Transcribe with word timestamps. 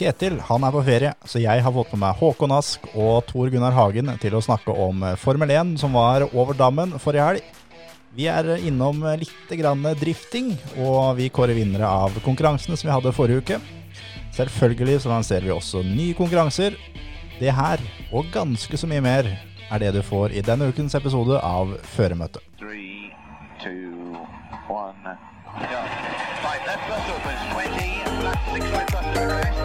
Kjetil 0.00 0.38
han 0.48 0.64
er 0.64 0.72
på 0.72 0.80
ferie, 0.80 1.08
så 1.28 1.42
jeg 1.42 1.60
har 1.60 1.72
fått 1.76 1.90
med 1.92 2.00
meg 2.00 2.16
Håkon 2.16 2.54
Ask 2.56 2.86
og 2.94 3.18
Tor 3.28 3.50
Gunnar 3.52 3.74
Hagen 3.76 4.08
til 4.22 4.32
å 4.32 4.40
snakke 4.40 4.72
om 4.72 5.02
Formel 5.20 5.52
1 5.52 5.74
som 5.82 5.92
var 5.92 6.24
over 6.30 6.56
dammen 6.56 6.94
forrige 6.96 7.26
helg. 7.26 7.50
Vi 8.16 8.24
er 8.32 8.48
innom 8.64 9.04
litt 9.20 9.52
grann 9.60 9.84
drifting, 10.00 10.54
og 10.80 11.18
vi 11.20 11.28
kårer 11.28 11.52
vinnere 11.58 11.84
av 11.84 12.16
konkurransene 12.24 12.80
som 12.80 12.88
vi 12.88 12.94
hadde 12.94 13.12
forrige 13.12 13.44
uke. 13.44 13.60
Selvfølgelig 14.38 15.02
så 15.04 15.12
lanserer 15.12 15.50
vi 15.50 15.52
også 15.52 15.84
nye 15.84 16.16
konkurranser. 16.16 16.80
Det 17.36 17.52
her, 17.52 17.84
og 18.08 18.32
ganske 18.32 18.80
så 18.80 18.88
mye 18.88 19.04
mer, 19.04 19.28
er 19.68 19.84
det 19.84 19.92
du 19.98 20.00
får 20.00 20.32
i 20.32 20.40
denne 20.48 20.72
ukens 20.72 20.96
episode 20.96 21.44
av 21.44 21.76
Føremøtet. 21.92 22.40
Three, 22.56 23.12
two, 23.60 24.16
one. 24.72 25.18
Go. 25.60 25.84
Right, 26.40 26.64
left 26.64 26.88
bus 26.88 27.16
opens 27.18 27.42
20, 27.52 28.24
left 28.24 28.54
six 28.54 28.64
right 28.72 28.92
bus 28.96 29.04
to 29.04 29.20
the 29.20 29.26
crest. 29.28 29.59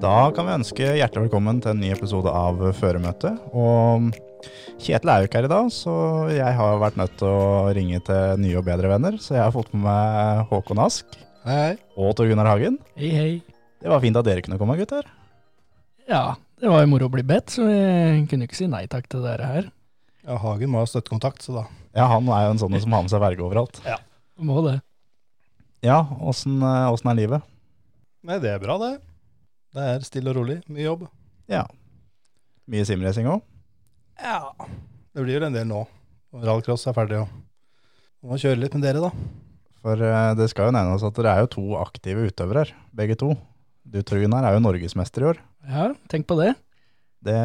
Da 0.00 0.30
kan 0.32 0.46
vi 0.48 0.54
ønske 0.54 0.86
hjertelig 0.96 1.26
velkommen 1.26 1.58
til 1.60 1.74
en 1.74 1.80
ny 1.82 1.90
episode 1.92 2.30
av 2.32 2.60
Føremøtet. 2.78 3.36
Og 3.52 4.08
Kjetil 4.80 5.10
er 5.12 5.20
jo 5.20 5.28
ikke 5.28 5.40
her 5.42 5.48
i 5.48 5.52
dag, 5.52 5.66
så 5.74 5.94
jeg 6.32 6.56
har 6.56 6.78
vært 6.80 6.96
nødt 6.96 7.18
til 7.20 7.28
å 7.28 7.72
ringe 7.76 8.00
til 8.06 8.40
nye 8.40 8.56
og 8.56 8.64
bedre 8.64 8.88
venner. 8.94 9.18
Så 9.20 9.34
jeg 9.36 9.42
har 9.44 9.52
fått 9.52 9.74
med 9.74 9.84
meg 9.84 10.46
Håkon 10.48 10.80
Ask 10.80 11.18
Hei. 11.44 11.74
og 12.00 12.14
Tor 12.16 12.30
Gunnar 12.30 12.48
Hagen. 12.48 12.78
Hei, 12.96 13.10
hei. 13.12 13.32
Det 13.80 13.92
var 13.92 14.00
fint 14.00 14.16
at 14.16 14.24
dere 14.28 14.44
kunne 14.44 14.56
komme, 14.60 14.78
gutter. 14.80 15.04
Ja, 16.08 16.22
det 16.60 16.72
var 16.72 16.80
jo 16.84 16.90
moro 16.94 17.10
å 17.10 17.12
bli 17.12 17.24
bedt, 17.26 17.52
så 17.52 17.68
vi 17.68 18.24
kunne 18.30 18.48
ikke 18.48 18.56
si 18.56 18.70
nei 18.72 18.86
takk 18.90 19.08
til 19.12 19.24
dere 19.24 19.52
her. 19.52 19.68
Ja, 20.24 20.40
Hagen 20.40 20.72
må 20.72 20.80
ha 20.80 20.88
støttekontakt, 20.88 21.44
så 21.44 21.58
da. 21.60 21.66
Ja, 21.96 22.08
han 22.14 22.28
er 22.32 22.46
jo 22.46 22.54
en 22.56 22.62
sånn 22.64 22.80
som 22.80 22.96
har 22.96 23.04
med 23.04 23.12
seg 23.12 23.22
verge 23.24 23.44
overalt. 23.44 23.82
Ja, 23.84 24.00
Må 24.40 24.64
det. 24.64 24.78
Ja, 25.84 26.00
åssen 26.24 26.60
eh, 26.64 26.88
åssen 26.92 27.08
er 27.12 27.16
livet? 27.20 27.44
Nei, 28.24 28.36
det 28.40 28.52
er 28.54 28.60
bra, 28.62 28.76
det. 28.80 28.92
Det 29.70 29.86
er 29.86 30.06
stille 30.06 30.32
og 30.32 30.40
rolig. 30.40 30.58
Mye 30.70 30.86
jobb. 30.86 31.04
Ja. 31.50 31.64
Mye 32.70 32.86
simracing 32.86 33.28
òg? 33.30 33.42
Ja. 34.20 34.50
Det 35.14 35.22
blir 35.22 35.38
vel 35.38 35.48
en 35.50 35.56
del 35.56 35.68
nå. 35.68 35.84
Rallcross 36.34 36.86
er 36.86 36.94
ferdig, 36.94 37.20
og 37.22 37.30
må 38.22 38.38
kjøre 38.38 38.60
litt 38.60 38.74
med 38.76 38.84
dere, 38.86 39.02
da. 39.02 39.10
For 39.80 40.02
eh, 40.04 40.32
det 40.38 40.50
skal 40.52 40.68
jo 40.68 40.74
nevnes 40.76 41.04
at 41.06 41.16
dere 41.16 41.32
er 41.34 41.44
jo 41.44 41.52
to 41.56 41.64
aktive 41.80 42.26
utøvere 42.28 42.66
her, 42.66 42.74
begge 42.94 43.16
to. 43.18 43.32
Du, 43.82 43.98
Tor 44.06 44.20
her 44.20 44.46
er 44.46 44.54
jo 44.54 44.62
norgesmester 44.62 45.24
i 45.24 45.28
år. 45.32 45.40
Ja, 45.66 45.88
tenk 46.12 46.28
på 46.30 46.36
det. 46.38 46.52
Det, 47.24 47.36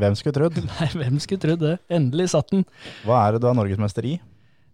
hvem 0.00 0.16
skulle 0.18 0.36
trodd? 0.36 0.58
Nei, 0.70 0.88
hvem 1.00 1.20
skulle 1.22 1.42
trodd 1.42 1.62
det? 1.64 1.76
Endelig 1.92 2.30
satt 2.34 2.52
den. 2.52 2.66
Hva 3.06 3.22
er 3.24 3.36
det 3.36 3.42
du 3.44 3.48
er 3.50 3.56
norgesmester 3.58 4.06
i? 4.06 4.16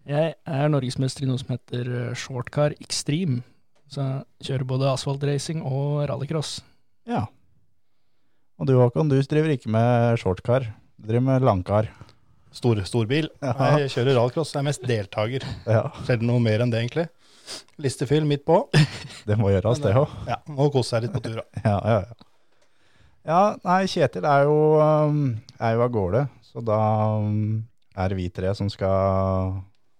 Jeg 0.07 0.35
er 0.39 0.71
norgesmester 0.71 1.25
i 1.25 1.29
noe 1.29 1.39
som 1.41 1.53
heter 1.55 1.87
eh, 1.87 2.17
Shortcar 2.17 2.75
Extreme. 2.83 3.43
Så 3.91 4.03
jeg 4.03 4.49
kjører 4.49 4.67
både 4.67 4.89
asfaltracing 4.91 5.63
og 5.63 6.03
rallycross. 6.11 6.57
Ja. 7.07 7.23
Og 8.57 8.67
du 8.67 8.75
Håkon, 8.79 9.09
du 9.09 9.17
driver 9.21 9.53
ikke 9.53 9.71
med 9.71 10.17
shortcar. 10.19 10.65
Du 10.97 11.09
driver 11.11 11.25
med 11.29 11.45
langkar. 11.45 11.89
Stor, 12.55 12.79
storbil. 12.87 13.29
Ja. 13.43 13.53
Jeg 13.77 13.91
kjører 13.93 14.17
rallcross, 14.17 14.53
jeg 14.55 14.63
er 14.63 14.67
mest 14.67 14.85
deltaker. 14.87 15.45
Ja, 15.69 15.83
Sjelden 16.07 16.31
noe 16.31 16.41
mer 16.43 16.63
enn 16.63 16.73
det, 16.73 16.81
egentlig. 16.81 17.07
Listefyll 17.79 18.25
midt 18.27 18.43
på. 18.47 18.63
det 19.29 19.37
må 19.39 19.51
gjøres, 19.53 19.81
det 19.83 19.93
òg. 19.95 20.15
Ja, 20.27 20.39
Må 20.51 20.69
kose 20.73 20.95
seg 20.95 21.05
litt 21.05 21.15
på 21.15 21.21
tur, 21.23 21.39
da. 21.39 21.45
Ja, 21.63 21.77
ja, 21.77 21.99
ja. 22.01 22.23
Ja, 23.27 23.39
nei, 23.59 23.81
Kjetil 23.91 24.23
er 24.23 24.45
jo, 24.47 24.57
um, 24.79 25.23
er 25.59 25.73
jo 25.75 25.81
av 25.83 25.89
gårde, 25.91 26.21
så 26.47 26.61
da 26.63 26.77
um, 27.19 27.65
er 27.91 28.11
det 28.11 28.17
vi 28.21 28.29
tre 28.31 28.53
som 28.55 28.69
skal 28.71 29.57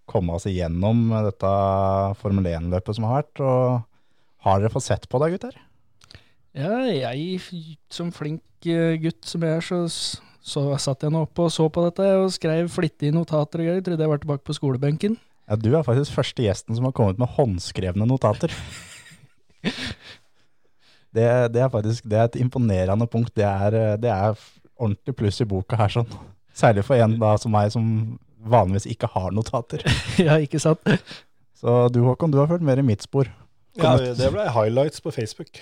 komme 0.07 0.37
oss 0.37 0.47
igjennom 0.47 1.09
dette 1.25 1.51
Formel 2.21 2.47
1-løpet 2.53 2.95
som 2.95 3.07
har 3.09 3.19
vært. 3.21 3.43
Og 3.43 4.47
har 4.47 4.63
dere 4.63 4.71
fått 4.71 4.87
sett 4.87 5.09
på 5.11 5.19
det, 5.19 5.33
gutter? 5.35 5.59
Ja, 6.57 6.79
jeg 6.89 7.37
som 7.93 8.09
flink 8.15 8.65
eh, 8.65 8.97
gutt 9.01 9.27
som 9.29 9.43
jeg 9.45 9.59
er, 9.59 9.65
så, 9.65 9.83
så 10.41 10.63
satt 10.81 11.05
jeg 11.05 11.13
nå 11.13 11.21
oppe 11.27 11.45
og 11.45 11.53
så 11.53 11.67
på 11.69 11.83
dette 11.85 12.07
og 12.17 12.31
skrev 12.33 12.69
flittige 12.73 13.13
notater 13.13 13.61
og 13.61 13.69
greier. 13.69 13.83
Trodde 13.85 14.05
jeg 14.05 14.13
var 14.13 14.21
tilbake 14.23 14.45
på 14.47 14.57
skolebenken. 14.57 15.17
Ja, 15.47 15.55
Du 15.55 15.69
er 15.77 15.85
faktisk 15.85 16.15
første 16.17 16.43
gjesten 16.43 16.75
som 16.75 16.89
har 16.89 16.95
kommet 16.97 17.21
med 17.21 17.29
håndskrevne 17.37 18.09
notater. 18.09 18.53
Det, 21.17 21.23
det 21.49 21.61
er 21.63 21.69
faktisk 21.71 22.05
det 22.05 22.17
er 22.19 22.27
et 22.27 22.35
imponerende 22.37 23.07
punkt. 23.09 23.31
Det 23.33 23.45
er, 23.47 23.95
det 23.97 24.09
er 24.11 24.35
ordentlig 24.77 25.15
pluss 25.17 25.39
i 25.41 25.47
boka 25.49 25.79
her. 25.79 25.89
sånn. 25.89 26.11
Særlig 26.53 26.83
for 26.85 26.99
en 26.99 27.15
da 27.17 27.31
som 27.41 27.55
meg, 27.55 27.71
som 27.73 27.87
vanligvis 28.45 28.85
ikke 28.91 29.09
har 29.15 29.33
notater. 29.33 29.81
ja, 30.27 30.35
ikke 30.43 30.61
sant? 30.61 30.83
Så 31.57 31.87
du 31.89 32.03
Håkon, 32.05 32.29
du 32.35 32.37
har 32.37 32.51
fulgt 32.51 32.67
mer 32.67 32.77
i 32.77 32.85
mitt 32.85 33.07
spor. 33.07 33.31
Ja, 33.77 33.93
Det 34.17 34.29
ble 34.33 34.45
highlights 34.55 35.01
på 35.05 35.11
Facebook. 35.15 35.61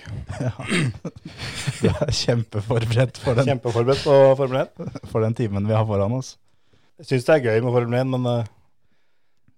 Du 1.82 1.88
er 1.90 2.12
kjempeforberedt 2.14 3.18
for 3.22 3.36
den, 3.38 3.48
Kjempeforberedt 3.50 4.04
på 4.06 4.16
Formel 4.38 4.62
1. 4.64 5.00
for 5.10 5.24
den 5.26 5.34
timen 5.36 5.66
vi 5.68 5.74
har 5.76 5.86
foran 5.88 6.14
oss. 6.16 6.34
Jeg 7.00 7.10
syns 7.10 7.26
det 7.28 7.34
er 7.36 7.44
gøy 7.50 7.64
med 7.66 7.74
Formel 7.76 7.98
1, 8.00 8.12
men 8.14 8.28
eh, 8.32 8.46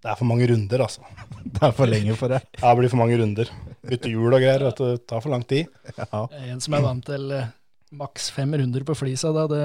det 0.03 0.11
er 0.13 0.19
for 0.19 0.31
mange 0.31 0.47
runder, 0.51 0.83
altså. 0.85 1.03
Det 1.59 1.63
er 1.65 1.73
for 1.75 1.89
lenge 1.91 2.15
for 2.19 2.31
deg. 2.35 2.45
Ja, 2.61 2.71
det 2.73 2.79
blir 2.83 2.91
for 2.93 3.01
mange 3.01 3.17
runder. 3.19 3.49
Bytte 3.89 4.11
hjul 4.13 4.35
og 4.35 4.43
greier. 4.43 4.63
vet 4.67 4.81
du, 4.81 4.85
Det 4.97 5.07
tar 5.09 5.23
for 5.25 5.33
lang 5.33 5.47
tid. 5.49 5.71
Ja. 5.97 6.27
En 6.51 6.61
som 6.63 6.75
er 6.77 6.83
vant 6.85 7.07
til 7.07 7.31
eh, 7.35 7.47
maks 7.99 8.27
fem 8.35 8.53
runder 8.61 8.85
på 8.85 8.95
flisa, 8.99 9.31
da, 9.33 9.47
det, 9.49 9.63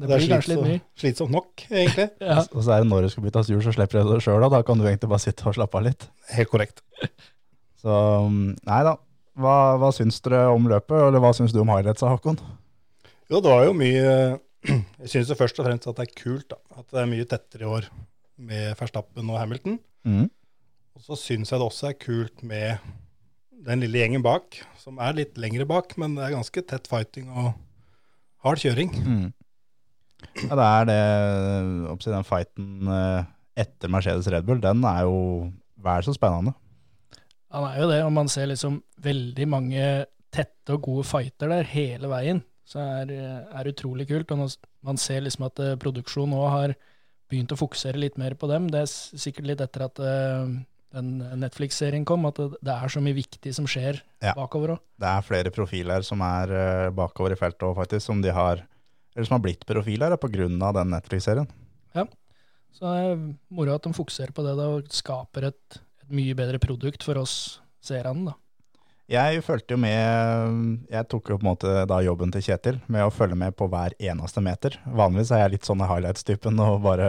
det, 0.00 0.06
Det 0.06 0.14
er 0.16 0.22
blir 0.22 0.32
kanskje 0.32 0.52
litt 0.54 0.64
mye. 0.64 0.80
slitsomt, 1.02 1.34
nok, 1.34 1.66
egentlig. 1.68 2.06
Ja. 2.24 2.38
Og 2.46 2.62
så 2.64 2.72
er 2.76 2.82
det 2.86 2.88
når 2.94 3.04
du 3.04 3.10
skal 3.12 3.26
byttes 3.26 3.50
hjul, 3.52 3.60
så 3.66 3.74
slipper 3.76 4.00
du 4.06 4.14
det 4.14 4.22
sjøl. 4.24 4.46
Da 4.54 4.62
kan 4.66 4.80
du 4.80 4.86
egentlig 4.88 5.10
bare 5.12 5.22
sitte 5.26 5.50
og 5.50 5.58
slappe 5.58 5.76
av 5.82 5.86
litt. 5.90 6.08
Helt 6.38 6.50
korrekt. 6.54 6.80
Så 7.80 7.96
um, 8.26 8.50
nei 8.68 8.80
da. 8.86 8.96
Hva, 9.40 9.56
hva 9.80 9.88
syns 9.94 10.18
dere 10.24 10.48
om 10.52 10.66
løpet, 10.68 10.96
eller 11.06 11.22
hva 11.22 11.30
syns 11.36 11.54
du 11.54 11.62
om 11.62 11.70
highlightsa, 11.72 12.10
Håkon? 12.12 12.36
Jo, 13.30 13.38
det 13.38 13.46
var 13.46 13.64
jo 13.68 13.76
mye 13.78 14.10
Jeg 15.00 15.12
syns 15.12 15.30
først 15.38 15.60
og 15.62 15.68
fremst 15.68 15.88
at 15.88 16.00
det 16.00 16.08
er 16.08 16.18
kult 16.18 16.50
da, 16.50 16.58
at 16.76 16.88
det 16.90 17.00
er 17.00 17.08
mye 17.08 17.28
tettere 17.28 17.64
i 17.64 17.70
år 17.70 17.86
med 18.40 18.74
Verstappen 18.76 19.30
og 19.32 19.38
Hamilton. 19.40 19.78
Mm. 20.04 20.26
Og 20.96 21.06
så 21.06 21.16
syns 21.16 21.52
jeg 21.52 21.60
det 21.60 21.68
også 21.68 21.90
er 21.90 22.00
kult 22.00 22.42
med 22.44 22.82
den 23.64 23.84
lille 23.84 24.00
gjengen 24.00 24.24
bak, 24.24 24.58
som 24.80 25.00
er 25.00 25.16
litt 25.16 25.38
lengre 25.40 25.66
bak, 25.68 25.94
men 26.00 26.16
det 26.16 26.26
er 26.26 26.36
ganske 26.36 26.64
tett 26.68 26.88
fighting 26.90 27.28
og 27.30 27.52
hard 28.44 28.60
kjøring. 28.60 28.92
Mm. 29.00 29.28
Ja, 30.44 30.56
det 30.58 30.66
er 30.66 30.88
det 30.90 32.04
Den 32.04 32.26
fighten 32.28 32.88
eh, 32.92 33.28
etter 33.60 33.92
Mercedes 33.92 34.28
Red 34.32 34.44
Bull, 34.48 34.60
den 34.60 34.84
er 34.84 35.04
jo 35.08 35.48
vel 35.80 36.04
så 36.04 36.12
spennende. 36.16 36.52
Han 37.50 37.66
er 37.66 37.80
jo 37.82 37.90
det, 37.90 37.98
og 38.06 38.12
man 38.14 38.30
ser 38.30 38.50
liksom 38.50 38.80
veldig 39.02 39.46
mange 39.50 39.84
tette 40.30 40.76
og 40.76 40.84
gode 40.86 41.06
fighter 41.08 41.50
der 41.50 41.66
hele 41.66 42.10
veien. 42.10 42.44
Så 42.70 42.78
er 42.78 43.10
er 43.10 43.70
utrolig 43.72 44.06
kult. 44.08 44.30
Og 44.30 44.44
man 44.86 45.00
ser 45.00 45.24
liksom 45.26 45.48
at 45.48 45.58
eh, 45.58 45.76
produksjonen 45.80 46.36
nå 46.36 46.44
har 46.52 46.76
begynt 47.30 47.54
å 47.54 47.58
fokusere 47.58 47.98
litt 47.98 48.18
mer 48.18 48.36
på 48.38 48.46
dem. 48.50 48.68
Det 48.70 48.84
er 48.84 48.90
sikkert 48.90 49.48
litt 49.50 49.64
etter 49.64 49.86
at 49.88 49.98
eh, 49.98 50.52
den 50.94 51.10
Netflix-serien 51.42 52.06
kom, 52.06 52.26
at 52.26 52.38
det, 52.38 52.48
det 52.66 52.74
er 52.74 52.90
så 52.90 53.02
mye 53.02 53.18
viktig 53.18 53.52
som 53.54 53.66
skjer 53.70 54.00
Ja. 54.22 54.34
bakover 54.38 54.76
òg. 54.76 54.80
Det 54.98 55.10
er 55.10 55.26
flere 55.26 55.52
profiler 55.54 56.06
som 56.06 56.22
er 56.26 56.54
eh, 56.54 56.88
bakover 56.94 57.34
i 57.34 57.38
feltet 57.38 57.66
òg, 57.66 57.76
faktisk, 57.78 58.06
som 58.06 58.22
de 58.22 58.34
har 58.34 58.64
eller 59.16 59.26
som 59.26 59.36
har 59.40 59.42
blitt 59.42 59.66
profiler 59.66 60.14
av 60.14 60.74
den 60.76 60.92
Netflix-serien. 60.94 61.48
Ja, 61.98 62.04
Så 62.70 62.86
det 62.86 62.98
er 63.10 63.22
moro 63.50 63.74
at 63.74 63.82
de 63.82 63.92
fokuserer 63.92 64.30
på 64.30 64.44
det 64.46 64.54
da, 64.58 64.68
og 64.76 64.86
skaper 64.94 65.48
et 65.50 65.80
mye 66.14 66.36
bedre 66.38 66.60
produkt 66.62 67.04
for 67.06 67.20
oss 67.20 67.34
seerne. 67.84 68.32
da. 68.32 68.36
Jeg 69.10 69.42
fulgte 69.42 69.74
jo 69.74 69.80
med 69.82 70.86
Jeg 70.86 71.06
tok 71.10 71.32
jo 71.32 71.38
på 71.40 71.42
en 71.42 71.48
måte 71.48 71.70
da 71.90 71.96
jobben 72.04 72.30
til 72.30 72.44
Kjetil 72.46 72.78
med 72.86 73.02
å 73.02 73.10
følge 73.10 73.38
med 73.38 73.56
på 73.58 73.66
hver 73.70 73.96
eneste 73.98 74.42
meter. 74.44 74.76
Vanligvis 74.86 75.32
er 75.34 75.42
jeg 75.44 75.56
litt 75.56 75.66
sånn 75.66 75.82
highlights-typen 75.82 76.60
og 76.62 76.84
bare 76.84 77.08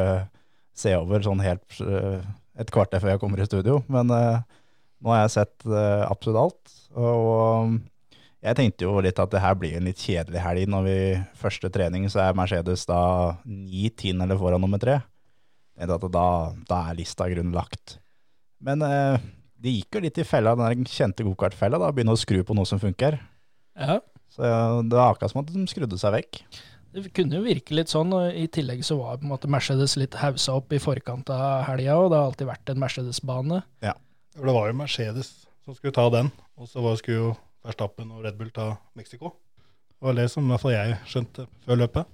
se 0.74 0.96
over 0.98 1.22
sånn 1.22 1.44
helt 1.46 1.82
eh, 1.84 2.26
et 2.58 2.74
kvarter 2.74 3.04
før 3.04 3.14
jeg 3.14 3.22
kommer 3.22 3.42
i 3.42 3.46
studio. 3.46 3.84
Men 3.92 4.10
eh, 4.16 4.42
nå 5.02 5.14
har 5.14 5.24
jeg 5.28 5.36
sett 5.36 5.68
eh, 5.70 6.04
absolutt 6.08 6.42
alt. 6.42 6.76
Og 6.98 7.78
jeg 8.42 8.58
tenkte 8.58 8.88
jo 8.88 8.98
litt 9.06 9.22
at 9.22 9.34
det 9.34 9.44
her 9.44 9.58
blir 9.62 9.78
en 9.78 9.86
litt 9.86 10.02
kjedelig 10.02 10.42
helg. 10.42 10.74
Når 10.74 10.88
vi 10.90 11.00
første 11.38 11.70
trening 11.74 12.10
så 12.10 12.26
er 12.26 12.38
Mercedes 12.38 12.88
da 12.90 13.02
ni 13.46 13.92
tiendedeler 13.94 14.42
foran 14.42 14.64
nummer 14.64 14.82
tre. 14.82 15.04
Da, 15.78 15.98
da 16.02 16.82
er 16.82 16.98
lista 16.98 17.30
i 17.30 17.36
grunnen 17.36 17.54
lagt. 17.54 18.00
Men 18.62 18.82
eh, 18.86 19.22
det 19.62 19.74
gikk 19.76 19.98
jo 19.98 20.04
litt 20.06 20.18
i 20.22 20.26
fella, 20.28 20.56
den 20.60 20.86
kjente 20.90 21.26
gokartfella, 21.26 21.80
da, 21.82 21.92
begynne 21.94 22.14
å 22.16 22.20
skru 22.20 22.42
på 22.46 22.56
noe 22.58 22.66
som 22.70 22.82
funker. 22.82 23.20
Ja, 23.78 24.00
Så 24.32 24.46
ja, 24.48 24.60
det 24.82 24.96
var 24.96 25.12
akkurat 25.14 25.32
som 25.34 25.42
at 25.42 25.50
de 25.54 25.66
skrudde 25.70 25.98
seg 26.00 26.14
vekk. 26.16 26.42
Det 26.92 27.06
kunne 27.16 27.38
jo 27.40 27.44
virke 27.46 27.76
litt 27.76 27.92
sånn, 27.92 28.12
og 28.16 28.36
i 28.36 28.46
tillegg 28.52 28.82
så 28.84 28.98
var 29.00 29.20
på 29.20 29.24
en 29.28 29.32
måte 29.32 29.48
Mercedes 29.52 29.94
litt 30.00 30.16
hausa 30.20 30.58
opp 30.60 30.74
i 30.76 30.80
forkant 30.84 31.30
av 31.32 31.64
helga, 31.70 31.96
og 32.00 32.10
det 32.12 32.18
har 32.20 32.30
alltid 32.30 32.50
vært 32.50 32.72
en 32.74 32.82
Mercedes-bane. 32.84 33.62
For 34.36 34.48
det 34.48 34.56
var 34.56 34.68
jo 34.72 34.76
Mercedes 34.80 35.30
som 35.66 35.76
skulle 35.78 35.96
ta 35.96 36.10
den, 36.12 36.32
og 36.60 36.68
så 36.68 36.84
var- 36.84 36.98
skulle 37.00 37.18
jo 37.18 37.32
Verstappen 37.64 38.12
og 38.12 38.24
Red 38.26 38.38
Bull 38.40 38.50
ta 38.52 38.78
Mexico. 38.96 39.34
Det 40.00 40.08
var 40.08 40.14
det 40.18 40.32
som 40.32 40.44
i 40.46 40.50
hvert 40.52 40.62
fall 40.64 40.72
jeg 40.72 40.98
skjønte 41.06 41.48
før 41.66 41.78
løpet. 41.84 42.06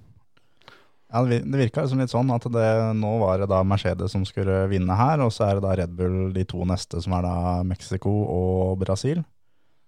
Ja, 1.08 1.22
det 1.24 1.30
vir- 1.40 1.46
det 1.52 1.58
virka 1.62 1.82
liksom 1.86 2.00
litt 2.02 2.12
sånn 2.12 2.30
at 2.34 2.44
det, 2.52 2.66
nå 3.00 3.14
var 3.22 3.38
det 3.40 3.48
da 3.48 3.62
Mercedes 3.64 4.12
som 4.12 4.26
skulle 4.28 4.66
vinne 4.68 4.92
her, 4.98 5.22
og 5.24 5.30
så 5.32 5.46
er 5.48 5.54
det 5.56 5.62
da 5.64 5.74
Red 5.80 5.94
Bull 5.96 6.32
de 6.34 6.44
to 6.44 6.64
neste, 6.68 7.00
som 7.00 7.14
er 7.16 7.22
da 7.24 7.62
Mexico 7.64 8.10
og 8.28 8.78
Brasil. 8.82 9.22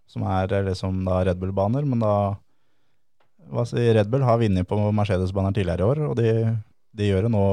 Som 0.08 0.24
er 0.24 0.50
eh, 0.56 0.64
liksom 0.70 1.04
da 1.04 1.20
Red 1.28 1.38
Bull-baner, 1.38 1.84
men 1.86 2.00
da 2.00 2.14
hva 3.50 3.64
si, 3.66 3.76
Red 3.92 4.08
Bull 4.10 4.22
har 4.24 4.38
vunnet 4.40 4.66
på 4.68 4.78
Mercedes-baner 4.94 5.52
tidligere 5.56 5.82
i 5.84 5.88
år, 5.90 6.00
og 6.08 6.16
de, 6.16 6.32
de 6.96 7.08
gjør 7.10 7.26
det 7.28 7.32
nå, 7.34 7.44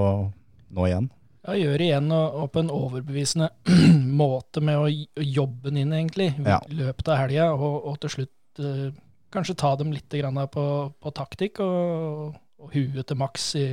nå 0.78 0.88
igjen. 0.88 1.10
Ja, 1.48 1.54
gjør 1.58 1.78
det 1.80 1.86
igjen 1.88 2.10
og, 2.12 2.40
og 2.44 2.50
på 2.54 2.60
en 2.64 2.72
overbevisende 2.76 3.50
måte 4.24 4.62
med 4.64 4.80
å 4.80 4.88
jobbe 5.24 5.70
den 5.72 5.84
inn, 5.84 5.94
egentlig, 5.96 6.32
i 6.40 6.48
Ja. 6.50 6.60
løpet 6.70 7.08
av 7.14 7.22
helga, 7.26 7.52
og, 7.56 7.78
og 7.92 8.00
til 8.04 8.16
slutt 8.16 8.64
eh, 8.64 8.90
kanskje 9.34 9.56
ta 9.60 9.76
dem 9.80 9.92
litt 9.96 10.10
grann 10.12 10.40
på, 10.52 10.66
på 11.04 11.14
taktikk 11.16 11.60
og, 11.66 12.36
og 12.58 12.74
huet 12.74 13.06
til 13.08 13.20
maks 13.20 13.52
i 13.60 13.68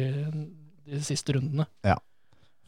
de 0.84 1.00
siste 1.04 1.36
rundene. 1.36 1.66
Ja, 1.86 1.96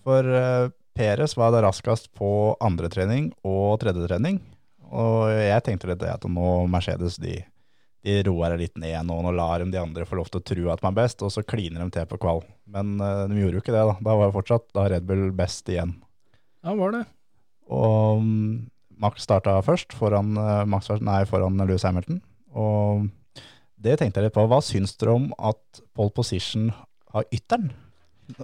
For 0.06 0.24
uh, 0.24 0.70
Peres 0.96 1.36
var 1.36 1.52
da 1.52 1.60
raskest 1.66 2.08
på 2.16 2.28
andre 2.64 2.88
trening 2.92 3.30
og 3.44 3.80
tredje 3.82 4.06
trening, 4.06 4.40
og 4.86 5.28
jeg 5.34 5.64
tenkte 5.66 5.90
litt 5.90 6.00
det 6.00 6.14
at 6.14 6.24
nå 6.30 6.52
Mercedes 6.72 7.18
de, 7.20 7.40
de 8.06 8.20
roer 8.28 8.54
det 8.54 8.62
litt 8.62 8.80
ned 8.80 9.08
nå, 9.08 9.18
nå 9.24 9.32
lar 9.34 9.60
de 9.60 9.68
de 9.74 9.82
andre 9.82 10.06
få 10.08 10.20
lov 10.20 10.30
til 10.30 10.40
å 10.40 10.46
tro 10.52 10.70
at 10.72 10.84
de 10.84 10.88
er 10.88 10.96
best, 10.96 11.24
og 11.26 11.34
så 11.34 11.44
kliner 11.44 11.84
de 11.84 11.90
til 11.98 12.08
på 12.08 12.20
kval. 12.22 12.40
Men 12.70 12.96
uh, 13.02 13.26
de 13.28 13.42
gjorde 13.42 13.60
jo 13.60 13.64
ikke 13.64 13.76
det 13.76 13.84
da, 13.90 13.98
da 14.08 14.16
var 14.16 14.30
jo 14.30 14.38
fortsatt 14.38 14.70
da 14.78 14.88
Red 14.94 15.08
Bull 15.08 15.28
best 15.36 15.68
igjen. 15.72 15.98
Ja, 16.64 16.72
var 16.78 16.96
det. 16.96 17.04
Og 17.66 18.22
um, 18.22 18.64
Max 19.02 19.26
starta 19.26 19.58
først 19.66 19.92
foran, 19.94 20.32
uh, 20.38 20.64
Max, 20.70 20.88
nei, 21.04 21.20
foran 21.28 21.60
Lewis 21.66 21.84
Hamilton, 21.84 22.22
og 22.56 23.10
det 23.86 23.98
tenkte 24.00 24.20
jeg 24.20 24.28
litt 24.28 24.36
på. 24.36 24.46
Hva 24.50 24.60
syns 24.64 24.96
dere 25.00 25.16
om 25.16 25.28
at 25.38 25.82
pole 25.96 26.12
position 26.14 26.70
har 27.14 27.26
ytteren? 27.34 27.70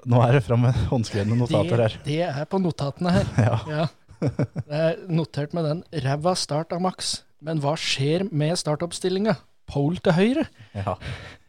Nå 0.07 0.21
er 0.23 0.39
det 0.39 0.45
fram 0.47 0.63
med 0.63 0.79
håndskrevne 0.93 1.37
notater 1.39 1.81
det, 1.81 1.89
her. 1.89 1.97
det 2.07 2.21
er 2.29 2.49
på 2.51 2.63
notatene 2.63 3.17
her. 3.19 3.33
Ja. 3.49 3.59
Ja. 3.67 3.89
Det 4.23 4.79
er 4.79 5.01
notert 5.11 5.51
med 5.57 5.67
den 5.67 5.81
ræva 6.05 6.37
start 6.39 6.71
av 6.75 6.79
Max. 6.85 7.17
Men 7.43 7.59
hva 7.59 7.73
skjer 7.75 8.29
med 8.31 8.55
startoppstillinga? 8.61 9.35
Pole 9.67 9.99
til 9.99 10.15
høyre? 10.15 10.45
Ja. 10.79 10.95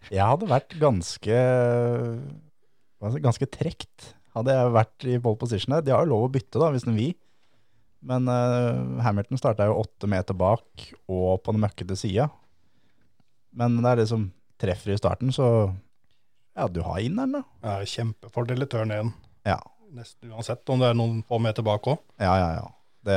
Jeg 0.10 0.25
hadde 0.25 0.50
vært 0.50 0.74
ganske 0.81 1.38
ganske 3.04 3.48
trekt 3.51 4.13
hadde 4.34 4.56
jeg 4.56 4.74
vært 4.74 5.06
i 5.07 5.19
pole 5.22 5.40
position. 5.40 5.75
De 5.84 5.94
har 5.94 6.06
jo 6.06 6.13
lov 6.13 6.28
å 6.28 6.31
bytte 6.34 6.62
da, 6.62 6.72
hvis 6.74 6.88
den 6.88 6.98
vil. 6.98 7.13
Men 8.04 8.28
uh, 8.28 9.00
Hamilton 9.06 9.40
starta 9.40 9.69
jo 9.69 9.80
åtte 9.84 10.10
meter 10.12 10.36
bak 10.36 10.88
og 11.07 11.44
på 11.44 11.54
den 11.54 11.63
møkkete 11.63 11.98
sida. 12.00 12.28
Men 13.54 13.78
det 13.82 13.90
er 13.92 14.02
det 14.02 14.08
som 14.10 14.28
treffer 14.62 14.94
i 14.94 15.00
starten, 15.00 15.32
så 15.36 15.48
ja, 16.54 16.68
du 16.70 16.82
har 16.86 17.02
inneren, 17.02 17.40
da. 17.40 17.44
Det 17.64 17.74
er 17.74 17.92
kjempefordel 17.96 18.66
i 18.66 18.70
turn 18.70 18.94
1, 18.94 19.12
Ja, 19.50 19.60
nesten 19.94 20.32
uansett 20.34 20.70
om 20.74 20.82
det 20.82 20.92
er 20.92 20.98
noen 20.98 21.22
få 21.28 21.40
meter 21.42 21.66
bak 21.66 21.86
òg. 21.90 22.00
ja, 22.22 22.38
ja. 22.40 22.54
ja. 22.62 22.70
Det, 23.04 23.16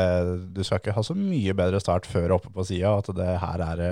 du 0.51 0.65
skal 0.67 0.81
ikke 0.81 0.97
ha 0.97 1.03
så 1.07 1.15
mye 1.15 1.53
bedre 1.55 1.79
start 1.79 2.09
før 2.11 2.33
oppe 2.35 2.51
på 2.51 2.65
sida, 2.67 2.97
at 2.99 3.07
det 3.15 3.29
her 3.39 3.61
er, 3.63 3.83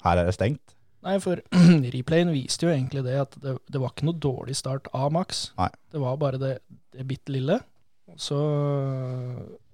her 0.00 0.20
er 0.22 0.24
det 0.24 0.32
stengt. 0.32 0.72
Nei, 1.04 1.18
for 1.20 1.42
replayen 1.94 2.30
viste 2.32 2.64
jo 2.64 2.72
egentlig 2.72 3.02
det 3.04 3.18
at 3.20 3.36
det, 3.42 3.58
det 3.68 3.82
var 3.82 3.92
ikke 3.92 4.06
noe 4.08 4.16
dårlig 4.24 4.56
start 4.56 4.88
av 4.96 5.12
Max. 5.12 5.50
Nei. 5.60 5.68
Det 5.92 6.00
var 6.00 6.16
bare 6.22 6.40
det, 6.40 6.54
det 6.96 7.04
bitte 7.10 7.34
lille. 7.34 7.58
Så 8.16 8.38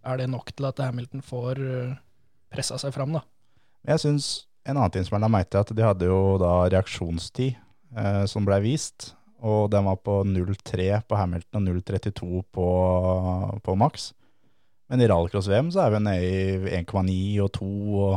er 0.02 0.18
det 0.18 0.26
nok 0.32 0.50
til 0.56 0.66
at 0.66 0.82
Hamilton 0.82 1.22
får 1.22 1.62
eh, 1.62 1.94
pressa 2.50 2.80
seg 2.82 2.90
fram, 2.96 3.14
da. 3.14 3.22
Jeg 3.86 4.02
syns 4.02 4.30
en 4.68 4.76
annen 4.76 4.92
ting 4.94 5.06
som 5.06 5.16
jeg 5.16 5.24
la 5.24 5.32
merke 5.32 5.52
til, 5.52 5.62
at 5.62 5.72
de 5.76 5.86
hadde 5.86 6.08
jo 6.10 6.20
da 6.40 6.52
reaksjonstid 6.72 7.56
eh, 7.56 8.24
som 8.30 8.46
ble 8.48 8.60
vist. 8.64 9.14
Og 9.40 9.70
den 9.72 9.86
var 9.88 10.00
på 10.04 10.20
0,3 10.28 10.88
på 11.08 11.16
Hamilton 11.16 11.68
og 11.70 11.78
0,32 11.80 12.42
på, 12.52 12.66
på 13.64 13.76
Max. 13.80 14.10
Men 14.90 15.00
i 15.00 15.08
rallycross-VM 15.08 15.70
så 15.72 15.84
er 15.84 15.94
vi 15.94 16.02
nede 16.04 16.28
i 16.28 16.76
1,9 16.82 17.16
og 17.44 17.52
2. 17.56 17.70
Og, 18.04 18.14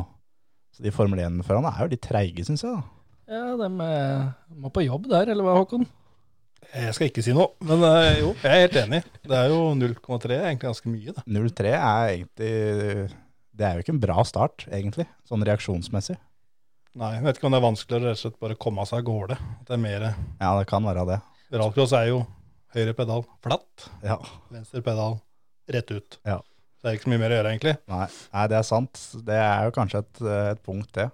så 0.73 0.83
de 0.83 0.93
Formel 0.95 1.21
1-førerne 1.23 1.71
er 1.71 1.85
jo 1.85 1.93
litt 1.93 2.03
treige, 2.03 2.45
syns 2.47 2.65
jeg. 2.65 2.75
da. 2.75 3.03
Ja, 3.33 3.43
de 3.55 3.69
eh, 3.87 4.31
må 4.59 4.71
på 4.73 4.83
jobb 4.83 5.07
der, 5.11 5.31
eller 5.31 5.45
hva, 5.47 5.55
Håkon? 5.61 5.85
Jeg 6.73 6.95
skal 6.95 7.09
ikke 7.09 7.23
si 7.23 7.33
noe, 7.35 7.51
men 7.63 7.83
eh, 7.85 8.19
jo, 8.23 8.31
jeg 8.41 8.49
er 8.49 8.63
helt 8.65 8.77
enig. 8.81 9.01
Det 9.23 9.37
er 9.37 9.51
jo 9.51 9.61
0,3 9.77 10.33
er 10.33 10.47
egentlig 10.49 10.67
ganske 10.67 10.91
mye, 10.91 11.15
da. 11.15 11.23
0,3 11.37 11.71
er 11.77 12.11
egentlig 12.15 12.51
Det 13.53 13.65
er 13.67 13.77
jo 13.77 13.83
ikke 13.83 13.93
en 13.93 14.03
bra 14.03 14.23
start, 14.25 14.65
egentlig, 14.73 15.05
sånn 15.29 15.45
reaksjonsmessig. 15.45 16.17
Nei, 16.93 17.15
jeg 17.15 17.23
vet 17.25 17.37
ikke 17.39 17.47
om 17.49 17.53
det 17.55 17.57
er 17.57 17.65
vanskeligere 17.65 18.11
rett 18.11 18.19
og 18.19 18.21
slett 18.21 18.41
bare 18.43 18.55
komme 18.61 18.83
seg 18.85 18.99
av 19.01 19.05
gårde. 19.07 19.37
Det 19.65 19.73
er 19.73 19.81
mer 19.81 20.03
Ja, 20.11 20.51
det 20.59 20.67
kan 20.69 20.85
være 20.85 21.05
det. 21.09 21.19
Rallcross 21.53 21.93
er 21.97 22.09
jo 22.11 22.19
høyre 22.75 22.93
pedal 22.97 23.23
flatt, 23.45 23.87
Ja, 24.05 24.19
venstre 24.53 24.81
pedal 24.85 25.17
rett 25.73 25.89
ut. 25.93 26.19
Ja. 26.25 26.37
Så 26.77 26.85
det 26.85 26.91
er 26.91 26.97
ikke 26.99 27.07
så 27.07 27.13
mye 27.13 27.21
mer 27.23 27.33
å 27.33 27.37
gjøre, 27.39 27.51
egentlig. 27.53 27.73
Nei, 27.89 28.07
nei, 28.33 28.45
det 28.51 28.57
er 28.59 28.67
sant. 28.67 29.01
Det 29.25 29.37
er 29.39 29.67
jo 29.69 29.73
kanskje 29.73 30.01
et, 30.03 30.21
et 30.53 30.63
punkt, 30.65 30.91
det. 30.97 31.07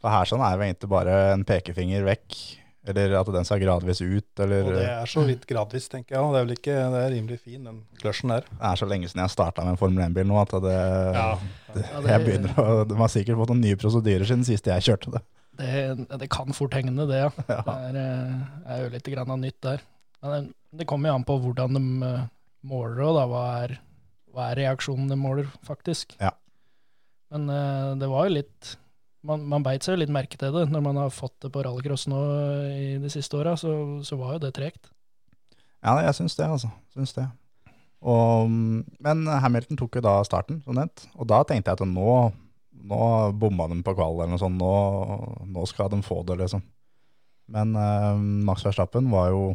For 0.00 0.10
her 0.14 0.26
sånn 0.30 0.42
er 0.42 0.54
det 0.56 0.64
jo 0.64 0.68
egentlig 0.70 0.90
bare 0.94 1.16
en 1.34 1.46
pekefinger 1.46 2.06
vekk, 2.06 2.38
eller 2.98 3.18
at 3.20 3.30
den 3.34 3.44
skal 3.46 3.60
gradvis 3.62 4.00
ut, 4.02 4.28
eller 4.44 4.64
Og 4.66 4.72
det 4.76 4.86
er 4.88 5.06
så 5.10 5.22
vidt 5.26 5.46
gradvis, 5.46 5.88
tenker 5.92 6.16
jeg. 6.16 6.22
Og 6.24 6.32
det 6.34 6.40
er 6.40 6.46
vel 6.48 6.54
ikke 6.56 6.76
Det 6.94 7.00
er 7.04 7.10
rimelig 7.14 7.38
fin, 7.40 7.64
den 7.64 7.82
clutchen 8.00 8.32
der. 8.34 8.46
Det 8.50 8.70
er 8.70 8.80
så 8.80 8.88
lenge 8.90 9.08
siden 9.10 9.22
jeg 9.24 9.30
starta 9.34 9.64
med 9.66 9.74
en 9.76 9.80
Formel 9.80 10.04
1-bil 10.08 10.26
nå 10.30 10.40
at 10.42 10.54
det, 10.64 10.74
Ja. 11.16 11.28
det, 11.74 11.84
det- 11.84 12.10
jeg 12.10 12.24
begynner 12.26 12.54
å 12.58 12.88
De 12.88 12.96
har 13.02 13.08
sikkert 13.12 13.36
fått 13.42 13.52
noen 13.54 13.60
nye 13.64 13.76
prosedyrer 13.80 14.24
siden 14.26 14.44
sist 14.48 14.66
jeg 14.66 14.82
kjørte 14.88 15.12
det. 15.18 15.22
Det, 15.60 16.08
det 16.18 16.30
kan 16.32 16.54
fort 16.56 16.72
hende, 16.74 17.04
det, 17.10 17.18
ja. 17.20 17.30
Ja. 17.50 17.60
Det 17.66 17.76
er, 17.90 17.96
eh, 18.00 18.74
er 18.74 18.82
jo 18.84 18.90
litt 18.94 19.08
grann 19.12 19.30
av 19.30 19.38
nytt 19.42 19.60
der. 19.60 19.80
Men 20.22 20.52
det, 20.72 20.86
kommer 20.88 21.10
jo 21.10 21.14
an 21.18 21.24
på 21.28 21.36
hvordan 21.42 21.76
de 21.76 22.06
eh, 22.06 22.22
måler 22.64 23.02
òg, 23.04 23.14
da. 23.18 23.24
Hva 23.28 23.42
er, 23.64 23.74
hva 24.32 24.46
er 24.52 24.60
reaksjonen 24.62 25.08
de 25.10 25.16
måler, 25.20 25.50
faktisk. 25.66 26.14
Ja. 26.20 26.30
Men 27.30 27.48
eh, 27.52 27.94
det 28.00 28.08
var 28.10 28.26
jo 28.28 28.34
litt 28.38 28.76
Man, 29.26 29.42
man 29.48 29.64
beit 29.64 29.84
seg 29.84 29.96
jo 29.96 30.00
litt 30.02 30.12
merke 30.14 30.38
til 30.40 30.54
det. 30.54 30.64
Når 30.72 30.84
man 30.84 30.98
har 31.02 31.12
fått 31.12 31.36
det 31.44 31.50
på 31.52 31.62
rallycross 31.64 32.06
nå 32.08 32.20
eh, 32.30 32.78
i 32.80 32.88
de 33.02 33.10
siste 33.12 33.36
åra, 33.36 33.56
så, 33.60 33.72
så 34.06 34.16
var 34.20 34.36
jo 34.36 34.44
det 34.46 34.54
tregt. 34.56 34.90
Ja, 35.80 35.98
jeg 36.04 36.16
syns 36.16 36.36
det, 36.38 36.48
altså. 36.48 36.70
Syns 36.96 37.12
det. 37.16 37.26
Og, 38.00 38.48
men 38.48 39.26
Hamilton 39.28 39.76
tok 39.80 39.98
jo 39.98 40.04
da 40.04 40.18
starten, 40.24 40.62
som 40.64 40.76
nevnt. 40.76 41.04
Og 41.20 41.28
da 41.28 41.42
tenkte 41.44 41.72
jeg 41.72 41.80
at 41.80 41.88
nå, 41.88 42.14
nå 42.90 43.00
bomma 43.40 43.68
de 43.72 43.80
på 43.84 43.96
kvall 43.96 44.16
eller 44.18 44.34
noe 44.34 44.40
sånt. 44.40 44.60
Nå, 44.60 44.72
nå 45.52 45.66
skal 45.68 45.92
de 45.92 46.00
få 46.04 46.22
det, 46.28 46.38
liksom. 46.40 46.64
Men 47.50 47.74
eh, 47.76 48.22
Max 48.46 48.64
Verstappen 48.64 49.10
var 49.12 49.32
jo 49.34 49.50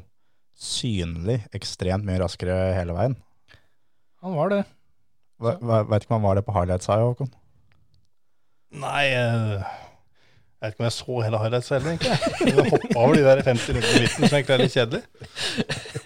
synlig 0.56 1.42
ekstremt 1.56 2.06
mye 2.08 2.22
raskere 2.22 2.56
hele 2.78 2.96
veien. 2.96 3.18
Han 4.24 4.38
var 4.38 4.54
det. 4.54 4.62
Vet 5.42 6.06
ikke 6.06 6.14
om 6.14 6.22
han 6.22 6.28
var 6.30 6.38
det 6.40 6.46
på 6.48 6.54
highlights 6.56 6.90
her, 6.90 7.04
Håkon? 7.04 7.32
Nei, 8.76 9.04
eh, 9.14 9.66
jeg 10.56 10.72
vet 10.72 10.74
ikke 10.74 10.82
om 10.82 10.88
jeg 10.88 10.96
så 10.96 11.18
hele 11.26 11.40
highlights 11.42 11.72
heller, 11.74 11.94
egentlig. 11.94 12.54
Jeg 12.56 12.72
hoppa 12.74 13.02
over 13.04 13.18
de 13.18 13.26
der 13.26 13.42
50 13.46 13.76
rundene 13.76 13.98
i 14.00 14.04
midten, 14.06 14.26
som 14.26 14.38
egentlig 14.38 14.56
er 14.56 14.64
litt 14.64 14.76
kjedelig. 14.76 15.02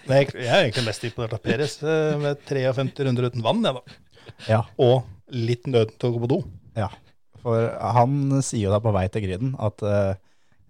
Men 0.04 0.18
jeg, 0.18 0.28
jeg 0.34 0.50
er 0.50 0.64
egentlig 0.66 0.86
mest 0.88 1.06
imponert 1.08 1.36
av 1.36 1.42
Peres 1.44 1.76
eh, 1.80 2.18
med 2.20 2.42
53 2.50 3.06
runder 3.08 3.28
uten 3.30 3.46
vann, 3.46 3.64
jeg, 3.64 3.78
da. 3.78 4.26
Ja. 4.48 4.60
Og 4.82 5.06
litt 5.32 5.70
nøden 5.70 5.96
til 5.96 6.10
å 6.10 6.14
gå 6.16 6.22
på 6.24 6.30
do. 6.34 6.40
Ja, 6.78 6.90
for 7.40 7.70
han 7.96 8.42
sier 8.44 8.66
jo 8.66 8.74
da 8.74 8.80
på 8.84 8.92
vei 8.94 9.06
til 9.12 9.24
griden 9.24 9.54
at 9.62 9.82
uh, 9.86 10.12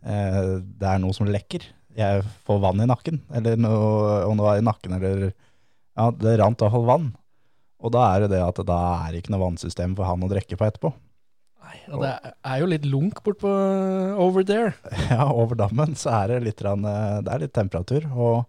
det 0.00 0.86
er 0.86 1.00
noe 1.02 1.16
som 1.16 1.28
lekker. 1.28 1.64
Jeg 1.98 2.22
får 2.46 2.60
vann 2.62 2.82
i 2.84 2.88
nakken, 2.88 3.18
eller 3.34 3.58
noe, 3.58 4.20
om 4.28 4.38
det 4.38 4.46
var 4.46 4.60
i 4.60 4.64
nakken, 4.64 4.94
eller 5.00 5.24
ja, 5.30 6.06
det 6.14 6.36
rant 6.38 6.62
hvert 6.62 6.76
fall 6.76 6.86
vann. 6.88 7.08
Og 7.80 7.92
da 7.94 8.04
er 8.12 8.24
det 8.24 8.34
det 8.36 8.42
at 8.44 8.60
da 8.68 8.80
er 9.06 9.12
det 9.12 9.22
ikke 9.22 9.34
noe 9.34 9.46
vannsystem 9.48 9.96
for 9.98 10.08
han 10.08 10.24
å 10.24 10.30
drikke 10.30 10.58
på 10.60 10.68
etterpå. 10.68 10.92
Nei, 11.70 11.80
og 11.94 12.02
det 12.02 12.12
er 12.50 12.62
jo 12.62 12.68
litt 12.70 12.86
lunk 12.90 13.20
bortpå 13.22 13.50
over 14.18 14.46
there. 14.46 14.72
Ja, 15.12 15.28
over 15.30 15.58
dammen 15.58 15.94
så 15.98 16.12
er 16.22 16.32
det 16.32 16.40
litt, 16.48 16.62
eh, 16.66 17.20
det 17.22 17.34
er 17.34 17.44
litt 17.44 17.54
temperatur, 17.54 18.08
og 18.10 18.48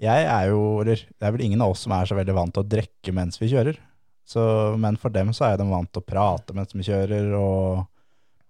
jeg 0.00 0.24
er 0.24 0.50
jo, 0.52 0.80
eller 0.80 1.00
det 1.00 1.26
er 1.28 1.32
vel 1.34 1.44
ingen 1.44 1.62
av 1.64 1.74
oss 1.74 1.84
som 1.84 1.94
er 1.96 2.08
så 2.08 2.16
veldig 2.16 2.36
vant 2.36 2.54
til 2.56 2.64
å 2.64 2.70
drikke 2.74 3.14
mens 3.16 3.40
vi 3.40 3.50
kjører. 3.52 3.80
Så, 4.28 4.42
men 4.80 4.96
for 5.00 5.12
dem 5.12 5.32
så 5.36 5.48
er 5.48 5.58
de 5.58 5.66
vant 5.68 5.90
til 5.90 6.02
å 6.02 6.06
prate 6.06 6.54
mens 6.56 6.72
de 6.72 6.84
kjører, 6.86 7.32
og, 7.36 7.82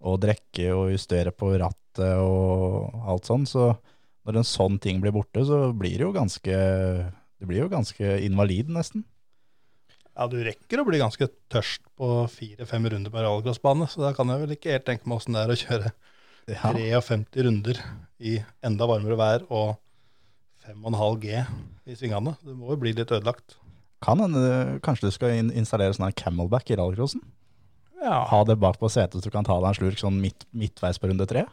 og 0.02 0.20
drikke 0.22 0.68
og 0.74 0.90
justere 0.92 1.32
på 1.34 1.54
rattet 1.54 2.18
og 2.22 3.06
alt 3.10 3.30
sånn. 3.30 3.46
Så 3.48 3.72
når 4.26 4.42
en 4.42 4.46
sånn 4.50 4.78
ting 4.82 5.00
blir 5.02 5.14
borte, 5.14 5.42
så 5.46 5.70
blir 5.76 5.96
det 5.96 6.06
jo 6.06 6.12
ganske, 6.14 6.58
det 7.10 7.48
blir 7.48 7.64
jo 7.64 7.72
ganske 7.72 8.18
invalid 8.26 8.70
nesten. 8.74 9.06
Ja, 10.20 10.26
du 10.28 10.36
rekker 10.44 10.82
å 10.82 10.84
bli 10.84 10.98
ganske 11.00 11.30
tørst 11.48 11.80
på 11.96 12.06
fire-fem 12.28 12.84
runder 12.92 13.12
på 13.12 13.22
rallycrossbane, 13.24 13.86
så 13.88 14.02
da 14.02 14.10
kan 14.12 14.28
jeg 14.28 14.42
vel 14.42 14.50
ikke 14.52 14.74
helt 14.74 14.84
tenke 14.84 15.08
meg 15.08 15.16
åssen 15.16 15.32
det 15.38 15.46
er 15.46 15.54
å 15.54 15.56
kjøre 15.62 15.92
Ja. 16.50 16.72
53 16.74 17.46
runder 17.46 17.80
i 18.20 18.34
enda 18.66 18.88
varmere 18.90 19.16
vær 19.16 19.46
og 19.48 19.78
5,5 20.66 21.16
G 21.22 21.40
i 21.40 21.96
svingene. 21.96 22.34
Det 22.44 22.52
må 22.52 22.74
jo 22.74 22.78
bli 22.82 22.92
litt 22.98 23.08
ødelagt. 23.08 23.56
Kan 24.04 24.20
hende 24.20 24.80
kanskje 24.84 25.08
du 25.08 25.16
skal 25.16 25.36
installere 25.40 25.96
sånn 25.96 26.10
her 26.10 26.16
camelback 26.20 26.68
i 26.68 26.76
rallycrossen? 26.76 27.24
Ja. 28.00 28.26
Ha 28.28 28.44
det 28.44 28.58
bak 28.60 28.76
på 28.80 28.92
setet 28.92 29.22
så 29.22 29.28
du 29.28 29.32
kan 29.32 29.44
ta 29.48 29.56
deg 29.56 29.70
en 29.72 29.78
slurk 29.80 30.00
sånn 30.00 30.20
midt, 30.20 30.44
midtveis 30.52 31.00
på 31.00 31.08
runde 31.08 31.24
tre? 31.28 31.46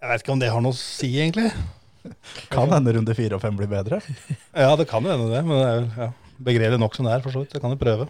Jeg 0.00 0.08
vet 0.08 0.24
ikke 0.24 0.32
om 0.36 0.40
det 0.40 0.52
har 0.52 0.64
noe 0.64 0.72
å 0.72 0.78
si, 0.78 1.12
egentlig. 1.20 1.50
Kan 2.54 2.70
hende 2.72 2.96
runde 2.96 3.16
fire 3.18 3.36
og 3.36 3.42
fem 3.44 3.56
blir 3.58 3.68
bedre? 3.68 4.00
Ja, 4.54 4.72
det 4.78 4.86
kan 4.88 5.04
jo 5.04 5.10
hende 5.12 5.28
det, 5.32 5.42
men 5.44 5.56
det 5.58 5.66
er 5.66 5.80
jo 5.80 5.88
ja, 6.06 6.12
begredelig 6.38 6.80
nok 6.82 6.96
som 6.96 7.08
det 7.08 7.16
er, 7.16 7.24
for 7.24 7.34
så 7.34 7.42
vidt. 7.42 7.56
Jeg 7.56 7.64
kan 7.64 7.74
jo 7.74 7.80
prøve. 7.80 8.08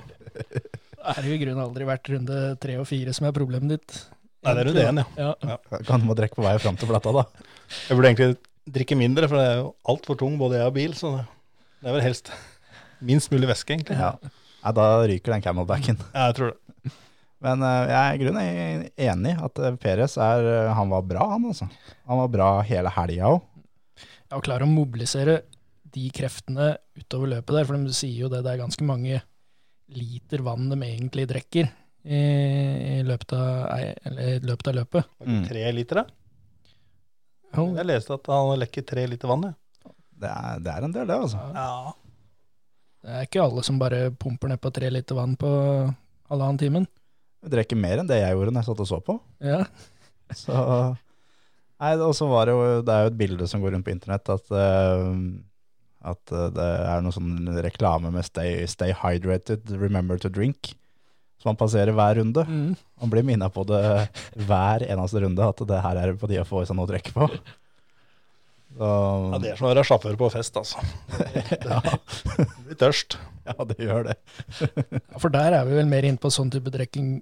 Det 1.06 1.14
er 1.14 1.28
jo 1.28 1.36
i 1.36 1.40
grunnen 1.40 1.62
aldri 1.62 1.86
vært 1.86 2.10
runde 2.10 2.40
tre 2.62 2.76
og 2.80 2.86
fire 2.88 3.14
som 3.14 3.28
er 3.28 3.34
problemet 3.36 3.76
ditt. 3.76 3.98
Nei, 4.42 4.52
det 4.54 4.62
er 4.62 4.68
runde 4.70 4.86
én, 4.90 5.00
ja. 5.18 5.30
ja. 5.52 5.56
Kan 5.86 6.02
du 6.02 6.08
må 6.08 6.16
drikke 6.18 6.38
på 6.38 6.44
vei 6.44 6.56
fram 6.62 6.78
til 6.78 6.90
flata, 6.90 7.12
da. 7.14 7.24
Jeg 7.86 7.98
burde 7.98 8.10
egentlig 8.10 8.36
drikke 8.76 8.98
mindre, 8.98 9.30
for 9.30 9.38
det 9.38 9.46
er 9.46 9.56
jo 9.60 9.70
altfor 9.92 10.18
tung, 10.18 10.36
både 10.40 10.60
jeg 10.60 10.70
og 10.70 10.76
bil. 10.76 10.94
Så 10.98 11.12
det 11.16 11.90
er 11.90 11.96
vel 11.96 12.04
helst 12.04 12.32
minst 13.06 13.32
mulig 13.32 13.50
væske, 13.50 13.74
egentlig. 13.74 13.98
Ja. 13.98 14.14
ja, 14.62 14.74
da 14.76 14.86
ryker 15.06 15.34
den 15.34 15.44
camelbacken. 15.44 16.00
Ja, 16.12 16.28
jeg 16.30 16.38
tror 16.40 16.54
det. 16.54 16.60
Men 17.44 17.60
eh, 17.62 17.90
jeg 17.90 17.98
er 18.00 18.14
i 18.14 18.20
grunnen 18.22 18.86
enig 19.06 19.34
i 19.34 19.42
at 19.44 19.58
Peres 19.82 20.16
er, 20.16 20.46
eh, 20.48 20.70
han 20.72 20.88
var 20.90 21.04
bra, 21.06 21.26
han 21.34 21.50
altså. 21.50 21.68
Han 22.08 22.22
var 22.22 22.30
bra 22.32 22.48
hele 22.66 22.92
helga 22.94 23.34
òg. 23.34 23.44
Ja, 24.26 24.38
å 24.38 24.42
klare 24.42 24.66
å 24.66 24.70
mobilisere 24.70 25.42
de 25.96 26.04
kreftene 26.12 26.68
utover 27.00 27.30
løpet 27.34 27.56
der, 27.56 27.66
for 27.68 27.80
de 27.88 27.96
sier 27.96 28.26
jo 28.26 28.28
det, 28.32 28.42
det 28.44 28.52
er 28.54 28.60
ganske 28.62 28.84
mange 28.86 29.20
liter 29.96 30.42
vann 30.44 30.68
de 30.72 30.76
egentlig 30.84 31.24
drikker 31.30 31.68
i, 32.06 32.18
i, 32.20 32.96
løpet, 33.06 33.32
av, 33.34 33.70
eller, 34.06 34.32
i 34.36 34.40
løpet 34.46 34.68
av 34.70 34.76
løpet. 34.80 35.12
Mm. 35.26 35.44
tre 35.48 35.62
liter, 35.74 36.02
da? 36.02 36.06
Jeg 37.56 37.86
leste 37.88 38.12
at 38.18 38.28
han 38.28 38.52
lekker 38.60 38.84
tre 38.86 39.06
liter 39.08 39.30
vann, 39.30 39.46
Ja. 39.50 39.92
Det, 40.16 40.28
er- 40.32 40.60
det 40.64 40.72
er 40.72 40.84
en 40.86 40.92
del, 40.94 41.06
det, 41.10 41.16
altså. 41.26 41.40
Ja. 41.52 41.92
Det 43.06 43.16
er 43.16 43.26
ikke 43.26 43.42
alle 43.44 43.62
som 43.66 43.78
bare 43.80 43.98
pumper 44.16 44.48
ned 44.48 44.60
på 44.64 44.70
tre 44.74 44.88
liter 44.90 45.14
vann 45.18 45.34
på 45.38 45.48
halvannen 46.30 46.58
timen. 46.60 46.86
Vi 47.44 47.52
drikker 47.52 47.76
mer 47.78 48.00
enn 48.02 48.08
det 48.08 48.16
jeg 48.22 48.32
gjorde 48.34 48.54
når 48.54 48.64
jeg 48.64 48.68
satt 48.70 48.80
og 48.82 48.88
så 48.90 49.00
på. 49.04 49.18
Ja. 49.44 49.58
Så 50.34 50.56
Nei, 51.76 51.90
og 52.00 52.14
så 52.16 52.26
var 52.26 52.48
det 52.48 52.54
jo 52.56 52.62
Det 52.82 52.94
er 52.94 53.02
jo 53.04 53.10
et 53.12 53.18
bilde 53.20 53.46
som 53.46 53.60
går 53.62 53.74
rundt 53.76 53.84
på 53.86 53.92
internett 53.92 54.30
at 54.32 54.48
eh, 54.56 55.10
at 56.06 56.32
eh, 56.32 56.48
det 56.56 56.66
er 56.86 57.04
noe 57.04 57.14
sånn 57.14 57.50
reklame 57.66 58.12
med 58.14 58.26
stay, 58.26 58.64
'Stay 58.70 58.94
hydrated, 58.96 59.68
remember 59.80 60.18
to 60.22 60.30
drink'. 60.32 60.74
Som 61.42 61.52
man 61.52 61.60
passerer 61.60 61.92
hver 61.92 62.16
runde. 62.16 62.46
Mm. 62.48 62.72
Man 63.02 63.12
blir 63.12 63.26
minnet 63.26 63.52
på 63.52 63.66
det 63.68 63.82
hver 64.48 64.86
eneste 64.88 65.20
runde, 65.20 65.44
at 65.44 65.60
det 65.68 65.82
her 65.84 66.00
er 66.00 66.14
på 66.16 66.30
tide 66.30 66.46
å 66.46 66.48
få 66.48 66.62
i 66.62 66.68
seg 66.68 66.78
noe 66.78 66.88
å 66.88 66.92
drikke 66.94 67.12
på. 67.12 67.28
Så, 68.76 68.88
ja, 69.32 69.38
det 69.40 69.50
er 69.52 69.56
som 69.60 69.68
å 69.68 69.70
være 69.70 69.84
sjåfør 69.88 70.16
på 70.20 70.28
fest, 70.32 70.56
altså. 70.60 70.80
ja, 71.70 71.78
Du 72.36 72.66
blir 72.66 72.76
tørst. 72.80 73.16
ja, 73.48 73.56
det 73.68 73.78
gjør 73.80 74.10
det. 74.10 74.16
Ja, 75.12 75.20
For 75.22 75.32
der 75.32 75.56
er 75.60 75.68
vi 75.68 75.78
vel 75.78 75.88
mer 75.88 76.04
inne 76.08 76.20
på 76.20 76.32
sånn 76.32 76.50
type 76.52 76.72
drikking 76.74 77.18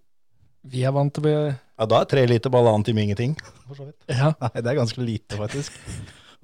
vi 0.65 0.83
er 0.89 0.95
vant 0.97 1.13
til. 1.15 1.29
Ja, 1.53 1.87
da 1.91 2.01
er 2.01 2.09
tre 2.09 2.25
liter 2.27 2.51
på 2.51 2.63
annet 2.63 2.89
time 2.89 3.03
ingenting. 3.05 3.35
For 3.69 3.77
så 3.77 3.87
vidt. 3.91 3.99
Ja. 4.09 4.31
Nei, 4.41 4.53
det 4.63 4.71
er 4.73 4.79
ganske 4.81 5.05
lite, 5.05 5.37
faktisk. 5.39 5.77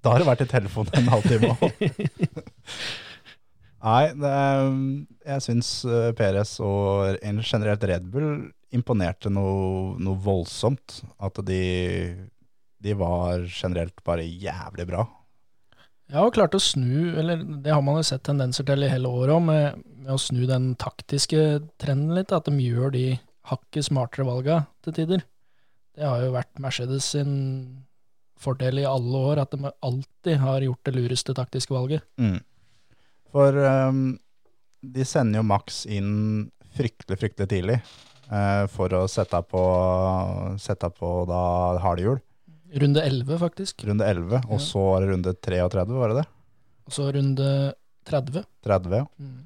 Da 0.00 0.14
har 0.14 0.22
det 0.22 0.28
vært 0.30 0.44
i 0.44 0.48
telefonen 0.50 0.96
en 0.96 1.12
halvtime 1.12 1.52
òg. 1.54 1.80
Nei, 3.80 4.04
det, 4.12 4.32
jeg 5.24 5.44
syns 5.44 5.68
eh, 5.88 6.10
Perez 6.16 6.58
og 6.64 7.16
en 7.24 7.40
generelt 7.40 7.84
Red 7.88 8.10
Bull 8.12 8.50
imponerte 8.76 9.32
noe, 9.32 9.94
noe 10.00 10.20
voldsomt. 10.20 11.00
At 11.20 11.40
de, 11.48 11.62
de 12.84 12.96
var 12.96 13.46
generelt 13.48 14.04
bare 14.06 14.26
jævlig 14.26 14.86
bra. 14.90 15.06
Ja, 16.10 16.24
og 16.24 16.34
klarte 16.34 16.58
å 16.58 16.62
snu, 16.62 17.14
eller 17.20 17.44
det 17.62 17.70
har 17.70 17.82
man 17.86 18.00
jo 18.00 18.06
sett 18.08 18.24
tendenser 18.26 18.66
til 18.66 18.82
i 18.82 18.90
hele 18.90 19.08
året 19.08 19.36
òg, 19.36 19.44
med, 19.46 19.82
med 20.02 20.14
å 20.16 20.18
snu 20.20 20.42
den 20.48 20.72
taktiske 20.80 21.60
trenden 21.80 22.16
litt. 22.16 22.34
At 22.34 22.50
de 22.50 22.56
gjør 22.60 22.92
de 22.96 23.04
hakket 23.50 23.88
smartere 23.88 24.26
valga 24.28 24.64
til 24.84 24.96
tider. 24.96 25.24
Det 25.96 26.06
har 26.06 26.24
jo 26.24 26.34
vært 26.34 26.60
Mercedes 26.62 27.12
sin 27.14 27.32
fordel 28.40 28.80
i 28.82 28.86
alle 28.88 29.20
år, 29.30 29.42
at 29.42 29.52
de 29.52 29.70
alltid 29.84 30.40
har 30.40 30.64
gjort 30.64 30.84
det 30.88 30.94
lureste 30.96 31.34
taktiske 31.36 31.74
valget. 31.74 32.04
Mm. 32.20 32.38
For 33.30 33.56
um, 33.90 34.00
de 34.82 35.04
sender 35.06 35.40
jo 35.42 35.46
Max 35.46 35.84
inn 35.86 36.50
fryktelig, 36.74 37.18
fryktelig 37.20 37.50
tidlig 37.50 37.76
uh, 38.32 38.64
for 38.72 38.92
å 38.96 39.04
sette 39.10 39.38
på, 39.50 39.62
sette 40.62 40.90
på 40.96 41.12
da 41.30 41.42
hardhjul. 41.84 42.18
Runde 42.80 43.02
11, 43.02 43.38
faktisk. 43.42 43.84
Runde 43.88 44.06
11, 44.06 44.44
og 44.46 44.56
Ja. 44.56 44.62
så 44.62 44.82
var 44.92 45.00
det 45.04 45.12
runde 45.12 45.34
33, 45.34 45.86
var 45.90 46.12
det 46.12 46.20
det? 46.22 46.26
Og 46.86 46.92
så 46.94 47.08
runde 47.14 47.48
30. 48.06 48.44
30, 48.64 48.96
ja. 49.02 49.06
Mm. 49.18 49.38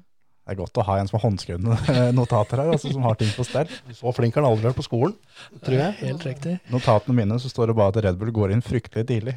Det 0.45 0.53
er 0.53 0.59
godt 0.59 0.77
å 0.77 0.83
ha 0.85 0.99
en 1.01 1.07
som 1.09 1.17
har 1.17 1.23
håndskrevne 1.25 1.75
notater 2.13 2.61
her, 2.61 2.75
altså, 2.75 2.91
som 2.93 3.05
har 3.07 3.17
ting 3.17 3.31
på 3.33 3.43
stell. 3.47 3.71
Så 3.97 4.11
flink 4.13 4.35
har 4.37 4.45
han 4.45 4.53
aldri 4.53 4.69
vært 4.69 4.77
på 4.77 4.85
skolen, 4.85 5.15
tror 5.65 5.79
jeg. 5.79 5.95
Helt 6.03 6.25
riktig. 6.27 6.59
Notatene 6.69 7.17
mine 7.17 7.39
så 7.41 7.49
står 7.49 7.71
det 7.71 7.77
bare 7.79 7.95
at 7.95 8.05
Red 8.05 8.19
Bull 8.21 8.29
går 8.35 8.53
inn 8.53 8.61
fryktelig 8.65 9.07
tidlig. 9.09 9.33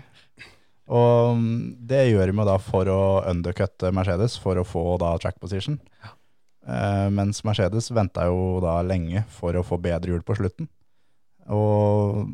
Og 0.89 1.37
mm, 1.41 1.57
det 1.89 2.03
gjør 2.11 2.33
vi 2.33 2.47
da 2.49 2.59
for 2.61 2.93
å 2.93 3.01
undercutte 3.29 3.93
Mercedes, 3.97 4.37
for 4.41 4.61
å 4.61 4.67
få 4.69 4.85
da 5.01 5.15
track 5.21 5.41
position. 5.41 5.81
Eh, 6.69 7.09
mens 7.09 7.41
Mercedes 7.49 7.89
venta 7.97 8.29
jo 8.29 8.59
da 8.65 8.81
lenge 8.85 9.25
for 9.33 9.57
å 9.57 9.65
få 9.65 9.81
bedre 9.81 10.13
hjul 10.13 10.25
på 10.29 10.37
slutten. 10.37 10.69
Og 11.49 12.27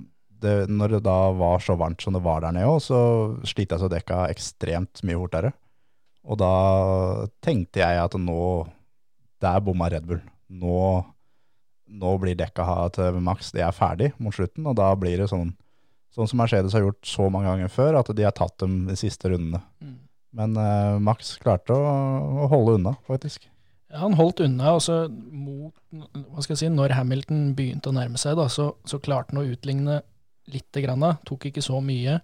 det, 0.42 0.64
når 0.66 0.96
det 0.96 1.04
da 1.06 1.18
var 1.34 1.62
så 1.62 1.76
varmt 1.78 2.02
som 2.02 2.16
det 2.16 2.22
var 2.24 2.42
der 2.42 2.54
nede 2.56 2.70
òg, 2.70 2.82
så 2.82 2.98
slita 3.46 3.78
jo 3.78 3.90
dekka 3.92 4.26
ekstremt 4.34 5.02
mye 5.06 5.20
fortere. 5.22 5.54
Og 6.24 6.38
da 6.40 6.54
tenkte 7.44 7.82
jeg 7.82 8.00
at 8.00 8.14
nå 8.16 8.38
Der 9.44 9.60
bomma 9.60 9.90
Red 9.92 10.06
Bull. 10.08 10.22
Nå, 10.48 10.78
nå 12.00 12.14
blir 12.22 12.38
dekka 12.38 12.64
til 12.96 13.20
maks, 13.20 13.52
de 13.52 13.60
er 13.64 13.76
ferdig 13.76 14.12
mot 14.16 14.32
slutten, 14.32 14.64
og 14.70 14.78
da 14.80 14.88
blir 14.96 15.20
det 15.20 15.28
sånn 15.32 15.52
Sånn 16.14 16.28
som 16.30 16.38
Mercedes 16.38 16.74
har 16.76 16.84
gjort 16.84 17.08
så 17.10 17.24
mange 17.26 17.48
ganger 17.50 17.70
før, 17.74 17.96
at 17.98 18.10
de 18.14 18.22
har 18.22 18.34
tatt 18.38 18.54
dem 18.62 18.84
de 18.86 18.94
siste 18.94 19.32
rundene. 19.32 19.58
Mm. 19.82 19.96
Men 20.38 20.52
uh, 20.58 21.00
Max 21.02 21.32
klarte 21.42 21.74
å, 21.74 21.88
å 22.44 22.46
holde 22.52 22.76
unna, 22.78 22.92
faktisk. 23.08 23.48
Ja, 23.90 24.04
han 24.04 24.14
holdt 24.18 24.44
unna, 24.44 24.76
og 24.76 24.82
så 24.84 25.04
mot, 25.10 25.74
hva 25.90 26.44
skal 26.44 26.54
jeg 26.54 26.60
si, 26.62 26.70
når 26.70 26.94
Hamilton 26.98 27.48
begynte 27.58 27.90
å 27.90 27.96
nærme 27.96 28.20
seg, 28.20 28.38
da, 28.38 28.46
så, 28.50 28.72
så 28.86 29.00
klarte 29.02 29.34
han 29.34 29.42
å 29.42 29.48
utligne 29.56 30.00
lite 30.54 30.84
grann, 30.84 31.02
tok 31.26 31.48
ikke 31.50 31.64
så 31.64 31.80
mye. 31.82 32.20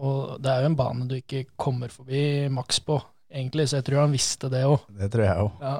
Og 0.00 0.36
det 0.40 0.52
er 0.52 0.64
jo 0.64 0.70
en 0.70 0.78
bane 0.78 1.08
du 1.08 1.18
ikke 1.18 1.44
kommer 1.60 1.92
forbi 1.92 2.48
Max 2.52 2.80
på, 2.84 2.96
egentlig, 3.28 3.68
så 3.68 3.80
jeg 3.80 3.88
tror 3.90 4.06
han 4.06 4.14
visste 4.14 4.48
det 4.52 4.62
òg. 4.68 4.86
Det 4.96 5.10
tror 5.12 5.26
jeg 5.26 5.44
òg. 5.44 5.64
Ja. 5.64 5.74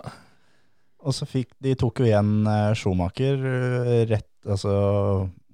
Og 1.00 1.16
så 1.16 1.28
fikk 1.28 1.54
de 1.64 1.72
tok 1.80 2.02
jo 2.02 2.08
igjen 2.10 2.34
eh, 2.44 2.72
Schumacher 2.76 3.40
eh, 3.40 4.02
rett 4.10 4.28
altså, 4.44 4.74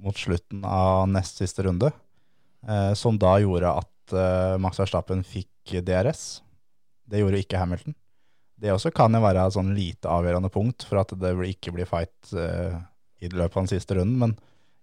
mot 0.03 0.19
slutten 0.19 0.65
av 0.67 1.07
nest 1.11 1.39
siste 1.39 1.63
runde, 1.69 1.93
eh, 2.67 2.91
som 2.99 3.19
da 3.23 3.37
gjorde 3.43 3.77
at 3.85 4.17
eh, 4.17 4.57
Max 4.63 4.83
Verstappen 4.83 5.23
fikk 5.27 5.77
DRS. 5.87 6.25
Det 7.07 7.23
gjorde 7.23 7.41
ikke 7.43 7.63
Hamilton. 7.63 7.95
Det 8.57 8.73
også 8.73 8.91
kan 8.95 9.15
jo 9.15 9.21
være 9.23 9.47
et 9.47 9.55
sånn 9.55 9.75
lite 9.77 10.11
avgjørende 10.11 10.51
punkt 10.51 10.87
for 10.89 11.03
at 11.03 11.13
det 11.21 11.35
ikke 11.53 11.75
blir 11.77 11.89
fight 11.89 12.35
eh, 12.35 12.75
i 13.23 13.31
løpet 13.31 13.55
av 13.55 13.63
den 13.67 13.73
siste 13.77 13.99
runden, 13.99 14.19
men 14.23 14.37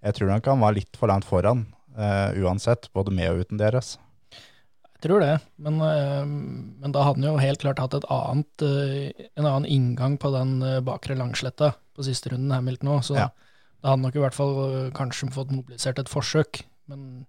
jeg 0.04 0.18
tror 0.18 0.34
han 0.36 0.63
var 0.63 0.75
litt 0.75 1.00
for 1.00 1.12
langt 1.12 1.28
foran, 1.28 1.66
eh, 1.98 2.42
uansett, 2.44 2.90
både 2.94 3.14
med 3.16 3.32
og 3.32 3.44
uten 3.44 3.62
deres. 3.62 3.98
Jeg 4.34 5.10
tror 5.10 5.20
det, 5.20 5.34
men, 5.60 5.82
eh, 5.84 6.24
men 6.26 6.94
da 6.96 7.04
hadde 7.04 7.20
han 7.20 7.34
jo 7.34 7.42
helt 7.42 7.64
klart 7.64 7.82
hatt 7.84 7.98
et 7.98 8.08
annet, 8.14 8.64
eh, 8.64 9.28
en 9.36 9.46
annen 9.46 9.68
inngang 9.68 10.18
på 10.18 10.32
den 10.32 10.60
bakre 10.86 11.18
langsletta 11.20 11.74
på 11.94 12.06
siste 12.08 12.32
runden 12.32 12.56
Hamilton 12.56 12.96
òg, 12.96 13.04
så 13.04 13.16
Ja. 13.18 13.30
da 13.82 13.90
hadde 13.90 13.98
han 14.00 14.02
nok 14.08 14.16
i 14.16 14.24
hvert 14.24 14.38
fall 14.38 14.92
kanskje 14.92 15.34
fått 15.34 15.52
mobilisert 15.52 16.00
et 16.00 16.10
forsøk. 16.10 16.64
Men 16.88 17.26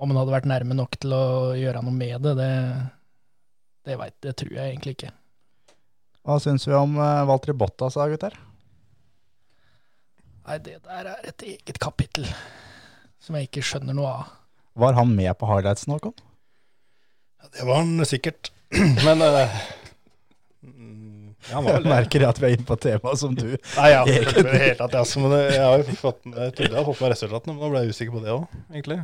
om 0.00 0.10
han 0.10 0.16
hadde 0.16 0.32
vært 0.32 0.48
nærme 0.48 0.74
nok 0.74 0.96
til 1.00 1.12
å 1.12 1.52
gjøre 1.56 1.82
noe 1.84 1.92
med 1.92 2.22
det, 2.22 2.36
det, 2.36 2.52
det, 3.84 3.98
vet, 3.98 4.14
det 4.20 4.36
tror 4.36 4.52
jeg 4.56 4.72
egentlig 4.72 4.94
ikke. 4.96 5.12
Hva 6.24 6.38
syns 6.40 6.66
vi 6.68 6.76
om 6.76 6.96
uh, 7.00 7.24
Valtteri 7.28 7.56
Bottas 7.56 7.96
da, 7.96 8.06
gutter? 8.12 8.36
Nei, 10.46 10.58
det 10.64 10.80
der 10.84 11.12
er 11.12 11.28
et 11.28 11.44
eget 11.46 11.78
kapittel 11.80 12.26
som 13.20 13.36
jeg 13.36 13.48
ikke 13.50 13.64
skjønner 13.64 13.96
noe 13.96 14.10
av. 14.10 14.36
Var 14.80 14.96
han 14.96 15.12
med 15.16 15.32
på 15.38 15.48
highlightsen, 15.50 15.92
Håkon? 15.94 16.16
Ja, 17.40 17.50
det 17.56 17.66
var 17.68 17.82
han 17.82 18.06
sikkert. 18.08 18.52
Men 19.06 19.20
mm, 20.62 21.34
ja, 21.48 21.54
han 21.54 21.64
var 21.64 21.78
Jeg 21.78 21.88
merker 21.88 22.26
at 22.28 22.38
vi 22.40 22.50
er 22.50 22.56
inne 22.56 22.66
på 22.68 22.76
temaet 22.78 23.02
tema 23.02 23.16
som 23.18 23.34
du 23.34 23.48
Nei, 23.48 23.88
ja, 23.90 24.04
helt 24.06 24.78
tatt, 24.78 24.94
altså, 24.94 25.22
men 25.24 25.34
jeg 25.34 25.64
har 25.64 25.80
jo 25.80 25.96
fått 25.98 26.20
jeg 26.28 26.52
trodde 26.54 26.68
jeg 26.68 26.76
hadde 26.76 26.84
fått 26.86 27.00
med 27.02 27.12
resultatene, 27.14 27.54
men 27.54 27.64
nå 27.64 27.70
ble 27.72 27.82
jeg 27.82 27.96
usikker 27.96 28.14
på 28.14 28.22
det 28.22 28.34
òg, 28.36 28.44
egentlig. 28.70 29.00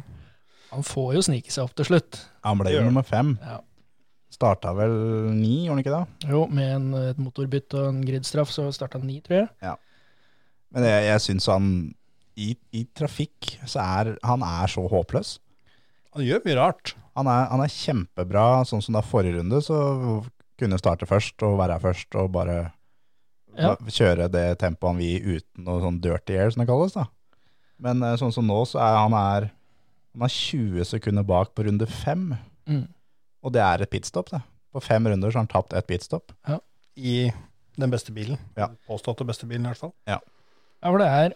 Han 0.71 0.87
får 0.87 1.17
jo 1.17 1.25
snike 1.31 1.55
seg 1.55 1.67
opp 1.67 1.75
til 1.79 1.89
slutt. 1.89 2.21
Han 2.47 2.61
ble 2.61 2.75
jo 2.75 2.85
nummer 2.87 3.07
fem. 3.07 3.35
Ja. 3.43 3.59
Starta 4.37 4.75
vel 4.77 4.95
ni, 5.33 5.65
gjorde 5.65 5.77
han 5.77 5.83
ikke 5.83 5.95
det? 5.97 6.31
Jo, 6.31 6.43
med 6.53 6.73
en, 6.75 6.89
et 7.13 7.21
motorbytte 7.23 7.79
og 7.81 7.93
en 7.95 8.01
gridstraff 8.05 8.53
så 8.53 8.67
starta 8.75 9.01
han 9.01 9.09
ni, 9.09 9.21
tror 9.25 9.39
jeg. 9.41 9.49
Ja. 9.65 9.77
Men 10.75 10.87
jeg, 10.91 11.07
jeg 11.07 11.23
syns 11.25 11.47
han 11.49 11.71
i, 12.37 12.51
i 12.77 12.85
trafikk 12.97 13.55
så 13.67 13.81
er 13.83 14.11
han 14.25 14.43
er 14.45 14.67
så 14.69 14.85
håpløs. 14.91 15.39
Han 16.17 16.25
gjør 16.27 16.43
mye 16.45 16.57
rart. 16.59 16.95
Han 17.17 17.29
er, 17.33 17.47
han 17.49 17.63
er 17.65 17.73
kjempebra, 17.73 18.47
sånn 18.69 18.83
som 18.85 18.97
da 18.97 19.01
forrige 19.05 19.39
runde, 19.39 19.61
så 19.65 19.79
kunne 20.61 20.79
starte 20.81 21.09
først 21.09 21.43
og 21.45 21.59
være 21.61 21.77
her 21.79 21.85
først 21.85 22.17
og 22.21 22.31
bare 22.33 22.73
Ja. 23.57 23.71
kjøre 23.89 24.27
det 24.29 24.59
tempoet 24.61 24.91
han 24.93 24.99
vil 25.01 25.39
uten 25.39 25.65
noe 25.65 25.81
sånn 25.81 26.01
dirty 26.05 26.35
air, 26.37 26.51
som 26.53 26.61
det 26.61 26.69
kalles. 26.69 26.93
da. 26.93 27.07
Men 27.81 28.03
eh, 28.03 28.17
sånn 28.21 28.33
som 28.33 28.45
nå, 28.47 28.59
så 28.69 28.81
er 28.85 28.97
han 29.01 29.15
er, 29.17 29.47
han 30.13 30.23
er 30.29 30.33
20 30.33 30.85
sekunder 30.85 31.25
bak 31.25 31.55
på 31.55 31.65
runde 31.65 31.87
fem, 31.89 32.35
Mm. 32.69 32.89
og 33.45 33.53
det 33.53 33.63
er 33.63 33.83
et 33.83 33.91
pitstop. 33.91 34.29
det. 34.31 34.43
På 34.75 34.83
fem 34.83 35.07
runder 35.07 35.31
så 35.31 35.39
har 35.39 35.47
han 35.47 35.53
tapt 35.53 35.73
ett 35.73 35.87
pitstop. 35.87 36.33
I 36.97 37.31
den 37.79 37.91
beste 37.91 38.13
bilen. 38.13 38.39
Ja. 38.57 38.69
Påståtte 38.89 39.25
beste 39.25 39.47
bilen, 39.47 39.65
i 39.65 39.69
hvert 39.71 39.79
fall. 39.79 39.93
Ja, 40.07 40.19
ja, 40.83 40.91
for 40.91 40.99
det 40.99 41.07
er 41.07 41.29
ja, 41.31 41.35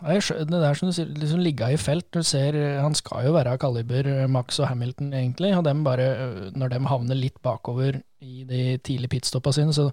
Det 0.00 0.48
der 0.48 0.74
som 0.78 0.88
du 0.88 0.94
sier, 0.96 1.08
liksom 1.12 1.42
ligga 1.44 1.70
i 1.72 1.76
felt. 1.80 2.06
Du 2.12 2.22
ser, 2.22 2.56
Han 2.80 2.94
skal 2.94 3.26
jo 3.26 3.34
være 3.36 3.52
av 3.52 3.58
kaliber 3.58 4.06
eh, 4.08 4.26
Max 4.30 4.58
og 4.60 4.68
Hamilton, 4.70 5.12
egentlig. 5.12 5.52
Og 5.56 5.64
dem 5.64 5.84
bare, 5.84 6.06
eh, 6.16 6.50
når 6.56 6.72
de 6.72 6.80
havner 6.88 7.18
litt 7.18 7.40
bakover 7.42 8.00
i 8.20 8.44
de 8.48 8.78
tidlige 8.78 9.08
pitstoppa 9.16 9.52
sine, 9.52 9.72
så, 9.76 9.90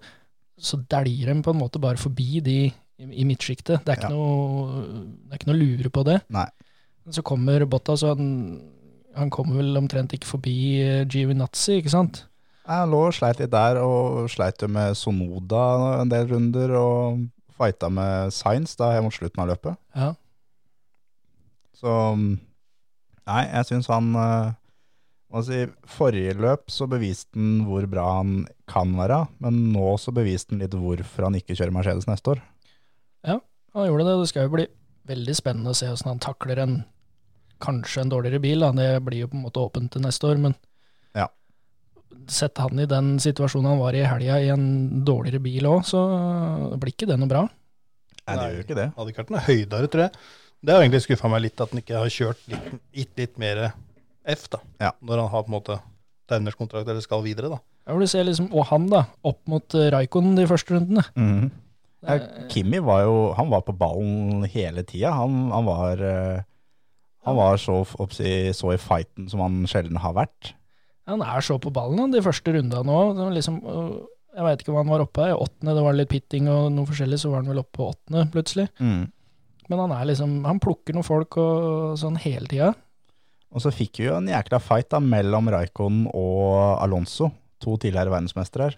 så 0.58 0.80
dæljer 0.90 1.34
de 1.34 1.42
på 1.44 1.54
en 1.54 1.60
måte 1.60 1.80
bare 1.80 1.98
forbi 2.00 2.40
de 2.40 2.58
i, 2.98 3.24
midtsjiktet. 3.26 3.84
Det, 3.86 3.98
Ja. 4.02 4.10
det 4.10 5.32
er 5.32 5.38
ikke 5.38 5.52
noe 5.52 5.60
lure 5.60 5.90
på 5.94 6.04
det. 6.08 6.22
Nei. 6.34 6.48
Så 7.12 7.22
kommer 7.24 7.66
Bottas, 7.66 8.04
og 8.04 8.18
han, 8.18 8.62
han 9.16 9.30
kommer 9.30 9.62
vel 9.62 9.78
omtrent 9.78 10.14
ikke 10.14 10.28
forbi 10.28 10.82
eh, 10.82 11.06
Giovinazzi, 11.06 11.78
ikke 11.82 11.94
sant? 11.94 12.26
Han 12.68 12.92
lå 12.92 13.06
og 13.08 13.14
sleit 13.16 13.40
litt 13.40 13.54
der, 13.54 13.80
og 13.80 14.28
sleit 14.32 14.60
jo 14.62 14.68
med 14.68 14.98
Sonoda 15.00 16.02
en 16.02 16.10
del 16.12 16.28
runder, 16.28 16.74
og 16.76 17.22
fighta 17.58 17.90
med 17.94 18.34
Science 18.36 18.78
da 18.80 18.94
mot 19.04 19.14
slutten 19.16 19.44
av 19.44 19.52
løpet. 19.52 19.78
Ja. 19.98 20.14
Så 21.78 21.94
nei, 22.18 23.44
jeg 23.44 23.68
syns 23.70 23.90
han 23.92 24.14
eh, 24.18 24.56
hva 25.28 25.44
si, 25.44 25.66
Forrige 25.92 26.38
løp 26.40 26.72
så 26.72 26.88
beviste 26.90 27.36
han 27.38 27.66
hvor 27.68 27.86
bra 27.92 28.06
han 28.20 28.46
kan 28.70 28.94
være, 28.98 29.26
men 29.44 29.60
nå 29.74 29.96
så 30.02 30.14
beviste 30.16 30.56
han 30.56 30.64
litt 30.64 30.78
hvorfor 30.78 31.28
han 31.28 31.38
ikke 31.38 31.58
kjører 31.58 31.76
Mercedes 31.76 32.08
neste 32.10 32.36
år. 32.36 32.44
Ja, 33.28 33.40
Han 33.76 33.90
gjorde 33.90 34.08
det. 34.08 34.20
Det 34.22 34.30
skal 34.32 34.48
jo 34.48 34.54
bli 34.56 34.68
veldig 35.08 35.36
spennende 35.38 35.74
å 35.74 35.78
se 35.78 35.90
hvordan 35.90 36.14
han 36.16 36.24
takler 36.24 36.62
en 36.64 36.78
kanskje 37.64 38.04
en 38.04 38.14
dårligere 38.14 38.42
bil. 38.42 38.64
Da. 38.64 38.72
Det 38.74 39.04
blir 39.06 39.26
jo 39.26 39.30
på 39.32 39.38
en 39.38 39.46
måte 39.46 39.62
åpent 39.62 39.92
til 39.94 40.06
neste 40.06 40.30
år, 40.30 40.40
men. 40.42 40.56
Sett 42.34 42.60
han 42.62 42.80
i 42.82 42.88
den 42.90 43.16
situasjonen 43.24 43.72
han 43.74 43.82
var 43.82 43.96
i 43.98 44.04
helga, 44.08 44.40
i 44.42 44.50
en 44.54 44.68
dårligere 45.08 45.42
bil 45.44 45.70
òg, 45.70 45.84
så 45.88 46.02
blir 46.80 46.94
ikke 46.94 47.10
det 47.10 47.20
noe 47.22 47.32
bra. 47.32 47.46
Nei, 48.28 48.36
det 48.36 48.48
gjør 48.52 48.66
ikke 48.66 48.78
det. 48.80 48.88
Hadde 48.98 49.14
ikke 49.14 49.24
vært 49.24 49.36
noe 49.36 49.46
høydere, 49.48 49.92
tror 49.92 50.06
jeg. 50.08 50.24
Det 50.68 50.74
har 50.74 50.84
egentlig 50.84 51.04
skuffa 51.06 51.30
meg 51.32 51.44
litt 51.46 51.62
at 51.64 51.72
han 51.74 51.84
ikke 51.84 52.02
har 52.02 52.12
kjørt 52.12 52.42
litt, 52.52 52.72
gitt 52.98 53.22
litt 53.22 53.38
mer 53.40 53.62
F, 54.28 54.48
da. 54.52 54.60
Ja. 54.84 54.92
Når 55.00 55.22
han 55.24 55.32
har 55.32 55.46
på 55.46 55.52
en 55.52 55.56
måte 55.56 55.78
tegnerskontrakt 56.28 56.90
eller 56.90 57.06
skal 57.06 57.24
videre, 57.24 57.54
da. 57.54 57.62
Jeg 57.88 58.04
du 58.04 58.10
ser 58.12 58.26
liksom, 58.28 58.50
Og 58.52 58.68
han, 58.68 58.90
da, 58.92 59.06
opp 59.24 59.40
mot 59.48 59.78
Raikon 59.94 60.34
de 60.36 60.48
første 60.50 60.76
rundene. 60.76 61.06
Mhm. 61.16 61.48
Ja, 61.48 61.64
Eh, 62.14 62.22
Kimi 62.52 62.78
var 62.80 63.02
jo 63.08 63.16
han 63.34 63.50
var 63.50 63.64
på 63.66 63.74
ballen 63.76 64.44
hele 64.54 64.84
tida. 64.86 65.16
Han, 65.18 65.50
han 65.52 65.66
var 65.66 66.04
eh, 66.06 66.44
han 67.26 67.36
var 67.36 67.58
så, 67.60 67.82
oppsi, 68.00 68.54
så 68.56 68.72
i 68.72 68.78
fighten 68.80 69.28
som 69.28 69.42
han 69.44 69.66
sjelden 69.68 69.98
har 70.00 70.14
vært. 70.16 70.54
Han 71.08 71.24
er 71.24 71.44
så 71.46 71.58
på 71.62 71.72
ballen 71.74 72.12
de 72.12 72.24
første 72.24 72.54
rundene 72.56 72.96
òg. 73.00 73.20
Liksom, 73.36 73.60
øh, 73.64 73.92
jeg 74.38 74.46
veit 74.46 74.64
ikke 74.64 74.74
hva 74.76 74.84
han 74.84 74.92
var 74.92 75.04
oppe 75.06 75.30
i. 75.30 75.36
Åttende, 75.36 75.76
det 75.78 75.86
var 75.86 75.96
litt 75.96 76.12
pitting 76.12 76.50
og 76.52 76.68
noe 76.76 76.90
forskjellig, 76.90 77.22
så 77.22 77.32
var 77.32 77.42
han 77.42 77.54
vel 77.54 77.62
oppe 77.64 77.80
på 77.80 77.88
åttende 77.94 78.28
plutselig. 78.34 78.68
Mm. 78.84 79.08
Men 79.68 79.84
han 79.84 79.96
er 79.96 80.10
liksom, 80.12 80.36
han 80.48 80.62
plukker 80.64 80.96
noen 80.96 81.08
folk 81.08 81.40
og 81.42 81.96
sånn 82.00 82.20
hele 82.24 82.48
tida. 82.52 82.74
Og 83.56 83.64
så 83.64 83.72
fikk 83.72 84.02
vi 84.02 84.10
jo 84.10 84.18
en 84.18 84.30
jækla 84.30 84.60
fight 84.62 84.92
da 84.92 85.00
mellom 85.04 85.48
Raikkonen 85.52 86.10
og 86.12 86.78
Alonso, 86.84 87.32
to 87.64 87.78
tidligere 87.80 88.12
verdensmestere. 88.14 88.76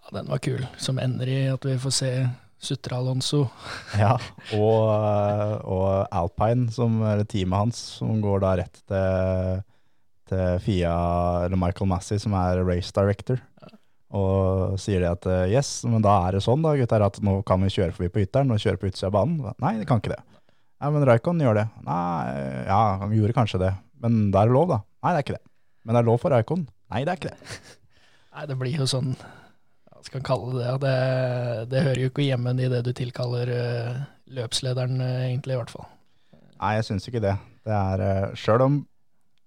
Ja, 0.00 0.12
den 0.18 0.30
var 0.30 0.42
kul, 0.42 0.62
som 0.82 0.98
ender 1.02 1.30
i 1.30 1.40
at 1.52 1.64
vi 1.66 1.78
får 1.80 1.94
se 1.94 2.12
Sutre 2.60 2.98
Alonso. 2.98 3.46
Ja, 4.02 4.16
og, 4.58 4.82
eh, 4.92 5.54
og 5.64 5.86
Alpine, 6.12 6.68
som 6.74 7.00
er 7.08 7.24
teamet 7.24 7.62
hans, 7.64 7.80
som 8.00 8.20
går 8.22 8.42
da 8.44 8.54
rett 8.60 8.82
til, 8.82 9.62
til 10.30 10.62
Fia, 10.64 10.94
eller 11.44 11.58
Michael 11.60 11.90
Massey, 11.90 12.20
som 12.22 12.34
er 12.38 12.62
race 12.66 12.94
director. 12.96 13.42
Og 14.10 14.74
sier 14.82 15.04
det 15.04 15.10
at 15.12 15.26
eh, 15.30 15.52
yes, 15.52 15.84
men 15.86 16.02
da 16.02 16.16
er 16.26 16.34
det 16.34 16.42
sånn 16.42 16.64
da, 16.64 16.72
gutter, 16.78 17.04
at 17.06 17.20
nå 17.22 17.36
kan 17.46 17.62
vi 17.62 17.70
kjøre 17.70 17.94
forbi 17.94 18.10
på 18.10 18.24
ytteren 18.24 18.50
og 18.50 18.58
kjøre 18.62 18.80
på 18.80 18.90
utsida 18.90 19.10
av 19.10 19.14
banen. 19.14 19.52
Nei, 19.62 19.76
det 19.78 19.86
kan 19.86 20.02
ikke 20.02 20.16
det. 20.16 20.22
Nei, 20.80 20.90
men 20.96 21.04
Raikon 21.06 21.42
gjør 21.44 21.60
det. 21.60 21.66
Nei, 21.86 22.32
ja, 22.66 22.80
han 23.04 23.14
gjorde 23.14 23.36
kanskje 23.36 23.60
det. 23.62 23.74
Men 24.02 24.30
da 24.34 24.42
er 24.42 24.50
det 24.50 24.56
lov, 24.56 24.72
da. 24.72 24.80
Nei, 25.04 25.12
det 25.12 25.20
er 25.20 25.26
ikke 25.26 25.36
det. 25.36 25.44
Men 25.84 25.94
det 25.94 26.00
er 26.00 26.08
lov 26.08 26.18
for 26.22 26.34
Raikon. 26.34 26.64
Nei, 26.90 27.04
det 27.06 27.12
er 27.12 27.20
ikke 27.20 27.30
det. 27.30 27.60
Nei, 28.34 28.46
det 28.50 28.56
blir 28.58 28.82
jo 28.82 28.86
sånn 28.88 29.14
Hva 29.14 30.02
skal 30.06 30.20
en 30.20 30.26
kalle 30.26 30.52
det? 30.56 30.74
Det, 30.82 30.96
det 31.70 31.84
hører 31.86 32.02
jo 32.02 32.10
ikke 32.10 32.26
hjemme 32.26 32.54
i 32.56 32.70
det 32.72 32.82
du 32.86 32.90
tilkaller 32.96 33.54
øh, 33.54 33.96
løpslederen, 34.40 34.98
øh, 35.04 35.24
egentlig, 35.28 35.54
i 35.54 35.60
hvert 35.60 35.74
fall. 35.74 35.86
Nei, 36.56 36.74
jeg 36.80 36.88
syns 36.88 37.06
ikke 37.06 37.22
det. 37.22 37.36
Det 37.68 37.76
er 37.76 38.34
Sjøl 38.40 38.66
om 38.66 38.80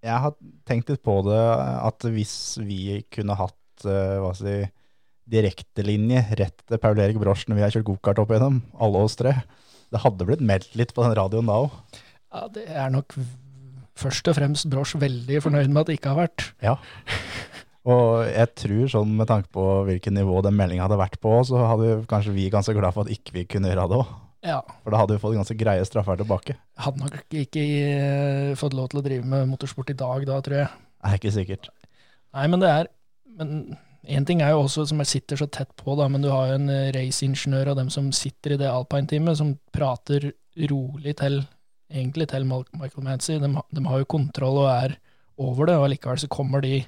jeg 0.03 0.19
har 0.25 0.35
tenkt 0.67 0.91
litt 0.91 1.03
på 1.05 1.17
det, 1.27 1.41
at 1.87 2.07
hvis 2.11 2.35
vi 2.63 3.01
kunne 3.13 3.37
hatt 3.39 3.85
uh, 3.87 4.19
hva 4.23 4.33
si, 4.37 4.57
direktelinje 5.31 6.25
rett 6.39 6.65
til 6.67 6.81
Paul 6.83 6.99
Erik 6.99 7.19
Brosch 7.21 7.47
når 7.47 7.59
vi 7.59 7.63
har 7.63 7.73
kjørt 7.75 7.87
gokart 7.87 8.19
opp 8.19 8.33
igjennom, 8.33 8.59
alle 8.83 9.03
oss 9.07 9.15
tre, 9.19 9.37
det 9.93 10.01
hadde 10.03 10.27
blitt 10.27 10.43
meldt 10.43 10.75
litt 10.79 10.91
på 10.95 11.05
den 11.05 11.15
radioen 11.17 11.47
da 11.47 11.61
òg. 11.65 12.01
Ja, 12.33 12.47
det 12.51 12.65
er 12.67 12.91
nok 12.91 13.15
først 13.99 14.27
og 14.27 14.37
fremst 14.39 14.67
Brosch 14.71 14.97
veldig 14.99 15.39
fornøyd 15.45 15.69
med 15.69 15.83
at 15.83 15.91
det 15.91 15.99
ikke 15.99 16.15
har 16.15 16.25
vært. 16.25 16.47
Ja. 16.65 16.75
Og 17.83 18.23
jeg 18.25 18.49
tror 18.59 18.91
sånn 18.91 19.15
med 19.19 19.27
tanke 19.29 19.51
på 19.53 19.63
hvilket 19.87 20.15
nivå 20.15 20.39
den 20.43 20.55
meldinga 20.57 20.87
hadde 20.87 20.99
vært 20.99 21.19
på, 21.23 21.35
så 21.47 21.65
hadde 21.67 22.03
kanskje 22.09 22.35
vi 22.35 22.49
ganske 22.51 22.75
glad 22.75 22.95
for 22.95 23.05
at 23.05 23.11
ikke 23.13 23.35
vi 23.37 23.47
kunne 23.55 23.71
gjøre 23.71 23.87
det 23.91 23.99
òg. 24.01 24.13
Ja, 24.43 24.59
For 24.83 24.91
da 24.91 24.99
hadde 24.99 25.15
vi 25.15 25.21
fått 25.23 25.37
ganske 25.37 25.55
greie 25.55 25.85
straffer 25.87 26.19
tilbake. 26.19 26.57
Hadde 26.83 26.99
nok 26.99 27.37
ikke 27.39 27.63
eh, 27.63 28.49
fått 28.59 28.75
lov 28.75 28.89
til 28.91 28.99
å 28.99 29.05
drive 29.05 29.27
med 29.29 29.47
motorsport 29.53 29.93
i 29.93 29.97
dag, 29.97 30.25
da, 30.27 30.41
tror 30.43 30.57
jeg. 30.59 30.69
Det 30.99 31.09
er 31.11 31.19
ikke 31.19 31.33
sikkert. 31.37 31.69
Nei, 32.35 32.45
men 32.51 32.63
det 32.63 32.69
er 32.71 32.91
Men 33.33 33.53
én 34.05 34.25
ting 34.27 34.43
er 34.43 34.51
jo 34.53 34.65
også 34.65 34.83
som 34.89 34.99
jeg 35.01 35.09
sitter 35.09 35.39
så 35.39 35.47
tett 35.47 35.71
på, 35.79 35.95
da, 35.97 36.09
men 36.11 36.21
du 36.21 36.29
har 36.29 36.51
jo 36.51 36.57
en 36.59 36.69
eh, 36.69 36.91
raceingeniør 36.93 37.71
og 37.71 37.79
dem 37.79 37.89
som 37.93 38.11
sitter 38.13 38.53
i 38.53 38.59
det 38.61 38.69
alpine-teamet, 38.69 39.39
som 39.39 39.55
prater 39.73 40.33
rolig 40.69 41.15
til 41.17 41.39
egentlig 41.93 42.27
til 42.29 42.45
Michael 42.45 43.07
Mancy. 43.07 43.39
De, 43.41 43.49
de 43.49 43.85
har 43.87 44.03
jo 44.03 44.11
kontroll 44.11 44.59
og 44.65 44.69
er 44.69 44.97
over 45.41 45.71
det, 45.71 45.79
og 45.79 45.89
likevel 45.93 46.19
så 46.21 46.29
kommer 46.31 46.61
de 46.61 46.83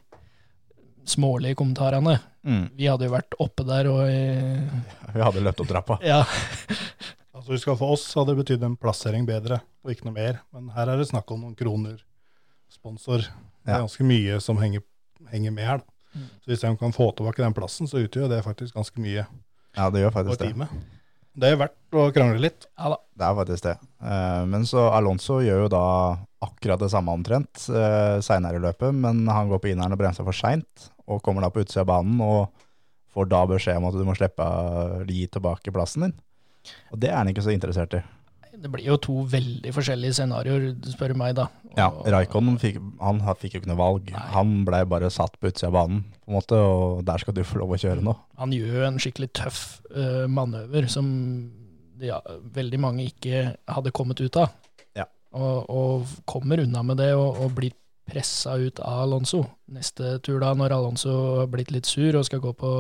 smålige 1.06 1.58
kommentarene. 1.58 2.20
Mm. 2.46 2.66
Vi 2.78 2.90
hadde 2.90 3.08
jo 3.08 3.14
vært 3.14 3.38
oppe 3.42 3.66
der 3.66 3.90
og 3.90 4.04
eh, 4.06 4.80
Vi 5.16 5.24
hadde 5.24 5.44
løpt 5.46 5.64
opp 5.64 5.72
trappa. 5.72 6.00
Ja. 6.06 6.24
Altså, 7.36 7.52
husk 7.56 7.68
at 7.74 7.80
For 7.82 7.96
oss 7.98 8.06
hadde 8.16 8.32
det 8.34 8.40
betydd 8.46 8.64
en 8.64 8.78
plassering 8.80 9.26
bedre, 9.28 9.60
og 9.84 9.92
ikke 9.92 10.08
noe 10.08 10.16
mer. 10.16 10.38
Men 10.56 10.70
her 10.76 10.88
er 10.94 11.02
det 11.02 11.10
snakk 11.10 11.32
om 11.36 11.42
noen 11.44 11.58
kroner. 11.60 11.98
Sponsor. 12.72 13.26
Det 13.26 13.72
er 13.74 13.80
Ja. 13.80 13.84
ganske 13.84 14.04
mye 14.08 14.40
som 14.42 14.58
henger, 14.58 14.82
henger 15.32 15.52
med 15.52 15.66
her. 15.66 15.78
da. 15.80 15.84
Mm. 16.16 16.30
Så 16.42 16.48
hvis 16.48 16.62
de 16.62 16.78
kan 16.78 16.92
få 16.96 17.12
tilbake 17.16 17.44
den 17.44 17.54
plassen, 17.54 17.88
så 17.88 18.00
utgjør 18.08 18.30
det 18.30 18.44
faktisk 18.44 18.74
ganske 18.74 18.96
mye 19.04 19.26
Ja, 19.76 19.90
det 19.90 20.00
gjør 20.02 20.14
faktisk 20.14 20.40
det. 20.40 20.54
teamet. 20.54 20.70
Det 21.38 21.52
er 21.52 21.58
verdt 21.58 21.92
å 21.92 22.14
krangle 22.14 22.40
litt. 22.40 22.66
ja 22.80 22.90
da. 22.90 22.98
Det 23.18 23.26
er 23.28 23.36
faktisk 23.46 23.64
det. 23.64 23.78
Eh, 24.02 24.46
Men 24.46 24.62
så 24.64 24.90
Alonso 24.94 25.40
gjør 25.42 25.64
jo 25.64 25.68
da 25.68 26.18
akkurat 26.42 26.80
det 26.80 26.92
samme 26.92 27.10
omtrent 27.12 27.68
uh, 27.70 28.22
seinere 28.22 28.56
i 28.56 28.60
løpet, 28.60 28.94
men 28.94 29.26
han 29.28 29.50
går 29.50 29.60
på 29.60 29.72
inneren 29.74 29.92
og 29.92 29.98
bremser 29.98 30.24
for 30.24 30.32
seint, 30.32 30.92
og 31.08 31.22
kommer 31.24 31.42
da 31.42 31.50
på 31.50 31.60
utsida 31.66 31.82
av 31.82 31.88
banen 31.88 32.22
og 32.22 32.50
får 33.14 33.28
da 33.28 33.46
beskjed 33.48 33.78
om 33.78 33.86
at 33.86 33.94
du 33.94 34.06
må 34.06 34.16
slippe 34.16 34.40
å 34.46 35.06
gi 35.08 35.26
tilbake 35.28 35.74
plassen 35.74 36.02
din. 36.04 36.14
Og 36.94 37.02
det 37.02 37.12
er 37.12 37.20
han 37.20 37.32
ikke 37.32 37.46
så 37.46 37.54
interessert 37.54 37.98
i. 37.98 38.04
Det 38.56 38.72
blir 38.72 38.86
jo 38.88 38.96
to 39.04 39.16
veldig 39.28 39.72
forskjellige 39.76 40.16
scenarioer, 40.16 40.70
spør 40.88 41.12
du 41.12 41.20
meg, 41.20 41.34
da. 41.38 41.50
Ja, 41.76 41.90
Raikon 42.14 42.56
fikk, 42.62 42.80
han 43.02 43.20
fikk 43.42 43.58
jo 43.58 43.62
ikke 43.62 43.72
noe 43.74 43.82
valg. 43.82 44.12
Nei. 44.16 44.24
Han 44.32 44.54
blei 44.68 44.82
bare 44.88 45.12
satt 45.12 45.36
på 45.40 45.52
utsida 45.52 45.74
av 45.74 45.76
banen, 45.76 46.06
på 46.24 46.32
en 46.32 46.38
måte, 46.38 46.60
og 46.60 47.04
der 47.08 47.22
skal 47.22 47.36
du 47.36 47.44
få 47.44 47.60
lov 47.60 47.76
å 47.76 47.80
kjøre 47.82 48.06
nå. 48.06 48.16
han 48.40 48.56
gjør 48.56 48.88
en 48.88 49.00
skikkelig 49.02 49.34
tøff 49.36 49.62
uh, 49.92 50.24
manøver 50.32 50.88
som 50.92 51.10
ja, 52.00 52.22
veldig 52.56 52.80
mange 52.82 53.10
ikke 53.10 53.44
hadde 53.72 53.94
kommet 53.96 54.24
ut 54.24 54.40
av. 54.40 54.56
Ja. 54.96 55.08
Og, 55.36 55.68
og 55.68 56.16
kommer 56.30 56.64
unna 56.64 56.84
med 56.88 57.00
det 57.04 57.12
og, 57.16 57.44
og 57.44 57.58
blir 57.60 57.76
pressa 58.06 58.56
ut 58.62 58.80
av 58.80 59.06
Alonso. 59.06 59.44
Neste 59.74 60.18
tur 60.24 60.40
da, 60.44 60.54
når 60.58 60.76
Alonso 60.76 61.14
har 61.42 61.52
blitt 61.52 61.74
litt 61.74 61.90
sur 61.90 62.20
og 62.20 62.28
skal 62.28 62.44
gå 62.44 62.54
på 62.58 62.72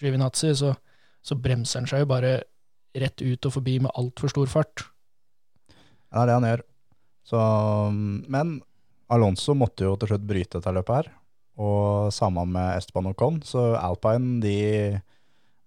Drivinazzi, 0.00 0.52
så, 0.58 0.74
så 1.22 1.38
bremser 1.38 1.82
han 1.82 1.90
seg 1.90 2.04
jo 2.04 2.10
bare 2.10 2.32
rett 2.96 3.20
ut 3.22 3.46
og 3.48 3.52
forbi 3.58 3.78
med 3.84 3.92
altfor 3.98 4.30
stor 4.32 4.46
fart. 4.52 4.86
Ja, 6.12 6.22
det 6.22 6.22
er 6.22 6.26
det 6.30 6.36
han 6.38 6.48
gjør. 6.48 6.62
Så, 7.28 7.40
men 8.32 8.54
Alonso 9.12 9.54
måtte 9.56 9.84
jo 9.84 9.96
til 10.00 10.12
slutt 10.14 10.26
bryte 10.28 10.58
dette 10.60 10.72
løpet 10.72 10.94
her, 10.96 11.10
og 11.60 12.08
sammen 12.14 12.52
med 12.54 12.78
Esteban 12.78 13.10
Ocon, 13.10 13.40
så 13.44 13.74
Alpine 13.76 14.38
de 14.40 14.56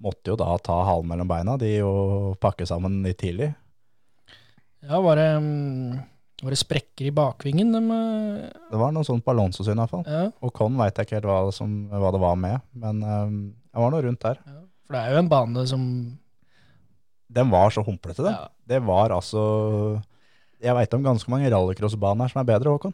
måtte 0.02 0.32
jo 0.34 0.38
da 0.40 0.56
ta 0.64 0.80
halen 0.88 1.10
mellom 1.12 1.30
beina, 1.30 1.58
de 1.62 1.76
jo 1.76 1.92
pakke 2.42 2.66
sammen 2.66 3.02
litt 3.06 3.20
tidlig. 3.22 3.52
Ja, 4.82 4.98
var 5.06 5.20
det, 5.20 5.28
mm, 5.38 6.00
var 6.42 6.56
det 6.56 6.58
sprekker 6.58 7.06
i 7.06 7.14
bakvingen? 7.14 7.70
De, 7.76 7.82
eh, 7.94 8.48
Det 8.72 8.80
var 8.82 8.94
noe 8.96 9.06
sånt 9.06 9.22
på 9.26 9.30
Alonso 9.36 9.62
sin 9.64 9.78
i 9.78 9.84
hvert 9.84 9.92
fall. 9.94 10.06
ja, 10.10 10.32
Og 10.42 10.54
Con 10.58 10.80
veit 10.80 10.98
jeg 10.98 11.06
ikke 11.06 11.20
helt 11.20 11.30
hva, 11.30 11.52
som, 11.54 11.76
hva 11.92 12.10
det 12.16 12.22
var 12.24 12.40
med, 12.42 12.64
men 12.74 13.04
um, 13.06 13.36
det 13.70 13.84
var 13.84 13.94
noe 13.94 14.02
rundt 14.08 14.26
der. 14.26 14.42
ja. 14.48 14.58
For 14.88 14.98
det 14.98 15.04
er 15.06 15.14
jo 15.14 15.20
en 15.22 15.30
bane 15.30 15.68
som 15.70 15.84
Den 17.32 17.48
var 17.54 17.70
så 17.72 17.82
humplete, 17.86 18.24
den. 18.26 18.34
ja, 18.36 18.48
Det 18.68 18.82
var 18.84 19.10
altså 19.16 19.42
Jeg 20.62 20.76
veit 20.78 20.94
om 20.98 21.04
ganske 21.06 21.30
mange 21.32 21.52
rallycrossbaner 21.54 22.28
som 22.32 22.42
er 22.42 22.50
bedre, 22.52 22.70
Håkon. 22.76 22.94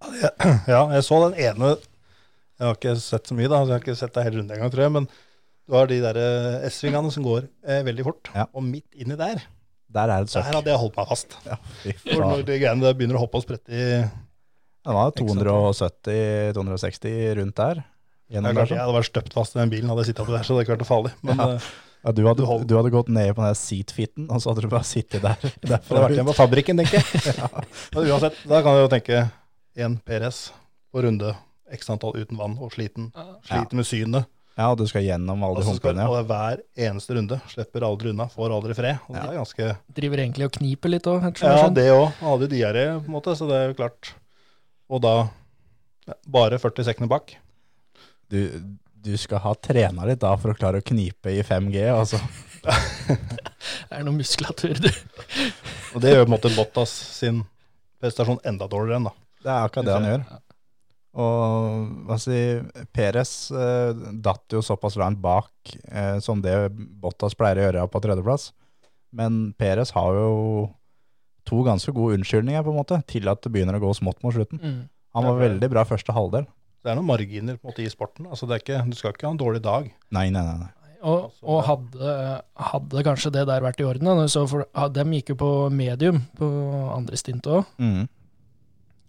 Ja, 0.70 0.82
jeg 0.94 1.02
så 1.04 1.16
den 1.28 1.34
ene 1.40 1.66
Jeg 1.76 2.66
har 2.66 2.74
ikke 2.76 2.94
sett 3.00 3.26
så 3.30 3.34
mye, 3.36 3.48
da. 3.48 3.56
så 3.64 3.68
Jeg 3.72 3.76
har 3.78 3.84
ikke 3.84 3.96
sett 4.02 4.14
det 4.16 4.24
hele 4.26 4.38
rundt 4.42 4.52
engang, 4.52 4.70
tror 4.72 4.84
jeg. 4.86 4.92
Men 4.98 5.04
du 5.70 5.74
har 5.78 5.86
de 5.90 5.98
der 6.02 6.16
eh, 6.20 6.66
S-svingene 6.68 7.10
som 7.14 7.22
går 7.24 7.42
eh, 7.64 7.82
veldig 7.86 8.04
fort. 8.08 8.24
Ja. 8.34 8.44
Og 8.52 8.62
midt 8.66 8.90
inni 9.00 9.16
der, 9.20 9.36
Der 9.90 10.08
er 10.12 10.20
det 10.26 10.30
søkk. 10.32 10.44
der 10.48 10.56
hadde 10.60 10.70
jeg 10.72 10.80
holdt 10.82 10.96
meg 11.00 11.06
fast. 11.10 11.30
Ja, 11.46 11.56
For 12.04 12.20
når 12.24 12.38
de 12.48 12.58
greiene 12.62 12.84
der 12.84 12.94
begynner 12.98 13.16
å 13.20 13.24
hoppe 13.24 13.36
og 13.40 13.44
sprette 13.46 13.70
i 13.72 13.74
Det 14.04 14.92
var 14.96 15.08
270-260 15.16 17.34
rundt 17.40 17.56
der. 17.60 17.76
Gjennom 18.30 18.46
der, 18.50 18.54
klart, 18.54 18.68
sånn. 18.70 18.78
Jeg 18.78 18.84
hadde 18.86 18.98
vært 19.00 19.10
støpt 19.10 19.32
fast 19.34 19.52
i 19.56 19.58
den 19.60 19.72
bilen, 19.72 19.88
hadde 19.90 20.02
jeg 20.04 20.10
sittet 20.12 20.22
oppi 20.24 20.34
der, 20.36 20.44
så 20.46 20.50
det 20.52 20.56
hadde 20.56 20.64
ikke 20.66 20.74
vært 20.76 20.84
noe 20.84 20.90
farlig. 20.90 21.12
Men 21.26 21.36
Ja. 21.40 21.46
Ja, 22.00 22.14
du, 22.16 22.22
hadde, 22.24 22.46
Du 22.64 22.74
hadde 22.78 22.92
gått 22.92 23.10
ned 23.12 23.34
på 23.34 23.42
den 23.42 23.50
der 23.50 23.58
seatfitten, 23.60 24.30
og 24.32 24.40
så 24.40 24.52
hadde 24.52 24.64
du 24.64 24.70
bare 24.72 24.88
sittet 24.88 25.20
der. 25.24 25.36
det 25.60 25.76
hadde 25.76 26.02
vært 26.06 26.16
igjen 26.16 26.30
på 26.30 26.36
fabrikken, 26.38 26.80
tenker 26.80 27.00
jeg. 27.00 27.36
Men 27.94 28.08
uansett, 28.08 28.40
da 28.48 28.62
kan 28.64 28.78
du 28.78 28.84
jo 28.86 28.90
tenke 28.92 29.22
én 29.76 29.96
PRS 30.06 30.50
på 30.90 31.04
runde 31.04 31.34
x 31.70 31.90
antall 31.92 32.16
uten 32.18 32.40
vann 32.40 32.56
og 32.58 32.72
sliten. 32.74 33.10
Sliter 33.46 33.78
med 33.78 33.86
synet. 33.88 34.30
Ja, 34.58 34.66
og 34.72 34.80
du 34.80 34.84
skal 34.90 35.04
gjennom 35.06 35.40
alle 35.46 35.62
de 35.62 35.68
humpene. 35.70 36.04
Ja. 36.04 36.10
og 36.10 36.26
hver 36.28 36.60
eneste 36.88 37.14
runde. 37.16 37.38
Slipper 37.48 37.86
aldri 37.86 38.10
unna, 38.12 38.26
får 38.32 38.52
aldri 38.52 38.74
fred. 38.76 38.98
Og 39.08 39.14
det 39.16 39.22
er 39.22 39.38
ganske 39.38 39.68
driver 40.00 40.24
egentlig 40.24 40.48
og 40.48 40.56
kniper 40.58 40.92
litt 40.92 41.06
òg, 41.08 41.28
Ja, 41.40 41.68
det 41.72 41.86
òg. 41.94 42.08
Hadde 42.20 42.50
diaré, 42.50 42.86
på 42.98 43.08
en 43.08 43.14
måte, 43.14 43.36
så 43.38 43.48
det 43.48 43.56
er 43.56 43.70
jo 43.70 43.78
klart. 43.78 44.12
Og 44.90 45.00
da 45.04 45.14
bare 46.26 46.58
40 46.60 46.90
sekunder 46.90 47.12
bak. 47.12 47.36
Du, 48.30 48.40
du 49.04 49.14
skal 49.20 49.42
ha 49.44 49.54
trena 49.56 50.06
litt 50.08 50.20
da 50.22 50.34
for 50.40 50.52
å 50.52 50.58
klare 50.58 50.80
å 50.82 50.86
knipe 50.86 51.32
i 51.32 51.42
5G, 51.46 51.86
altså. 51.92 52.20
Det 53.90 53.96
er 53.96 54.04
noe 54.06 54.18
muskulatur, 54.18 54.76
du. 54.76 54.90
Og 55.96 56.02
det 56.02 56.12
gjør 56.12 56.22
på 56.22 56.28
en 56.28 56.34
måte 56.34 56.52
Bottas 56.54 56.92
sin 57.16 57.42
prestasjon 58.00 58.40
enda 58.46 58.68
dårligere 58.70 59.00
enn, 59.00 59.08
da. 59.08 59.14
Det 59.40 59.50
er 59.50 59.66
akkurat 59.66 59.88
det 59.88 59.96
han 59.96 60.08
gjør. 60.08 60.24
Og 61.20 61.86
hva 62.06 62.18
si, 62.22 62.38
Peres 62.94 63.32
eh, 63.50 64.02
datt 64.22 64.54
jo 64.54 64.62
såpass 64.62 64.98
langt 65.00 65.18
bak 65.22 65.72
eh, 65.90 66.20
som 66.22 66.42
det 66.44 66.54
Bottas 66.70 67.34
pleier 67.38 67.58
å 67.58 67.66
gjøre 67.66 67.88
på 67.90 68.02
tredjeplass. 68.04 68.50
Men 69.16 69.50
Peres 69.58 69.90
har 69.96 70.14
jo 70.14 70.68
to 71.48 71.64
ganske 71.66 71.92
gode 71.96 72.20
unnskyldninger 72.20 72.62
på 72.62 72.70
en 72.70 72.78
måte, 72.78 73.00
til 73.10 73.26
at 73.32 73.42
det 73.42 73.50
begynner 73.50 73.80
å 73.80 73.82
gå 73.82 73.92
smått 73.98 74.20
mot 74.22 74.36
slutten. 74.36 74.60
Mm. 74.62 74.80
Han 75.16 75.26
var 75.26 75.40
veldig 75.40 75.70
bra 75.72 75.82
første 75.88 76.14
halvdel. 76.14 76.46
Det 76.80 76.90
er 76.90 76.96
noen 76.96 77.08
marginer 77.10 77.58
på 77.58 77.66
en 77.66 77.72
måte 77.72 77.84
i 77.84 77.90
sporten. 77.92 78.28
Altså, 78.30 78.48
det 78.48 78.56
er 78.56 78.62
ikke, 78.64 78.82
du 78.88 78.96
skal 78.96 79.12
ikke 79.12 79.26
ha 79.28 79.34
en 79.34 79.40
dårlig 79.40 79.60
dag. 79.64 79.88
Nei, 80.16 80.28
nei, 80.32 80.44
nei. 80.46 80.58
nei. 80.62 80.70
Og, 81.00 81.32
og 81.48 81.62
hadde, 81.64 82.14
hadde 82.60 83.02
kanskje 83.06 83.32
det 83.32 83.46
der 83.48 83.64
vært 83.64 83.80
i 83.80 83.86
orden, 83.88 84.08
da, 84.08 84.26
så 84.28 84.44
for, 84.48 84.66
ja, 84.68 84.88
dem 84.92 85.14
gikk 85.16 85.32
jo 85.32 85.36
på 85.40 85.50
medium 85.72 86.20
på 86.36 86.48
andre 86.92 87.20
stint 87.20 87.48
òg. 87.48 87.68
Mm. 87.80 88.04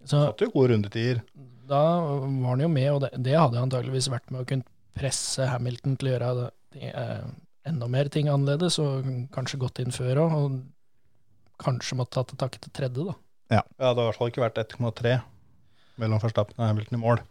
Så 0.08 0.22
Satt 0.30 0.44
jo 0.44 0.50
gode 0.54 0.72
rundetider. 0.72 1.20
da 1.68 1.82
var 2.00 2.48
han 2.48 2.64
jo 2.64 2.70
med, 2.72 2.88
og 2.94 3.02
det, 3.04 3.12
det 3.24 3.36
hadde 3.36 3.60
antageligvis 3.60 4.08
vært 4.12 4.32
med 4.32 4.42
å 4.42 4.48
kunne 4.48 4.68
presse 4.96 5.46
Hamilton 5.48 5.98
til 6.00 6.08
å 6.08 6.14
gjøre 6.14 6.30
det, 6.38 6.48
eh, 6.88 7.26
enda 7.68 7.88
mer 7.92 8.08
ting 8.12 8.28
annerledes, 8.32 8.78
og 8.82 9.08
kanskje 9.32 9.60
gått 9.60 9.82
inn 9.84 9.94
før 9.94 10.24
òg, 10.24 10.38
og 10.38 11.60
kanskje 11.62 12.00
måtte 12.00 12.16
tatt 12.16 12.32
til 12.32 12.40
takke 12.40 12.60
til 12.60 12.72
tredje, 12.74 13.04
da. 13.12 13.18
Ja, 13.52 13.62
det 13.68 13.84
har 13.92 14.00
i 14.00 14.08
hvert 14.08 14.18
fall 14.18 14.32
ikke 14.32 14.44
vært 14.46 14.60
1,3 14.64 15.18
mellom 16.00 16.20
Verstappen 16.24 16.56
og 16.56 16.66
Hamilton 16.70 16.98
i 16.98 17.02
mål. 17.04 17.22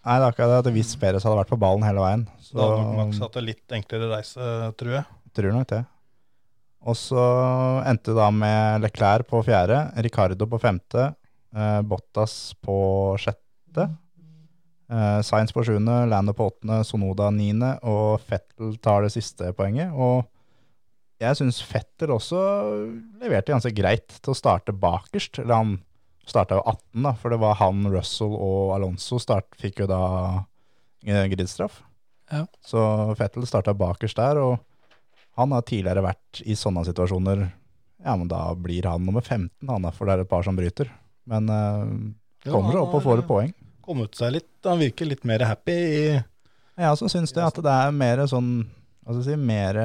Nei, 0.00 0.16
det 0.16 0.24
er 0.24 0.30
akkurat 0.32 0.52
det 0.54 0.58
at 0.62 0.74
hvis 0.74 0.94
Perez 1.00 1.24
hadde 1.26 1.36
vært 1.42 1.50
på 1.52 1.58
ballen 1.60 1.84
hele 1.84 2.00
veien, 2.00 2.22
så 2.40 2.56
Da 2.56 2.66
hadde 2.70 2.84
nok 2.86 2.98
Max 3.02 3.18
hatt 3.20 3.34
en 3.36 3.44
litt 3.44 3.74
enklere 3.76 4.08
reise, 4.14 4.50
tror 4.80 4.94
jeg. 4.96 5.04
tror 5.36 5.52
nok 5.54 5.68
det. 5.70 5.80
Og 6.88 6.96
så 6.96 7.24
endte 7.84 8.14
det 8.14 8.16
da 8.16 8.30
med 8.32 8.80
Leclerc 8.86 9.28
på 9.28 9.42
fjerde, 9.44 9.82
Ricardo 10.00 10.46
på 10.48 10.60
femte, 10.62 11.10
eh, 11.54 11.80
Bottas 11.84 12.54
på 12.64 12.76
sjette, 13.20 13.84
eh, 14.88 15.20
Sainz 15.20 15.52
på 15.52 15.62
sjuende, 15.66 16.08
Lando 16.08 16.32
på 16.32 16.48
åttende, 16.48 16.80
Sonoda 16.88 17.28
niende, 17.30 17.74
og 17.84 18.20
Fettel 18.24 18.78
tar 18.80 19.02
det 19.04 19.12
siste 19.12 19.52
poenget. 19.52 19.92
Og 19.92 20.24
jeg 21.20 21.36
syns 21.36 21.60
Fettel 21.60 22.14
også 22.16 22.40
leverte 23.20 23.52
ganske 23.52 23.74
greit 23.76 24.08
til 24.22 24.32
å 24.32 24.38
starte 24.40 24.72
bakerst. 24.72 25.42
Eller 25.44 25.54
han 25.60 25.76
starta 26.30 26.58
jo 26.58 26.64
18, 26.64 27.04
da, 27.04 27.12
for 27.18 27.34
det 27.34 27.40
var 27.42 27.58
han, 27.60 27.84
Russell 27.92 28.34
og 28.34 28.74
Alonso 28.76 29.20
start, 29.22 29.48
fikk 29.60 29.84
jo 29.84 29.90
da 29.90 30.02
eh, 31.06 31.26
gridstraff. 31.32 31.82
Ja. 32.30 32.44
Så 32.64 32.80
Fettel 33.18 33.46
starta 33.48 33.74
bakerst 33.74 34.20
der, 34.20 34.38
og 34.38 34.58
han 35.38 35.54
har 35.54 35.66
tidligere 35.66 36.04
vært 36.04 36.42
i 36.46 36.56
sånne 36.58 36.84
situasjoner. 36.88 37.46
Ja, 38.04 38.16
men 38.16 38.28
da 38.30 38.48
blir 38.56 38.88
han 38.88 39.04
nummer 39.06 39.24
15, 39.24 39.68
han 39.68 39.86
da, 39.86 39.92
for 39.94 40.08
det 40.08 40.16
er 40.16 40.24
et 40.24 40.30
par 40.30 40.46
som 40.46 40.58
bryter. 40.58 40.90
Men 41.30 41.50
uh, 41.50 41.84
kommer 42.46 42.72
seg 42.72 42.82
opp 42.82 42.98
og 42.98 43.04
får 43.04 43.22
et 43.22 43.28
poeng. 43.28 43.54
Kommet 43.84 44.16
seg 44.18 44.36
litt. 44.38 44.50
Han 44.66 44.80
virker 44.80 45.08
litt 45.08 45.26
mer 45.28 45.44
happy 45.48 45.74
i 45.74 46.02
Jeg 46.14 46.92
også 46.94 47.10
syns 47.12 47.34
det, 47.36 47.44
at 47.44 47.58
det 47.64 47.72
er 47.74 47.96
mer 47.96 48.22
sånn 48.30 48.52
Jeg 49.08 49.24
si, 49.26 49.34
mer 49.40 49.78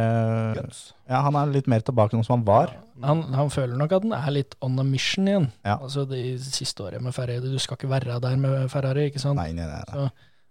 guts. 0.57 0.79
Ja, 1.09 1.21
han 1.25 1.37
er 1.39 1.49
litt 1.53 1.69
mer 1.71 1.81
tilbake 1.85 2.17
nå 2.17 2.25
som 2.27 2.35
han 2.39 2.45
var. 2.47 2.73
Han, 3.01 3.23
han 3.33 3.49
føler 3.49 3.77
nok 3.79 3.93
at 3.95 4.03
han 4.05 4.13
er 4.17 4.33
litt 4.35 4.55
on 4.65 4.77
a 4.79 4.83
mission 4.85 5.27
igjen. 5.31 5.47
Ja. 5.65 5.77
Altså 5.79 6.03
det 6.09 6.21
siste 6.43 6.83
året 6.85 7.01
med 7.03 7.15
Ferrari. 7.15 7.41
Du 7.43 7.57
skal 7.63 7.79
ikke 7.79 7.89
være 7.91 8.19
der 8.21 8.35
med 8.39 8.67
Ferrari, 8.73 9.07
ikke 9.09 9.23
sant? 9.23 9.39
Nei, 9.39 9.51
nei, 9.55 9.65
nei. 9.71 9.81
nei. 9.87 10.09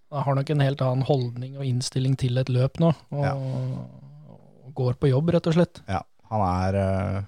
Så 0.09 0.17
han 0.19 0.27
har 0.29 0.39
nok 0.41 0.51
en 0.55 0.65
helt 0.65 0.83
annen 0.85 1.07
holdning 1.09 1.55
og 1.59 1.67
innstilling 1.69 2.17
til 2.21 2.41
et 2.41 2.51
løp 2.53 2.81
nå, 2.83 2.91
og, 3.15 3.23
Ja. 3.25 3.35
og 3.35 4.75
går 4.75 4.99
på 5.01 5.11
jobb, 5.13 5.31
rett 5.37 5.47
og 5.51 5.57
slett. 5.57 5.81
Ja, 5.91 6.03
han 6.31 6.43
er, 6.49 6.81
eh, 6.81 7.23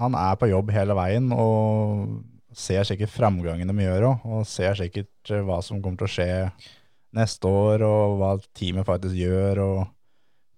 han 0.00 0.14
er 0.18 0.36
på 0.40 0.48
jobb 0.50 0.70
hele 0.74 0.94
veien 0.98 1.32
og 1.32 2.22
ser 2.54 2.86
sikkert 2.86 3.10
framgangen 3.10 3.66
de 3.70 3.84
gjør 3.86 4.08
òg, 4.12 4.24
og 4.26 4.46
ser 4.46 4.74
sikkert 4.78 5.30
eh, 5.34 5.42
hva 5.42 5.60
som 5.62 5.82
kommer 5.82 5.98
til 5.98 6.06
å 6.06 6.14
skje 6.14 6.30
neste 7.14 7.50
år, 7.50 7.82
og 7.86 8.16
hva 8.20 8.32
teamet 8.54 8.86
faktisk 8.86 9.14
gjør, 9.18 9.62
og 9.64 9.86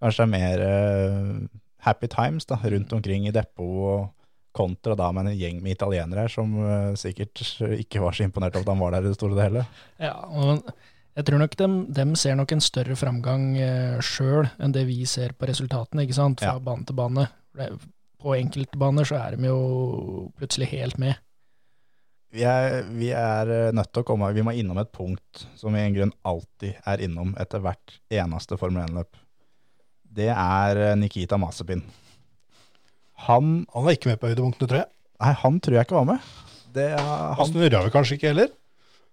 kanskje 0.02 0.24
det 0.24 0.26
er 0.26 0.34
mer 0.34 0.64
uh, 0.66 1.62
happy 1.86 2.08
times 2.12 2.46
da, 2.48 2.58
rundt 2.62 2.92
omkring 2.96 3.28
i 3.28 3.34
depot, 3.34 4.12
kontra 4.56 4.94
da 4.96 5.10
med 5.12 5.28
en 5.28 5.36
gjeng 5.36 5.58
med 5.60 5.76
italienere 5.76 6.28
som 6.32 6.54
uh, 6.58 6.94
sikkert 6.96 7.42
ikke 7.76 8.00
var 8.00 8.16
så 8.16 8.24
imponert 8.24 8.56
over 8.56 8.64
at 8.64 8.72
han 8.72 8.84
var 8.84 8.96
der 8.96 9.04
i 9.04 9.10
det 9.10 9.18
store 9.18 9.36
og 9.36 9.42
hele. 9.44 9.66
Ja, 10.00 10.14
og 10.26 10.70
jeg 11.16 11.28
tror 11.28 11.40
nok 11.40 11.56
dem, 11.60 11.76
dem 11.96 12.14
ser 12.16 12.36
nok 12.36 12.52
en 12.52 12.64
større 12.64 12.96
framgang 12.96 13.50
uh, 13.56 13.98
sjøl 14.04 14.48
enn 14.60 14.72
det 14.76 14.86
vi 14.88 15.02
ser 15.08 15.36
på 15.36 15.48
resultatene, 15.48 16.06
ikke 16.06 16.18
sant, 16.18 16.40
fra 16.44 16.56
Ja. 16.56 16.62
bane 16.62 16.88
til 16.88 16.96
bane. 16.96 17.28
På 18.20 18.34
enkeltbaner 18.36 19.06
så 19.08 19.20
er 19.20 19.36
de 19.36 19.48
jo 19.48 20.32
plutselig 20.36 20.70
helt 20.72 20.98
med. 21.00 21.16
Vi 22.36 22.42
er, 22.44 22.82
vi 22.90 23.12
er 23.16 23.72
nødt 23.72 23.92
til 23.94 24.02
å 24.02 24.04
komme, 24.08 24.28
vi 24.34 24.42
må 24.44 24.52
innom 24.52 24.80
et 24.82 24.90
punkt 24.92 25.46
som 25.56 25.72
vi 25.72 25.80
i 25.80 25.86
en 25.86 25.94
grunn 25.94 26.12
alltid 26.26 26.80
er 26.84 27.04
innom 27.06 27.36
etter 27.40 27.62
hvert 27.64 27.94
eneste 28.12 28.58
Formel 28.60 28.82
1-løp. 28.82 29.16
Det 30.16 30.28
er 30.32 30.78
eh, 30.80 30.94
Nikita 30.96 31.36
Masepin. 31.40 31.82
Han, 33.26 33.66
Han 33.72 33.84
var 33.86 33.96
ikke 33.96 34.10
med 34.12 34.20
på 34.20 34.28
høydepunktene, 34.30 34.68
tror 34.68 34.80
jeg. 34.82 34.90
nei, 35.22 35.32
han 35.42 35.58
tror 35.64 35.76
jeg 35.78 35.86
ikke 35.86 35.96
var 35.98 36.06
med. 36.10 36.30
Det, 36.76 36.90
er- 36.92 37.00
Han 37.00 37.34
han 37.40 37.46
snurra 37.50 37.82
vel 37.84 37.92
kanskje 37.94 38.18
ikke 38.18 38.30
heller? 38.32 38.50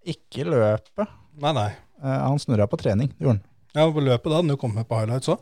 ikke 0.05 0.43
løpet. 0.43 1.07
Nei, 1.39 1.51
nei. 1.55 1.69
Eh, 2.03 2.19
Han 2.27 2.39
snurra 2.39 2.67
på 2.67 2.77
trening, 2.81 3.07
det 3.15 3.23
gjorde 3.23 3.37
han. 3.37 3.43
Ja, 3.73 3.85
på 3.91 4.01
løpet 4.03 4.29
da, 4.29 4.35
han 4.41 4.49
jo 4.51 4.57
kommet 4.59 4.75
med 4.83 4.87
på 4.89 4.97
highlights 4.99 5.29
òg. 5.31 5.39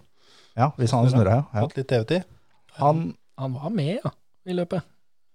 Ja, 0.56 0.67
hvis 0.78 0.91
han 0.93 1.10
snurra, 1.10 1.34
ja. 1.39 1.43
ja. 1.54 1.63
Hatt 1.65 1.76
litt 1.78 1.88
TV-tid. 1.89 2.24
Han, 2.78 3.15
Han 3.38 3.54
var 3.58 3.69
med, 3.74 4.00
ja, 4.04 4.12
i 4.45 4.54
løpet. 4.54 4.84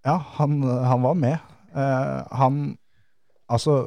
ja, 0.07 0.15
han, 0.39 0.63
han 0.63 1.03
var 1.03 1.15
med. 1.19 1.39
Eh, 1.75 2.23
han, 2.39 2.79
altså, 3.51 3.87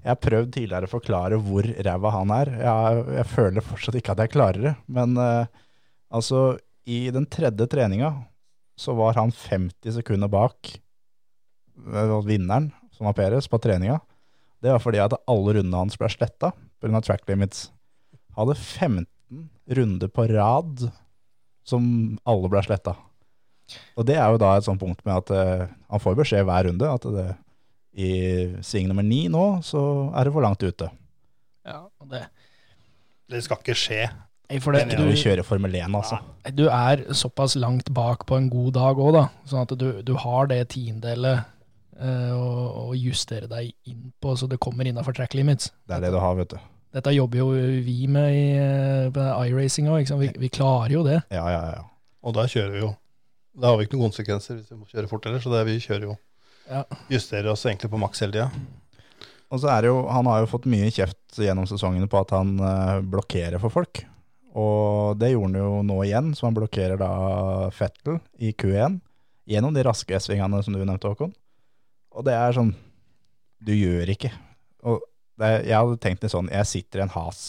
jeg 0.00 0.10
har 0.10 0.20
prøvd 0.22 0.52
tidligere 0.54 0.88
å 0.88 0.92
forklare 0.94 1.38
hvor 1.44 1.66
ræva 1.86 2.12
han 2.14 2.32
er. 2.34 2.52
Jeg, 2.62 3.00
jeg 3.18 3.28
føler 3.30 3.66
fortsatt 3.66 3.98
ikke 4.00 4.14
at 4.14 4.22
jeg 4.24 4.32
klarer 4.34 4.66
det. 4.68 4.74
Men 4.90 5.16
eh, 5.20 5.50
altså, 6.08 6.44
i 6.88 7.02
den 7.14 7.28
tredje 7.30 7.68
treninga 7.70 8.14
så 8.80 8.94
var 8.96 9.18
han 9.18 9.34
50 9.34 9.98
sekunder 9.98 10.30
bak 10.32 10.72
eh, 10.72 12.16
vinneren, 12.26 12.70
som 12.96 13.10
var 13.10 13.18
Peres, 13.18 13.50
på 13.50 13.60
treninga. 13.60 14.00
Det 14.60 14.72
var 14.72 14.82
fordi 14.82 15.02
at 15.04 15.16
alle 15.30 15.56
rundene 15.56 15.84
hans 15.84 16.00
ble 16.00 16.08
sletta 16.12 16.52
pga. 16.80 17.00
track 17.04 17.28
limits. 17.28 17.68
Hadde 18.36 18.56
15 18.56 19.06
runder 19.76 20.08
på 20.08 20.26
rad 20.32 20.90
som 21.66 21.84
alle 22.28 22.50
ble 22.50 22.62
sletta. 22.64 22.96
Og 23.94 24.06
det 24.08 24.16
er 24.18 24.32
jo 24.32 24.40
da 24.40 24.56
et 24.56 24.66
sånt 24.66 24.80
punkt 24.80 25.04
med 25.06 25.20
at 25.20 25.30
eh, 25.34 25.68
han 25.92 26.02
får 26.02 26.16
beskjed 26.18 26.46
hver 26.48 26.66
runde 26.66 26.88
at 26.90 27.06
det, 27.14 27.26
i 27.92 28.10
sving 28.62 28.88
nummer 28.90 29.04
ni 29.06 29.24
nå, 29.32 29.60
så 29.66 29.82
er 30.14 30.28
det 30.28 30.34
for 30.34 30.44
langt 30.44 30.62
ute. 30.62 30.90
Ja, 31.66 31.84
og 32.00 32.10
det, 32.10 32.24
Det 33.30 33.42
skal 33.44 33.60
ikke 33.62 33.78
skje. 33.78 34.02
For 34.58 34.74
det, 34.74 34.96
du 34.98 35.12
kjører 35.14 35.46
Formel 35.46 35.76
1, 35.78 35.92
altså. 35.94 36.16
du 36.58 36.64
er 36.66 37.04
såpass 37.14 37.54
langt 37.54 37.92
bak 37.94 38.24
på 38.26 38.34
en 38.34 38.48
god 38.50 38.72
dag 38.74 38.98
òg, 38.98 39.12
da. 39.14 39.24
Sånn 39.46 39.62
at 39.62 39.74
du, 39.78 40.00
du 40.02 40.16
har 40.18 40.48
det 40.50 40.64
tiendelet 40.74 41.44
eh, 41.94 42.32
å, 42.34 42.88
å 42.90 42.96
justere 42.98 43.46
deg 43.50 43.70
inn 43.86 44.08
på, 44.18 44.34
så 44.34 44.48
det 44.50 44.58
kommer 44.58 44.90
innafor 44.90 45.14
track 45.14 45.36
limits. 45.38 45.70
Det 45.86 45.94
er 46.00 46.02
det 46.08 46.10
du 46.16 46.18
har, 46.18 46.34
vet 46.40 46.56
du. 46.56 46.58
Dette 46.90 47.12
jobber 47.14 47.38
jo 47.38 47.52
vi 47.86 48.08
med 48.10 48.34
i 48.34 48.48
eh, 48.58 49.46
iRacing 49.46 49.86
òg. 49.92 50.10
Vi, 50.18 50.32
vi 50.42 50.50
klarer 50.50 50.96
jo 50.96 51.04
det. 51.06 51.20
Ja, 51.30 51.46
ja, 51.54 51.62
ja. 51.76 51.84
Og 52.26 52.34
da 52.34 52.48
kjører 52.50 52.74
vi 52.74 52.82
jo 52.82 52.90
Da 53.56 53.70
har 53.70 53.78
vi 53.78 53.86
ikke 53.86 53.96
noen 53.96 54.10
konsekvenser 54.10 54.58
hvis 54.58 54.72
vi 54.72 54.80
må 54.80 54.90
kjøre 54.90 55.08
fort 55.08 55.24
heller, 55.26 55.40
så 55.42 55.52
det 55.52 55.62
er 55.62 55.70
vi 55.70 55.78
kjører 55.82 56.10
jo 56.10 56.16
Ja. 56.70 56.84
Justerer 57.10 57.50
oss 57.52 57.64
egentlig 57.66 57.90
på 57.90 57.98
maks 57.98 58.20
hele 58.22 58.32
tida. 58.36 58.50
Og 59.50 59.58
så 59.58 59.66
er 59.72 59.82
det 59.82 59.88
jo, 59.90 60.04
han 60.06 60.28
har 60.30 60.44
jo 60.44 60.50
fått 60.52 60.68
mye 60.70 60.90
kjeft 60.94 61.40
gjennom 61.42 61.66
sesongene 61.66 62.06
på 62.10 62.20
at 62.20 62.30
han 62.36 62.52
eh, 62.62 63.00
blokkerer 63.10 63.58
for 63.62 63.72
folk. 63.74 64.04
Og 64.54 65.16
det 65.18 65.32
gjorde 65.32 65.50
han 65.50 65.58
jo 65.58 65.80
nå 65.86 65.96
igjen, 66.06 66.28
så 66.38 66.46
han 66.48 66.54
blokkerer 66.56 66.98
da 67.00 67.10
Fettel 67.74 68.20
i 68.42 68.52
Q1 68.54 69.00
gjennom 69.50 69.74
de 69.74 69.82
raske 69.86 70.14
S-svingene 70.14 70.60
som 70.62 70.74
du 70.74 70.78
nevnte, 70.84 71.10
Håkon. 71.10 71.32
Og 72.14 72.26
det 72.26 72.34
er 72.38 72.54
sånn, 72.54 72.70
du 73.62 73.72
gjør 73.74 74.10
ikke. 74.14 74.30
Og 74.86 75.02
det, 75.38 75.46
er- 75.50 75.66
jeg 75.66 75.76
hadde 75.80 75.98
tenkt 76.02 76.22
litt 76.26 76.34
sånn, 76.34 76.50
jeg 76.54 76.70
sitter 76.70 77.02
i 77.02 77.06
en 77.08 77.14
has. 77.16 77.42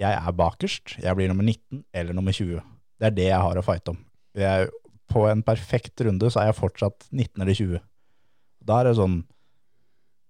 Jeg 0.00 0.16
er 0.20 0.36
bakerst, 0.36 0.96
jeg 1.00 1.16
blir 1.16 1.30
nummer 1.32 1.46
19 1.46 1.84
eller 1.94 2.16
nummer 2.16 2.34
20. 2.36 2.60
Det 3.00 3.08
er 3.08 3.16
det 3.16 3.28
jeg 3.30 3.40
har 3.46 3.56
å 3.60 3.64
fighte 3.64 3.94
om. 3.94 4.00
Jeg, 4.36 4.68
på 5.12 5.24
en 5.30 5.44
perfekt 5.46 6.00
runde 6.04 6.28
så 6.32 6.40
er 6.42 6.50
jeg 6.50 6.58
fortsatt 6.60 7.08
19 7.12 7.40
eller 7.44 7.54
20. 7.60 7.82
Da 8.64 8.80
er 8.80 8.88
det 8.88 8.96
sånn, 8.98 9.18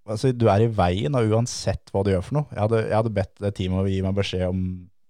altså, 0.09 0.33
du 0.35 0.49
er 0.51 0.64
i 0.64 0.73
veien 0.73 1.16
og 1.18 1.31
uansett 1.37 1.92
hva 1.94 2.03
du 2.05 2.12
gjør 2.12 2.27
for 2.27 2.40
noe. 2.40 2.51
Jeg 2.53 2.62
hadde, 2.64 2.83
jeg 2.88 2.99
hadde 2.99 3.14
bedt 3.20 3.44
det 3.44 3.55
teamet 3.59 3.90
gi 3.92 4.03
meg 4.05 4.18
beskjed 4.18 4.49
om 4.49 4.64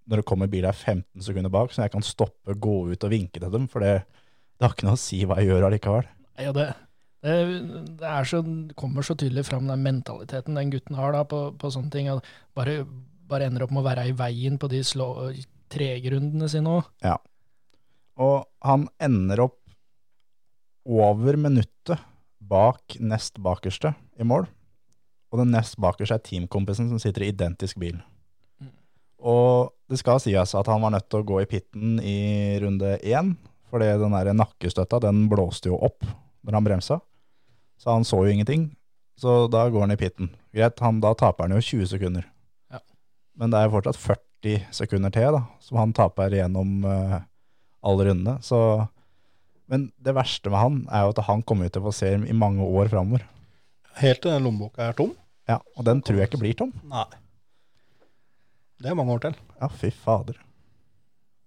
når 0.05 0.21
det 0.21 0.27
kommer 0.29 0.49
bil 0.51 0.67
er 0.69 0.75
15 0.75 1.25
sekunder 1.25 1.49
bak, 1.53 1.71
så 1.73 1.81
jeg 1.81 1.95
kan 1.95 2.05
stoppe, 2.05 2.53
gå 2.61 2.75
ut 2.91 3.05
og 3.07 3.09
vinke 3.09 3.41
til 3.41 3.49
dem, 3.49 3.65
for 3.71 3.81
det, 3.81 4.03
det 4.53 4.67
har 4.67 4.75
ikke 4.75 4.85
noe 4.85 4.99
å 4.99 5.01
si 5.01 5.23
hva 5.25 5.39
jeg 5.41 5.49
gjør 5.49 5.65
allikevel. 5.65 6.05
Ja, 6.37 6.51
det, 6.53 6.67
det, 7.25 7.35
det 8.01 8.11
er 8.11 8.29
så, 8.29 8.43
kommer 8.77 9.05
så 9.05 9.15
tydelig 9.17 9.47
fram 9.47 9.65
den 9.71 9.81
mentaliteten 9.81 10.59
den 10.59 10.73
gutten 10.75 10.99
har 10.99 11.15
da 11.15 11.23
på, 11.25 11.41
på 11.57 11.73
sånne 11.73 11.89
ting. 11.93 12.11
Bare, 12.57 12.83
bare 13.25 13.49
ender 13.49 13.65
opp 13.65 13.73
med 13.73 13.81
å 13.81 13.87
være 13.87 14.05
i 14.11 14.17
veien 14.19 14.61
på 14.61 14.69
de 14.69 14.83
slå, 14.85 15.09
tregrundene 15.73 16.49
sine 16.53 16.77
òg. 16.77 16.91
Og 18.21 18.45
han 18.63 18.85
ender 19.03 19.41
opp 19.47 19.57
over 20.85 21.39
minuttet 21.41 21.97
bak 22.49 22.97
nest 22.99 23.39
bakerste 23.41 23.93
i 24.19 24.27
mål. 24.27 24.47
Og 25.33 25.41
den 25.41 25.51
nest 25.55 25.79
bakerste 25.81 26.17
er 26.17 26.23
teamkompisen 26.23 26.91
som 26.91 27.01
sitter 27.01 27.25
i 27.25 27.31
identisk 27.33 27.79
bil. 27.81 27.97
Og 29.25 29.73
det 29.89 29.99
skal 30.01 30.21
sies 30.21 30.53
at 30.57 30.69
han 30.69 30.83
var 30.83 30.93
nødt 30.93 31.09
til 31.09 31.23
å 31.23 31.27
gå 31.27 31.41
i 31.41 31.49
pitten 31.49 31.97
i 32.03 32.17
runde 32.61 32.97
én, 33.01 33.33
fordi 33.71 33.89
den 33.99 34.13
der 34.13 34.35
nakkestøtta 34.37 35.01
den 35.03 35.25
blåste 35.31 35.71
jo 35.71 35.79
opp 35.81 36.05
når 36.45 36.59
han 36.59 36.67
bremsa. 36.67 36.99
Så 37.81 37.91
han 37.91 38.05
så 38.07 38.21
jo 38.23 38.31
ingenting. 38.31 38.69
Så 39.19 39.45
da 39.51 39.65
går 39.69 39.85
han 39.85 39.95
i 39.95 39.99
pitten. 39.99 40.29
Greit, 40.55 40.79
han, 40.83 41.01
da 41.03 41.13
taper 41.17 41.47
han 41.47 41.55
jo 41.55 41.63
20 41.63 41.89
sekunder. 41.95 42.27
Ja. 42.71 42.81
Men 43.39 43.51
det 43.51 43.61
er 43.61 43.71
fortsatt 43.73 43.99
40 43.99 44.67
sekunder 44.75 45.13
til 45.15 45.37
da, 45.37 45.41
som 45.63 45.79
han 45.81 45.95
taper 45.95 46.35
gjennom 46.35 46.83
uh, 46.85 47.21
alle 47.85 48.09
rundene. 48.09 48.37
Så, 48.45 48.59
men 49.71 49.89
det 49.97 50.13
verste 50.15 50.51
med 50.51 50.61
han 50.61 50.79
er 50.93 51.05
jo 51.05 51.13
at 51.15 51.23
han 51.27 51.43
kommer 51.47 51.67
ut 51.67 51.75
til 51.75 51.83
å 51.83 51.89
få 51.89 51.95
se 51.95 52.11
i 52.15 52.37
mange 52.37 52.65
år 52.65 52.91
framover. 52.91 53.25
Helt 54.01 54.21
til 54.23 54.33
den 54.33 54.45
lommeboka 54.45 54.89
er 54.89 54.97
tom. 54.97 55.13
Ja, 55.49 55.59
og 55.77 55.85
den 55.87 56.01
tror 56.05 56.19
jeg 56.19 56.29
ikke 56.29 56.41
blir 56.41 56.57
tom. 56.57 56.73
Nei. 56.89 57.05
Det 58.81 58.91
er 58.91 58.97
mange 58.97 59.15
år 59.15 59.23
til. 59.23 59.37
Ja, 59.61 59.69
fy 59.71 59.91
fader. 59.93 60.37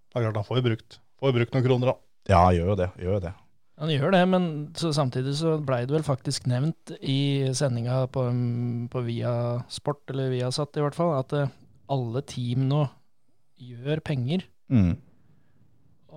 Det 0.09 0.17
er 0.17 0.25
klart 0.25 0.39
han 0.39 0.47
får 0.47 0.59
jo 0.59 0.65
brukt, 0.71 0.97
får 1.21 1.35
brukt 1.35 1.53
noen 1.55 1.67
kroner, 1.67 1.91
da. 1.91 1.95
Ja, 2.29 2.41
gjør 2.55 2.73
jo 2.73 2.79
det. 2.79 2.89
Gjør 2.99 3.15
jo 3.17 3.23
det. 3.27 3.33
Han 3.79 3.91
gjør 3.93 4.11
det, 4.11 4.21
men 4.27 4.45
så 4.75 4.89
samtidig 4.95 5.37
så 5.39 5.53
blei 5.63 5.85
det 5.87 5.93
vel 5.95 6.03
faktisk 6.03 6.49
nevnt 6.51 6.91
i 6.99 7.47
sendinga 7.55 8.01
på, 8.11 8.25
på 8.91 9.03
Via 9.05 9.33
Sport, 9.71 10.03
eller 10.11 10.33
Viasat 10.33 10.75
i 10.75 10.83
hvert 10.83 10.97
fall, 10.97 11.13
at 11.21 11.35
eh, 11.37 11.53
alle 11.93 12.23
team 12.27 12.65
nå 12.67 12.81
gjør 13.59 14.01
penger. 14.03 14.43
Mm. 14.67 14.97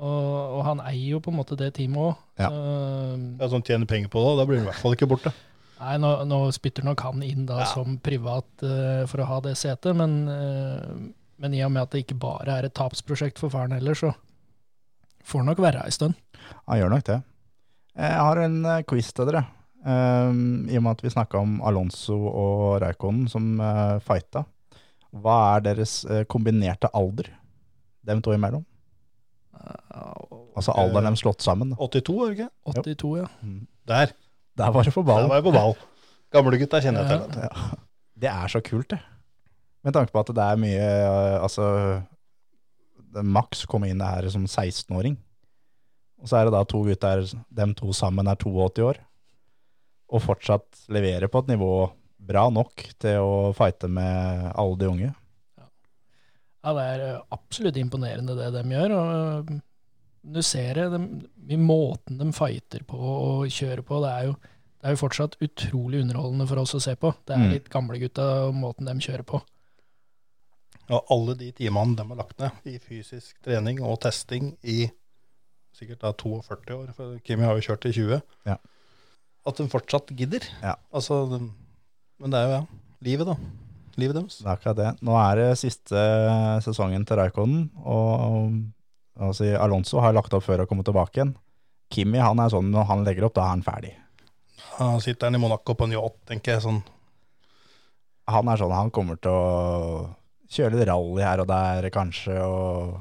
Og, 0.03 0.59
og 0.59 0.61
han 0.67 0.81
eier 0.83 1.15
jo 1.15 1.21
på 1.23 1.31
en 1.31 1.39
måte 1.39 1.55
det 1.59 1.69
teamet 1.77 2.03
òg. 2.09 2.21
Ja. 2.43 2.49
Det 2.51 3.45
er 3.47 3.51
sånn 3.53 3.63
tjener 3.63 3.87
penger 3.87 4.11
på 4.11 4.23
det, 4.25 4.33
da 4.41 4.47
blir 4.49 4.59
han 4.59 4.67
i 4.67 4.71
hvert 4.73 4.83
fall 4.83 4.97
ikke 4.97 5.07
borte. 5.13 5.31
Nei, 5.83 5.97
nå, 5.99 6.11
nå 6.31 6.39
spytter 6.55 6.87
nok 6.87 7.03
han 7.07 7.23
inn 7.27 7.47
da 7.49 7.63
Ja. 7.63 7.69
som 7.71 7.97
privat 8.03 8.47
uh, 8.63 9.03
for 9.11 9.23
å 9.23 9.27
ha 9.27 9.41
det 9.43 9.57
setet, 9.59 9.97
men, 9.99 10.29
uh, 10.31 11.11
men 11.43 11.55
i 11.55 11.63
og 11.67 11.73
med 11.75 11.83
at 11.83 11.95
det 11.95 12.05
ikke 12.05 12.19
bare 12.23 12.59
er 12.59 12.69
et 12.69 12.75
tapsprosjekt 12.79 13.43
for 13.43 13.51
faren 13.51 13.75
heller, 13.75 13.99
så 13.99 14.13
får 15.27 15.43
han 15.43 15.51
nok 15.51 15.63
være 15.63 15.83
ei 15.87 15.95
stund. 15.95 16.19
Han 16.69 16.79
gjør 16.79 16.95
nok 16.95 17.07
det. 17.09 17.19
Jeg 17.99 18.23
har 18.25 18.41
en 18.41 18.55
eh, 18.65 18.85
quiz 18.89 19.11
til 19.13 19.29
dere. 19.29 19.43
Um, 19.83 20.65
I 20.71 20.79
og 20.79 20.85
med 20.87 20.95
at 20.97 21.03
vi 21.05 21.11
snakka 21.13 21.41
om 21.43 21.59
Alonso 21.67 22.15
og 22.31 22.81
Raikonen 22.83 23.27
som 23.31 23.53
uh, 23.61 23.99
fighta. 24.03 24.47
Hva 25.13 25.37
er 25.57 25.67
deres 25.67 25.99
kombinerte 26.31 26.89
alder? 26.97 27.29
Dem 28.07 28.23
to 28.25 28.33
imellom? 28.33 28.65
Altså 30.57 30.75
alderen 30.77 31.07
deres 31.09 31.23
slått 31.23 31.45
sammen. 31.45 31.73
82, 31.79 32.17
er 32.27 32.33
det 32.33 32.37
ikke? 32.39 32.51
82, 32.97 33.13
ja. 33.23 33.29
Der. 33.93 34.13
Der 34.61 34.71
var 34.75 34.85
det 34.85 34.93
på 34.95 35.03
Der 35.03 35.09
ballen. 35.09 35.29
var 35.31 35.41
jeg 35.41 35.47
på 35.47 35.55
ball. 35.55 35.75
Gamlegutta 36.33 36.81
kjenner 36.85 37.07
jeg 37.09 37.21
til. 37.33 37.43
Ja. 37.47 37.79
Det 38.23 38.31
er 38.31 38.53
så 38.53 38.61
kult, 38.65 38.89
det. 38.93 39.01
Med 39.83 39.95
tanke 39.97 40.13
på 40.15 40.21
at 40.23 40.31
det 40.37 40.45
er 40.45 40.61
mye 40.61 40.79
eh, 40.79 41.39
Altså, 41.43 41.65
Max 43.23 43.65
kom 43.69 43.85
inn 43.85 44.01
her 44.05 44.29
som 44.33 44.45
16-åring. 44.47 45.17
Og 46.23 46.29
så 46.31 46.39
er 46.39 46.47
det 46.47 46.55
da 46.55 46.63
to 46.71 46.85
gutter, 46.87 47.25
dem 47.51 47.73
to 47.75 47.91
sammen 47.97 48.29
er 48.31 48.39
82 48.39 48.85
år. 48.87 49.01
Og 50.13 50.23
fortsatt 50.23 50.85
leverer 50.93 51.29
på 51.33 51.43
et 51.43 51.51
nivå 51.55 51.73
bra 52.23 52.47
nok 52.55 52.85
til 53.03 53.19
å 53.25 53.51
fighte 53.57 53.89
med 53.91 54.53
alle 54.55 54.79
de 54.79 54.89
unge. 54.93 55.11
Ja, 56.63 56.73
det 56.77 56.83
er 56.93 57.05
eh, 57.09 57.21
absolutt 57.35 57.77
imponerende 57.81 58.37
det 58.39 58.51
de 58.55 58.63
gjør. 58.71 58.93
og 58.99 59.51
eh, 59.51 59.61
Du 60.33 60.43
ser 60.47 60.75
det, 60.75 61.01
i 61.51 61.57
måten 61.59 62.19
de 62.21 62.29
fighter 62.33 62.85
på 62.87 62.99
og 62.99 63.47
kjører 63.51 63.83
på. 63.83 63.99
Det 64.05 64.11
er 64.13 64.29
jo, 64.29 64.37
det 64.79 64.87
er 64.87 64.95
jo 64.95 65.01
fortsatt 65.01 65.35
utrolig 65.43 66.03
underholdende 66.05 66.47
for 66.47 66.63
oss 66.63 66.75
å 66.79 66.81
se 66.85 66.95
på. 66.95 67.11
Det 67.27 67.35
er 67.35 67.43
Mm. 67.43 67.51
litt 67.57 67.69
gamlegutta 67.71 68.29
og 68.49 68.55
måten 68.55 68.87
de 68.87 68.95
kjører 69.03 69.25
på. 69.27 69.41
Og 70.93 71.07
alle 71.15 71.35
de 71.39 71.51
timene 71.57 71.97
de 71.97 72.05
har 72.09 72.19
lagt 72.19 72.39
ned 72.43 72.67
i 72.69 72.79
fysisk 72.83 73.39
trening 73.47 73.81
og 73.83 74.01
testing 74.03 74.57
i 74.63 74.91
sikkert 75.75 76.03
da 76.03 76.11
42 76.13 76.75
år, 76.77 76.93
for 76.95 77.19
Kimi 77.25 77.47
har 77.47 77.57
jo 77.57 77.65
kjørt 77.73 77.87
i 77.89 77.93
20, 77.97 78.21
Ja. 78.47 78.57
at 79.47 79.57
de 79.57 79.69
fortsatt 79.73 80.11
gidder. 80.15 80.45
Ja. 80.63 80.75
Altså, 80.93 81.25
men 82.21 82.31
det 82.31 82.39
er 82.39 82.45
jo 82.47 82.53
ja, 82.59 82.67
livet 83.03 83.27
da. 83.27 83.37
Livet 84.01 84.17
deres. 84.17 84.39
Det 84.41 84.47
er 84.47 84.55
akkurat 84.57 84.79
det. 84.79 84.91
Nå 85.05 85.17
er 85.21 85.41
det 85.41 85.49
siste 85.61 86.03
sesongen 86.65 87.05
til 87.09 87.19
Raikonen, 87.21 87.67
og 87.85 88.55
altså, 89.21 89.51
Alonso 89.61 90.01
har 90.01 90.15
lagt 90.17 90.33
opp 90.37 90.47
før 90.47 90.65
å 90.65 90.69
komme 90.71 90.85
tilbake 90.87 91.21
igjen. 91.21 91.35
Kimi 91.93 92.23
han 92.23 92.41
er 92.41 92.53
sånn 92.55 92.71
når 92.73 92.89
han 92.89 93.05
legger 93.05 93.29
opp, 93.29 93.37
da 93.37 93.45
er 93.45 93.55
han 93.57 93.67
ferdig. 93.67 93.93
Han 94.79 95.01
sitter 95.05 95.29
han 95.29 95.37
i 95.37 95.43
Monaco 95.43 95.77
på 95.77 95.85
en 95.89 95.95
yacht, 95.99 96.19
tenker 96.31 96.57
jeg 96.57 96.65
sånn. 96.65 96.83
han 98.33 98.49
er 98.49 98.61
sånn, 98.61 98.73
han 98.73 98.93
kommer 98.95 99.19
til 99.21 99.35
å 99.35 100.17
kjøre 100.53 100.77
litt 100.79 100.89
rally 100.89 101.25
her 101.25 101.43
og 101.43 101.49
der 101.51 101.89
kanskje, 101.93 102.37
og 102.41 103.01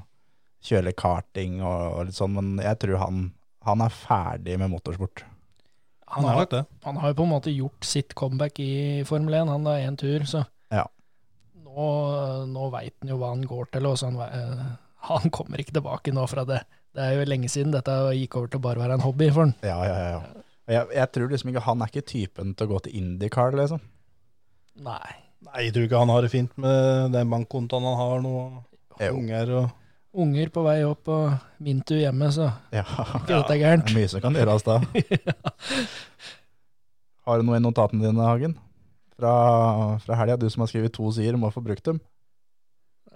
kjøre 0.65 0.89
litt 0.89 0.99
karting 0.99 1.61
og, 1.61 1.83
og 1.95 2.07
litt 2.09 2.17
sånn, 2.17 2.35
men 2.35 2.63
jeg 2.63 2.79
tror 2.83 2.99
han, 3.05 3.21
han 3.67 3.83
er 3.85 3.93
ferdig 3.95 4.57
med 4.59 4.73
motorsport. 4.73 5.23
Han 6.11 6.25
Han 6.25 6.31
er 6.33 6.39
har, 6.41 6.65
han 6.83 6.97
har 6.99 7.13
jo 7.13 7.15
på 7.21 7.23
en 7.23 7.31
måte 7.31 7.53
gjort 7.55 7.87
sitt 7.87 8.13
comeback 8.19 8.59
i 8.59 9.03
Formel 9.07 9.37
1, 9.45 9.47
han 9.53 9.63
da 9.63 9.77
én 9.79 9.95
tur, 9.95 10.25
så. 10.27 10.43
Nå, 11.71 11.87
nå 12.51 12.67
veit 12.73 12.93
han 12.99 13.13
jo 13.13 13.17
hva 13.21 13.31
han 13.33 13.47
går 13.47 13.71
til, 13.73 13.87
og 13.87 14.03
han, 14.03 14.19
eh, 14.27 14.69
han 15.09 15.33
kommer 15.33 15.63
ikke 15.63 15.77
tilbake 15.79 16.13
nå 16.15 16.27
fra 16.29 16.45
det. 16.47 16.61
Det 16.91 17.03
er 17.05 17.15
jo 17.15 17.27
lenge 17.29 17.49
siden 17.51 17.73
dette 17.73 17.95
gikk 18.17 18.37
over 18.37 18.51
til 18.51 18.63
bare 18.63 18.81
å 18.81 18.83
være 18.83 18.99
en 18.99 19.05
hobby 19.05 19.31
for 19.31 19.47
han. 19.47 19.55
Ja, 19.63 19.79
ja, 19.87 19.97
ja. 19.97 20.15
ja. 20.17 20.47
Jeg, 20.71 20.87
jeg 20.95 21.11
tror 21.15 21.31
liksom 21.31 21.51
ikke, 21.51 21.65
han 21.65 21.81
er 21.83 21.91
ikke 21.91 22.07
typen 22.07 22.53
til 22.55 22.67
å 22.67 22.71
gå 22.75 22.81
til 22.85 22.97
IndyCar, 22.99 23.55
liksom. 23.57 23.81
Nei. 24.85 25.17
Nei, 25.41 25.65
jeg 25.65 25.73
tror 25.75 25.87
ikke 25.87 26.01
han 26.03 26.11
har 26.13 26.23
det 26.23 26.31
fint 26.31 26.51
med 26.61 27.15
den 27.15 27.31
bankkontoen 27.31 27.87
han 27.87 27.97
har 27.99 28.21
nå. 28.23 28.33
Unger 29.01 29.55
og 29.57 29.69
Unger 30.11 30.49
på 30.51 30.61
vei 30.65 30.81
opp 30.83 31.07
og 31.07 31.61
min 31.63 31.79
tur 31.87 32.01
hjemme, 32.01 32.27
så 32.35 32.49
Ja, 32.75 32.83
ikke 33.21 33.31
dette 33.31 33.55
er 33.55 33.61
gærent. 33.61 33.87
Ja, 33.87 33.95
mye 33.95 34.09
som 34.11 34.23
kan 34.23 34.35
gjøres 34.35 34.65
da. 34.67 34.81
Har 37.25 37.39
du 37.39 37.47
noe 37.47 37.59
i 37.61 37.63
notatene 37.63 38.03
dine, 38.03 38.25
Hagen? 38.27 38.57
Fra, 39.21 39.99
fra 40.01 40.17
helga, 40.17 40.39
du 40.41 40.47
som 40.49 40.63
har 40.63 40.71
skrevet 40.71 40.93
to 40.95 41.11
sider, 41.13 41.37
må 41.37 41.51
få 41.53 41.61
brukt 41.61 41.85
dem. 41.85 41.99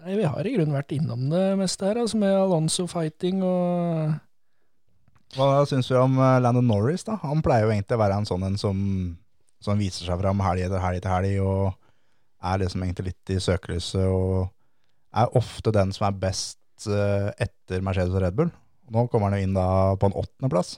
Nei, 0.05 0.19
vi 0.19 0.27
har 0.29 0.45
i 0.45 0.51
grunnen 0.53 0.75
vært 0.75 0.93
innom 0.93 1.23
det 1.31 1.55
meste 1.57 1.87
her, 1.87 1.97
altså 1.97 2.19
med 2.21 2.35
Alonso 2.37 2.85
fighting 2.85 3.39
og 3.41 4.11
Hva 5.33 5.63
syns 5.65 5.89
vi 5.89 5.97
om 5.97 6.19
eh, 6.21 6.41
Landon 6.43 6.67
Norris, 6.69 7.07
da? 7.07 7.15
Han 7.23 7.41
pleier 7.41 7.65
jo 7.65 7.71
egentlig 7.73 7.97
å 7.97 8.03
være 8.03 8.19
en 8.21 8.29
sånn 8.29 8.45
en 8.45 8.59
som, 8.61 8.83
som 9.65 9.81
viser 9.81 10.05
seg 10.05 10.21
fram 10.21 10.43
helg 10.45 10.67
etter 10.67 10.83
helg 10.83 11.01
etter 11.01 11.15
helg, 11.15 11.39
og 11.41 11.73
er 12.45 12.61
liksom 12.61 12.85
egentlig 12.85 13.07
litt 13.09 13.33
i 13.33 13.39
søkelyset, 13.41 14.05
og 14.05 14.45
er 15.17 15.39
ofte 15.41 15.73
den 15.73 15.95
som 15.95 16.05
er 16.11 16.21
best 16.21 16.85
eh, 16.85 17.31
etter 17.41 17.81
Mercedes 17.81 18.13
og 18.13 18.21
Red 18.21 18.37
Bull. 18.37 18.53
Nå 18.93 19.07
kommer 19.09 19.33
han 19.33 19.41
jo 19.41 19.49
inn 19.49 19.57
da 19.57 19.67
på 19.97 20.11
en 20.11 20.19
åttendeplass. 20.21 20.75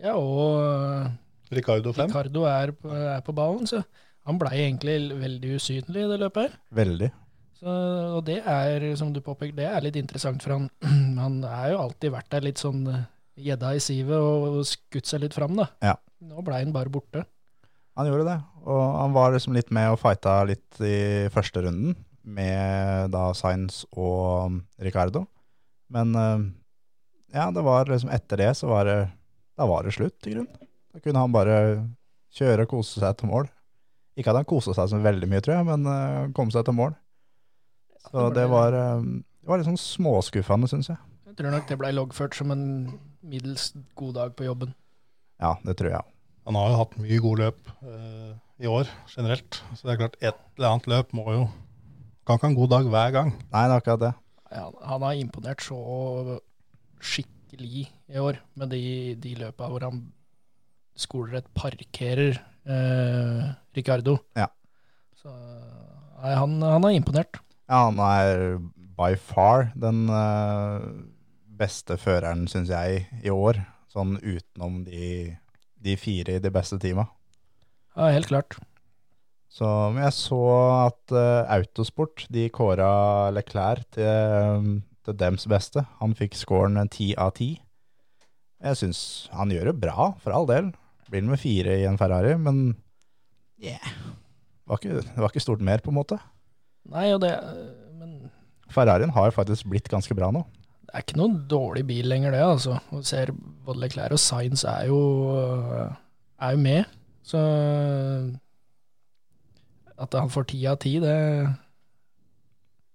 Ja, 0.00 0.16
og 0.16 1.52
Ricardo 1.52 1.92
Ricardo 1.92 2.48
er 2.48 2.72
på, 2.72 2.88
er 2.88 3.20
på 3.26 3.36
ballen, 3.36 3.68
så 3.68 3.84
han 4.26 4.40
blei 4.40 4.56
egentlig 4.64 4.96
veldig 5.20 5.54
usynlig 5.58 6.02
i 6.02 6.10
det 6.10 6.18
løpet 6.24 6.48
her. 6.48 6.58
Veldig. 6.74 7.10
Så, 7.56 7.74
og 8.18 8.24
det 8.26 8.40
er, 8.42 8.84
som 8.98 9.12
du 9.14 9.22
påpeker, 9.24 9.54
det 9.56 9.68
er 9.70 9.84
litt 9.84 9.96
interessant, 10.00 10.42
for 10.44 10.56
han, 10.56 10.66
han 11.22 11.38
er 11.46 11.72
jo 11.72 11.84
alltid 11.84 12.12
vært 12.12 12.32
der 12.34 12.44
litt 12.48 12.60
sånn 12.60 12.82
eh, 12.92 13.06
gjedda 13.46 13.72
i 13.76 13.80
sivet 13.82 14.18
og, 14.18 14.60
skutt 14.68 15.08
seg 15.08 15.24
litt 15.24 15.36
fram, 15.36 15.56
da. 15.58 15.70
Ja. 15.84 15.94
Nå 16.26 16.44
blei 16.44 16.60
han 16.64 16.74
bare 16.74 16.92
borte. 16.92 17.24
Han 17.96 18.10
gjorde 18.10 18.26
det, 18.28 18.36
og 18.66 18.82
han 18.98 19.14
var 19.16 19.32
liksom 19.32 19.56
litt 19.56 19.70
med 19.72 19.94
og 19.94 20.00
fighta 20.02 20.42
litt 20.48 20.82
i 20.84 21.30
første 21.32 21.62
runden 21.64 21.94
med 22.26 23.12
da 23.14 23.30
Sainz 23.38 23.84
og 23.94 24.50
um, 24.50 24.60
Ricardo. 24.82 25.24
Men 25.94 26.12
eh, 26.18 26.46
ja, 27.38 27.48
det 27.54 27.62
var 27.64 27.88
liksom 27.88 28.10
etter 28.12 28.42
det 28.42 28.52
så 28.58 28.68
var 28.68 28.90
det, 28.90 28.98
da 29.56 29.68
var 29.70 29.86
det 29.86 29.94
slutt, 29.96 30.18
i 30.26 30.34
grunnen. 30.34 30.66
Da 30.92 31.00
kunne 31.00 31.22
han 31.22 31.32
bare 31.32 31.56
kjøre 32.36 32.66
og 32.66 32.74
kose 32.74 33.00
seg 33.00 33.16
til 33.16 33.30
mål. 33.30 33.48
Ikke 34.16 34.32
at 34.32 34.40
han 34.40 34.48
kosa 34.48 34.72
seg 34.76 34.88
så 34.90 35.00
veldig 35.04 35.28
mye, 35.28 35.42
tror 35.44 35.58
jeg, 35.58 35.66
men 35.68 35.88
uh, 35.88 36.32
kom 36.36 36.52
seg 36.52 36.64
til 36.66 36.76
mål. 36.78 36.96
Så 38.06 38.30
det 38.32 38.46
var, 38.48 38.74
eh, 38.76 39.02
det 39.42 39.50
var 39.50 39.58
litt 39.58 39.66
sånn 39.66 39.80
småskuffende, 39.82 40.68
syns 40.70 40.92
jeg. 40.92 40.98
Jeg 41.26 41.40
tror 41.40 41.52
nok 41.52 41.66
det 41.68 41.78
blei 41.80 41.90
loggført 41.92 42.36
som 42.38 42.52
en 42.54 42.66
middels 43.26 43.72
god 43.98 44.14
dag 44.16 44.36
på 44.38 44.46
jobben. 44.46 44.72
Ja, 45.42 45.56
det 45.66 45.74
tror 45.80 45.90
jeg. 45.90 46.06
Han 46.46 46.56
har 46.56 46.70
jo 46.70 46.78
hatt 46.80 46.94
mye 47.02 47.18
gode 47.20 47.42
løp 47.42 47.72
eh, 47.82 48.32
i 48.62 48.70
år 48.70 48.88
generelt. 49.10 49.58
Så 49.74 49.88
det 49.88 49.96
er 49.96 50.00
klart, 50.04 50.18
et 50.22 50.38
eller 50.56 50.70
annet 50.70 50.90
løp 50.94 51.16
må 51.16 51.26
jo 51.34 51.46
Kan 52.26 52.40
ikke 52.40 52.48
ha 52.48 52.50
en 52.50 52.58
god 52.58 52.70
dag 52.72 52.86
hver 52.90 53.10
gang. 53.14 53.28
Nei, 53.52 53.60
det 53.62 53.74
er 53.74 53.80
akkurat 53.80 54.00
det. 54.02 54.08
Ja, 54.50 54.64
han 54.90 55.02
har 55.06 55.14
imponert 55.14 55.60
så 55.62 55.76
skikkelig 56.98 57.84
i 57.86 58.18
år 58.18 58.40
med 58.58 58.72
de, 58.74 58.80
de 59.22 59.34
løpa 59.38 59.68
hvor 59.70 59.84
han 59.86 60.00
skoler 60.98 61.38
et 61.38 61.50
parkerer 61.54 62.40
eh, 62.66 63.42
Ricardo. 63.76 64.18
Ja. 64.38 64.48
Så 65.16 65.32
nei, 65.32 66.34
han, 66.36 66.56
han 66.62 66.86
er 66.88 66.96
imponert. 66.96 67.40
Ja, 67.66 67.86
han 67.88 68.00
er 68.02 68.58
by 68.96 69.16
far 69.20 69.70
den 69.78 70.06
eh, 70.12 70.86
beste 71.58 71.98
føreren, 72.00 72.46
syns 72.50 72.72
jeg, 72.72 73.06
i 73.24 73.32
år. 73.32 73.60
Sånn 73.92 74.18
utenom 74.20 74.82
de, 74.84 75.36
de 75.80 75.96
fire 76.00 76.36
i 76.36 76.42
de 76.42 76.52
beste 76.52 76.78
teama. 76.82 77.08
Ja, 77.96 78.10
helt 78.12 78.28
klart. 78.28 78.58
Så 79.56 79.66
men 79.94 80.02
jeg 80.04 80.12
så 80.18 80.40
at 80.84 81.14
uh, 81.16 81.48
Autosport 81.54 82.26
de 82.32 82.48
kåra 82.52 83.30
Leclerc 83.32 83.86
til, 83.96 84.82
til 85.06 85.16
dems 85.16 85.46
beste. 85.48 85.86
Han 86.02 86.12
fikk 86.18 86.36
scoren 86.36 86.76
ti 86.92 87.14
av 87.16 87.32
ti. 87.38 87.54
Jeg 88.60 88.80
syns 88.82 89.00
han 89.32 89.52
gjør 89.52 89.70
det 89.70 89.80
bra, 89.80 90.10
for 90.20 90.36
all 90.36 90.48
del. 90.50 90.74
Blir 91.10 91.26
med 91.26 91.40
fire 91.40 91.76
i 91.80 91.86
en 91.86 91.98
Ferrari, 92.00 92.34
men 92.40 92.74
yeah. 93.62 93.78
det, 93.82 94.66
var 94.66 94.80
ikke, 94.80 95.02
det 95.06 95.22
var 95.22 95.30
ikke 95.30 95.44
stort 95.44 95.64
mer, 95.64 95.82
på 95.84 95.92
en 95.92 95.98
måte. 96.00 96.18
Nei, 96.90 97.08
og 97.14 97.20
det 97.22 97.32
Men 97.98 98.30
Ferrarien 98.74 99.14
har 99.14 99.34
faktisk 99.34 99.68
blitt 99.70 99.88
ganske 99.90 100.14
bra 100.18 100.32
nå. 100.34 100.42
det 100.86 100.94
er 100.94 101.04
ikke 101.04 101.18
noen 101.20 101.38
dårlig 101.50 101.84
bil 101.86 102.08
lenger, 102.10 102.34
det, 102.34 102.42
altså. 102.42 102.80
Du 102.90 103.06
ser 103.06 103.32
både 103.66 103.84
Leclerc 103.84 104.16
og 104.16 104.22
Sainz 104.22 104.64
er 104.66 104.88
jo, 104.90 105.00
er 106.42 106.56
jo 106.56 106.62
med. 106.62 106.98
Så 107.26 107.40
at 109.96 110.14
han 110.14 110.30
får 110.30 110.50
ti 110.52 110.60
av 110.68 110.78
ti, 110.82 110.98
det, 111.02 111.16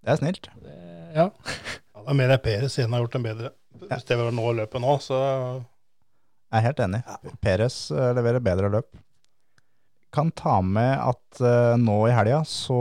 Det 0.02 0.14
er 0.14 0.22
snilt. 0.22 0.52
det 0.64 0.78
Ja. 1.16 1.28
Ja, 2.02 2.04
da 2.08 2.14
mener 2.16 2.38
jeg 2.38 2.44
Peres 2.46 2.78
igjen 2.78 2.94
har 2.96 3.02
gjort 3.04 3.16
en 3.20 3.26
bedre 3.26 3.50
Hvis 3.82 4.06
det 4.08 4.16
var 4.18 4.32
nå 4.32 4.46
løpet 4.56 4.82
nå, 4.82 4.94
så 5.04 5.18
Jeg 6.52 6.60
er 6.60 6.68
helt 6.68 6.82
enig. 6.84 7.00
Peres 7.40 7.76
eh, 7.96 8.12
leverer 8.18 8.44
bedre 8.44 8.70
løp. 8.74 8.90
Kan 10.12 10.34
ta 10.36 10.58
med 10.60 10.98
at 11.00 11.40
eh, 11.40 11.80
nå 11.80 11.96
i 12.10 12.16
helga 12.16 12.42
så 12.48 12.80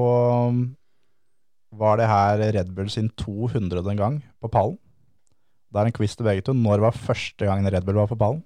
var 1.78 2.00
det 2.00 2.08
her 2.10 2.42
Red 2.56 2.72
Bull 2.74 2.90
sin 2.90 3.12
200. 3.14 3.94
gang 3.94 4.18
på 4.42 4.50
pallen. 4.50 4.78
Det 5.70 5.78
er 5.78 5.86
en 5.86 5.94
quiz 5.94 6.16
til 6.18 6.26
begge 6.26 6.42
to. 6.42 6.54
Når 6.58 6.82
var 6.82 6.98
første 6.98 7.46
gangen 7.46 7.70
Red 7.70 7.86
Bull 7.86 8.00
var 8.00 8.10
på 8.10 8.18
pallen? 8.18 8.42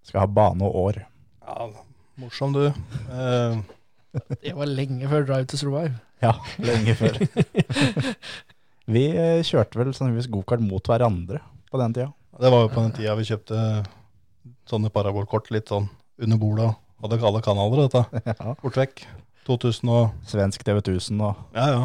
Skal 0.00 0.24
ha 0.24 0.30
bane 0.32 0.64
og 0.64 0.78
år. 0.86 1.02
Ja, 1.44 1.68
morsom 2.16 2.56
du. 2.56 2.70
Uh, 3.12 3.60
Det 4.40 4.54
var 4.56 4.72
lenge 4.72 5.10
før 5.10 5.28
Drive 5.28 5.50
to 5.52 5.60
Survive. 5.60 5.98
Ja, 6.24 6.32
lenge 6.64 6.96
før. 6.96 7.20
Vi 8.96 9.04
kjørte 9.44 9.76
vel 9.76 9.92
sannsynligvis 9.92 10.30
gokart 10.32 10.64
mot 10.64 10.88
hverandre 10.88 11.42
på 11.68 11.80
den 11.82 11.92
tida. 11.92 12.08
Det 12.38 12.50
var 12.52 12.64
jo 12.64 12.70
på 12.72 12.82
den 12.84 12.92
tida 12.96 13.14
vi 13.18 13.26
kjøpte 13.28 13.62
sånne 14.68 14.90
parabolkort 14.94 15.50
litt 15.54 15.70
sånn 15.72 15.88
under 16.22 16.38
bordet. 16.40 16.68
Hadde 17.02 17.18
alle 17.22 17.42
kanaler, 17.44 17.86
dette. 17.86 18.02
Ja. 18.40 18.54
Bort 18.62 18.78
vekk. 18.78 19.04
2000 19.48 19.90
og 19.94 20.26
Svensk 20.28 20.64
TV 20.66 20.80
1000 20.82 21.22
og 21.24 21.56
Ja, 21.56 21.68
ja. 21.72 21.84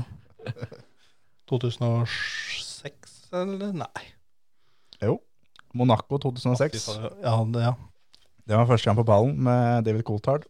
2006, 1.47 3.13
eller? 3.33 3.71
Nei. 3.83 4.03
Jo. 5.03 5.19
Monaco 5.73 6.19
2006. 6.21 6.89
Ja, 7.23 7.37
det, 7.53 7.63
ja. 7.63 7.73
Det 8.43 8.57
var 8.57 8.67
første 8.67 8.89
gang 8.89 8.97
på 8.99 9.05
ballen 9.07 9.37
med 9.45 9.85
David 9.87 10.03
Coulthard. 10.07 10.45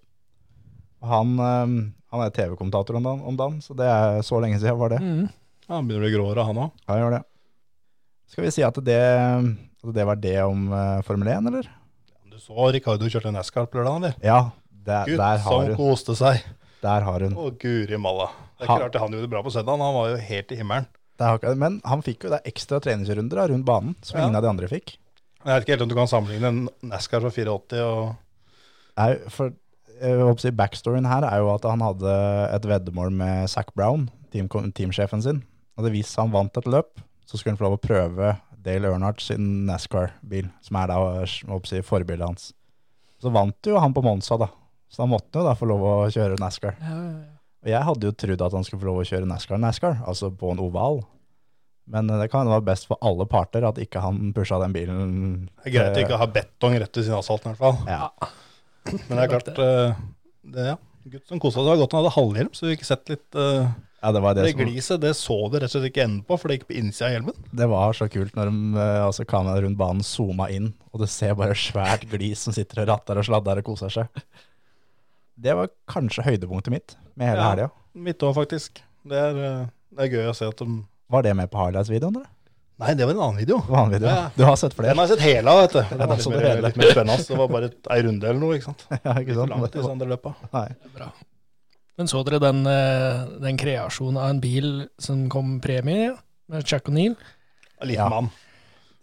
Han, 1.04 1.36
eh, 1.38 1.76
han 2.14 2.24
er 2.24 2.34
TV-kommentator 2.34 2.98
om, 2.98 3.06
om 3.12 3.38
dagen, 3.38 3.60
så 3.62 3.76
det 3.78 3.88
er 3.90 4.24
så 4.26 4.40
lenge 4.42 4.60
siden 4.62 4.80
var 4.80 4.96
det. 4.96 5.02
Mm. 5.04 5.28
ja 5.68 5.76
han 5.76 5.88
begynner 5.88 6.06
å 6.06 6.08
bli 6.08 6.16
gråere, 6.16 6.48
han 6.48 6.62
òg. 6.66 6.74
Ja, 6.88 6.98
gjør 7.02 7.18
det. 7.20 7.22
Skal 8.34 8.48
vi 8.48 8.54
si 8.56 8.64
at 8.66 8.80
det, 8.88 9.02
at 9.90 9.96
det 9.96 10.06
var 10.08 10.16
det 10.16 10.38
om 10.44 10.68
eh, 10.74 11.02
Formel 11.08 11.28
1, 11.28 11.48
eller? 11.52 11.70
Du 12.32 12.38
så 12.42 12.72
Ricardo 12.74 13.06
kjørte 13.12 13.30
en 13.30 13.36
på 13.38 13.78
lørdag, 13.80 13.96
eller? 14.00 14.14
Ja, 14.24 14.52
der, 14.72 15.06
Gud, 15.06 15.18
der, 15.18 15.38
har 15.44 15.66
hun, 15.68 15.76
koste 15.78 16.16
seg. 16.16 16.42
der 16.82 17.02
har 17.08 17.20
hun. 17.28 17.36
Å, 17.36 17.52
guri 17.60 17.98
malla. 17.98 18.30
Det 18.58 18.66
er 18.66 18.72
Ha- 18.72 18.78
klart 18.80 18.96
han 19.02 19.12
gjorde 19.12 19.28
det 19.28 19.30
bra 19.32 19.44
på 19.44 19.52
søndag. 19.52 19.78
Han 19.80 19.94
var 19.96 20.10
jo 20.10 20.18
helt 20.18 20.52
i 20.52 20.56
himmelen. 20.56 20.88
Det 21.18 21.26
har 21.28 21.38
ikke- 21.40 21.56
Men 21.58 21.82
han 21.86 22.02
fikk 22.02 22.24
jo 22.24 22.30
det 22.30 22.42
ekstra 22.46 22.80
treningsrunder 22.82 23.48
rundt 23.50 23.66
banen, 23.66 23.96
som 24.02 24.20
Ja. 24.20 24.26
ingen 24.26 24.36
av 24.36 24.42
de 24.42 24.50
andre 24.50 24.68
fikk. 24.68 24.98
Jeg 25.46 25.54
vet 25.54 25.62
ikke 25.64 25.74
helt 25.78 25.82
om 25.82 25.90
du 25.90 25.96
kan 25.96 26.08
sammenligne 26.08 26.48
en 26.48 26.70
NASCAR 26.82 27.20
fra 27.22 27.30
84 27.30 27.80
og 27.84 28.16
Nei, 28.98 29.16
for 29.30 29.52
jeg 30.02 30.18
håper 30.20 30.36
å 30.38 30.40
si 30.40 30.52
Backstoryen 30.52 31.08
her 31.08 31.24
er 31.24 31.38
jo 31.40 31.54
at 31.54 31.64
han 31.64 31.80
hadde 31.80 32.54
et 32.54 32.62
veddemål 32.62 33.12
med 33.12 33.50
Zac 33.50 33.74
Brown, 33.76 34.10
team, 34.32 34.48
teamsjefen 34.48 35.22
sin. 35.22 35.44
Og 35.78 35.86
hvis 35.90 36.16
han 36.16 36.32
vant 36.32 36.56
et 36.58 36.66
løp, 36.66 37.00
så 37.26 37.38
skulle 37.38 37.56
han 37.56 37.58
få 37.58 37.70
lov 37.70 37.80
å 37.80 37.82
prøve 37.82 38.40
Dale 38.64 38.90
Earnhardt 38.92 39.24
sin 39.24 39.66
NASCAR-bil, 39.68 40.50
som 40.64 40.80
er 40.80 40.92
da 40.92 41.00
si, 41.28 41.82
forbildet 41.86 42.26
hans. 42.28 42.52
Så 43.24 43.32
vant 43.34 43.70
jo 43.70 43.80
han 43.80 43.96
på 43.96 44.04
Monza, 44.06 44.38
da. 44.40 44.50
Så 44.92 45.04
han 45.04 45.12
måtte 45.12 45.42
jo 45.42 45.48
da 45.48 45.56
få 45.58 45.68
lov 45.70 45.84
å 45.88 45.94
kjøre 46.14 46.40
NASCAR. 46.42 46.78
Ja, 46.80 46.98
ja, 46.98 47.14
ja. 47.24 47.30
Og 47.64 47.72
jeg 47.72 47.88
hadde 47.88 48.08
jo 48.10 48.16
trodd 48.20 48.42
at 48.44 48.56
han 48.58 48.66
skulle 48.68 48.82
få 48.82 48.90
lov 48.90 49.02
å 49.02 49.08
kjøre 49.08 49.28
NASCAR 49.30 49.62
NASCAR, 49.64 50.02
altså 50.04 50.30
på 50.36 50.52
en 50.52 50.62
oval. 50.64 51.02
Men 51.92 52.10
eh, 52.12 52.20
det 52.22 52.30
kan 52.32 52.50
være 52.50 52.66
best 52.68 52.88
for 52.90 53.00
alle 53.04 53.28
parter 53.30 53.66
at 53.68 53.80
ikke 53.82 54.04
han 54.04 54.32
pusha 54.36 54.60
den 54.62 54.76
bilen. 54.76 55.14
Det 55.64 55.72
er 55.72 55.78
greit 55.78 56.00
å 56.00 56.04
ikke 56.04 56.20
ha 56.20 56.30
betong 56.38 56.76
rett 56.80 57.00
ved 57.00 57.08
siden 57.08 57.18
av 57.18 57.24
asfalten, 57.24 57.54
i 57.54 57.56
hvert 57.56 57.64
fall. 57.64 57.80
Ja, 57.88 58.34
Men 59.08 59.16
det 59.16 59.24
er 59.24 59.32
klart 59.32 59.52
eh, 59.54 60.04
det, 60.54 60.68
ja. 60.74 60.78
Gutt 61.14 61.28
som 61.28 61.40
kosa 61.44 61.64
seg. 61.64 61.80
Godt 61.82 61.96
han 61.96 62.04
hadde 62.04 62.16
halvhjelm, 62.16 62.54
så 62.56 62.68
vi 62.68 62.76
fikk 62.78 62.88
sett 62.88 63.12
litt 63.12 63.40
eh, 63.40 63.72
ja 64.04 64.12
det 64.12 64.22
var 64.22 64.34
det, 64.36 64.44
Det 64.44 64.52
som, 64.54 64.60
gliset 64.66 65.02
det 65.02 65.14
så 65.16 65.38
du 65.50 65.56
rett 65.58 65.70
og 65.70 65.74
slett 65.78 65.88
ikke 65.90 66.04
enden 66.04 66.24
på, 66.28 66.38
for 66.40 66.48
det 66.52 66.58
gikk 66.60 66.68
på 66.70 66.76
innsida 66.78 67.08
av 67.08 67.14
hjelmen. 67.16 67.38
det 67.56 67.68
var 67.72 67.94
så 67.98 68.10
kult 68.12 68.36
når 68.36 68.52
de, 68.52 68.58
eh, 68.84 69.00
altså 69.08 69.26
kameraet 69.26 69.64
rundt 69.64 69.78
banen 69.80 70.04
zooma 70.04 70.50
inn, 70.52 70.74
og 70.92 71.00
du 71.02 71.08
ser 71.08 71.34
bare 71.40 71.56
svært 71.56 72.04
glis 72.12 72.44
som 72.44 72.54
sitter 72.54 72.84
og 72.84 72.90
ratter 72.92 73.18
og 73.22 73.26
sladder 73.30 73.62
og 73.64 73.70
koser 73.72 73.90
seg. 73.90 74.24
Det 75.40 75.56
var 75.58 75.72
kanskje 75.90 76.24
høydepunktet 76.28 76.70
mitt 76.76 76.96
med 77.16 77.32
hele 77.32 77.42
Ja. 77.42 77.50
helga. 77.50 77.70
Mitt 77.96 78.20
òg, 78.26 78.36
faktisk. 78.36 78.82
Det 79.06 79.18
er, 79.18 79.38
eh, 79.44 79.66
det 79.96 80.06
er 80.06 80.14
gøy 80.18 80.30
å 80.30 80.36
se 80.36 80.46
at 80.48 80.58
de 80.58 80.84
Var 81.10 81.22
det 81.24 81.36
med 81.36 81.50
på 81.52 81.58
highlights-videoen? 81.58 82.16
eller? 82.16 82.30
Nei, 82.80 82.94
det 82.98 83.06
var 83.06 83.14
en 83.14 83.20
annen 83.22 83.38
video. 83.38 83.58
En 83.70 83.90
video. 83.92 84.08
Ja. 84.10 84.30
Du 84.36 84.44
har 84.44 84.56
sett 84.58 84.74
Den 84.76 84.84
flere? 84.84 84.96
har 84.96 85.08
jeg 85.08 85.18
sett 85.18 85.26
hele 85.28 85.48
av, 85.48 85.60
vet 85.62 85.72
du. 85.74 85.96
Det 85.98 86.08
var 86.08 86.16
det 86.18 86.24
så 86.26 86.32
litt 86.32 86.42
mer, 86.42 86.50
hele. 86.50 86.62
litt 86.68 86.78
mer 86.78 86.92
spennende. 86.92 87.28
Det 87.28 87.38
var 87.38 87.48
bare 87.48 87.66
et- 87.66 87.88
ei 87.92 88.02
runde 88.02 88.24
eller 88.24 88.40
noe, 88.40 88.56
ikke 88.58 88.64
sant. 88.66 88.86
Ja, 89.06 89.14
ikke 89.14 89.36
sant? 89.36 89.50
langt 89.54 89.76
i 89.76 89.80
andre 89.92 90.08
løpa. 90.08 90.36
Nei. 90.54 90.68
Bra. 90.98 91.12
Men 91.98 92.08
så 92.10 92.24
dere 92.26 92.40
den, 92.42 92.64
eh, 92.68 93.26
den 93.44 93.58
kreasjonen 93.62 94.18
av 94.18 94.30
en 94.34 94.40
bil 94.42 94.88
som 95.02 95.28
kom 95.30 95.60
premie 95.62 96.16
med 96.50 96.66
Jack 96.66 96.88
O'Neill? 96.90 97.16
En 97.82 97.88
liten 97.88 98.02
Ja. 98.04 98.10
mann. 98.10 98.32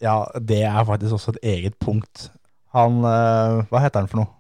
Ja, 0.01 0.26
det 0.41 0.62
er 0.64 0.84
faktisk 0.88 1.12
også 1.12 1.34
et 1.36 1.43
eget 1.45 1.78
punkt. 1.78 2.30
Han 2.72 2.99
eh, 3.05 3.62
Hva 3.70 3.80
heter 3.84 4.01
han 4.01 4.09
for 4.09 4.22
noe? 4.22 4.30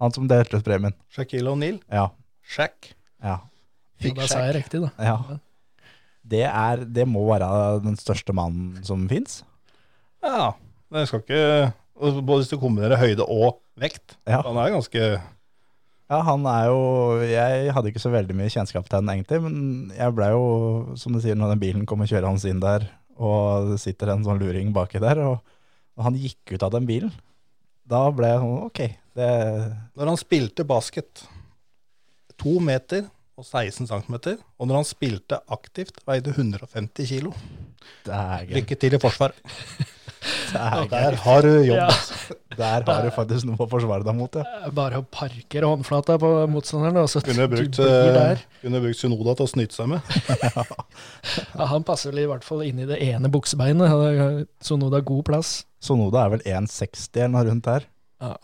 Han 0.00 0.12
som 0.12 0.26
delte 0.28 0.58
ut 0.58 0.64
premien. 0.66 0.94
Shaquille 1.14 1.50
O'Neill? 1.52 1.80
Ja. 1.92 2.08
Shaq. 2.42 2.94
ja. 3.22 3.38
Ja, 4.02 4.10
da 4.12 4.26
sa 4.26 4.40
jeg 4.48 4.56
riktig, 4.56 4.80
da. 4.82 4.90
ja. 4.98 5.38
Det, 6.26 6.42
er, 6.44 6.82
det 6.84 7.06
må 7.08 7.22
være 7.28 7.80
den 7.84 7.94
største 7.96 8.34
mannen 8.34 8.82
som 8.84 9.06
fins. 9.08 9.42
Ja. 10.24 10.50
Det 10.92 11.06
skal 11.08 11.20
ikke 11.22 11.72
Både 11.94 12.40
hvis 12.42 12.50
du 12.50 12.56
kombinerer 12.58 12.98
høyde 12.98 13.22
og 13.30 13.60
vekt. 13.78 14.16
Ja. 14.26 14.40
Han 14.42 14.56
er 14.58 14.72
ganske 14.74 15.04
Ja, 16.12 16.20
han 16.26 16.44
er 16.50 16.66
jo 16.68 16.80
Jeg 17.24 17.72
hadde 17.72 17.90
ikke 17.90 18.02
så 18.02 18.12
veldig 18.12 18.36
mye 18.36 18.52
kjennskap 18.52 18.88
til 18.88 18.98
han 18.98 19.12
egentlig, 19.12 19.40
men 19.44 19.56
jeg 19.94 20.16
ble 20.16 20.28
jo, 20.34 20.44
som 21.00 21.16
du 21.16 21.20
sier, 21.24 21.38
når 21.38 21.54
den 21.54 21.62
bilen 21.62 21.86
kommer 21.88 22.08
kjørende 22.10 22.50
inn 22.50 22.60
der, 22.62 22.86
og 23.16 23.70
det 23.72 23.80
sitter 23.82 24.12
en 24.12 24.26
sånn 24.26 24.42
luring 24.42 24.74
baki 24.74 25.00
der, 25.02 25.22
og, 25.24 25.38
og 25.96 26.06
han 26.08 26.18
gikk 26.18 26.56
ut 26.56 26.66
av 26.66 26.74
den 26.74 26.88
bilen, 26.88 27.14
da 27.88 28.04
ble 28.12 28.30
jeg 28.30 28.42
sånn 28.42 28.68
OK, 28.68 28.82
det 29.16 29.30
Når 29.96 30.12
han 30.12 30.20
spilte 30.20 30.66
basket, 30.68 31.24
to 32.40 32.58
meter 32.60 33.06
og 33.38 33.46
16 33.46 33.88
cm, 33.88 34.16
og 34.60 34.68
når 34.68 34.80
han 34.80 34.86
spilte 34.88 35.40
aktivt, 35.52 35.98
veide 36.06 36.34
150 36.36 37.08
kilo. 37.10 37.32
Det 38.06 38.14
er 38.14 38.44
gøy. 38.46 38.56
Lykke 38.60 38.78
til 38.78 38.96
i 38.96 39.00
forsvar. 39.02 39.34
Er. 40.54 40.84
Der 40.90 41.16
har 41.24 41.42
du 41.44 41.50
jobb. 41.50 41.76
Ja. 41.76 41.86
altså. 41.90 42.36
Der 42.54 42.84
har 42.86 43.02
du 43.04 43.10
faktisk 43.14 43.48
noe 43.48 43.58
å 43.58 43.66
forsvare 43.68 44.06
deg 44.06 44.16
mot, 44.16 44.36
ja. 44.38 44.44
Er 44.64 44.74
Bare 44.74 45.00
å 45.02 45.06
parkere 45.10 45.68
håndflata 45.68 46.16
på 46.22 46.30
motstanderen. 46.52 47.00
Og 47.02 47.10
så 47.10 47.22
Kunne 47.24 47.48
brukt, 47.50 47.80
eh, 47.82 48.42
kunne 48.62 48.82
brukt 48.84 49.00
Synoda 49.00 49.34
til 49.38 49.48
å 49.48 49.50
snyte 49.50 49.76
seg 49.76 49.90
med. 49.94 50.14
Ja, 51.54 51.68
han 51.70 51.84
passer 51.86 52.12
vel 52.12 52.24
i 52.24 52.28
hvert 52.28 52.44
fall 52.46 52.64
inn 52.66 52.80
i 52.82 52.88
det 52.88 52.98
ene 53.02 53.30
buksebeinet. 53.32 54.46
Sonoda 54.64 55.00
god 55.06 55.24
plass. 55.28 55.54
Sonoda 55.82 56.24
er 56.24 56.34
vel 56.36 56.44
1,60 56.46 57.24
eller 57.26 57.50
rundt 57.50 57.70
her. 57.70 57.88
Ja. 58.22 58.34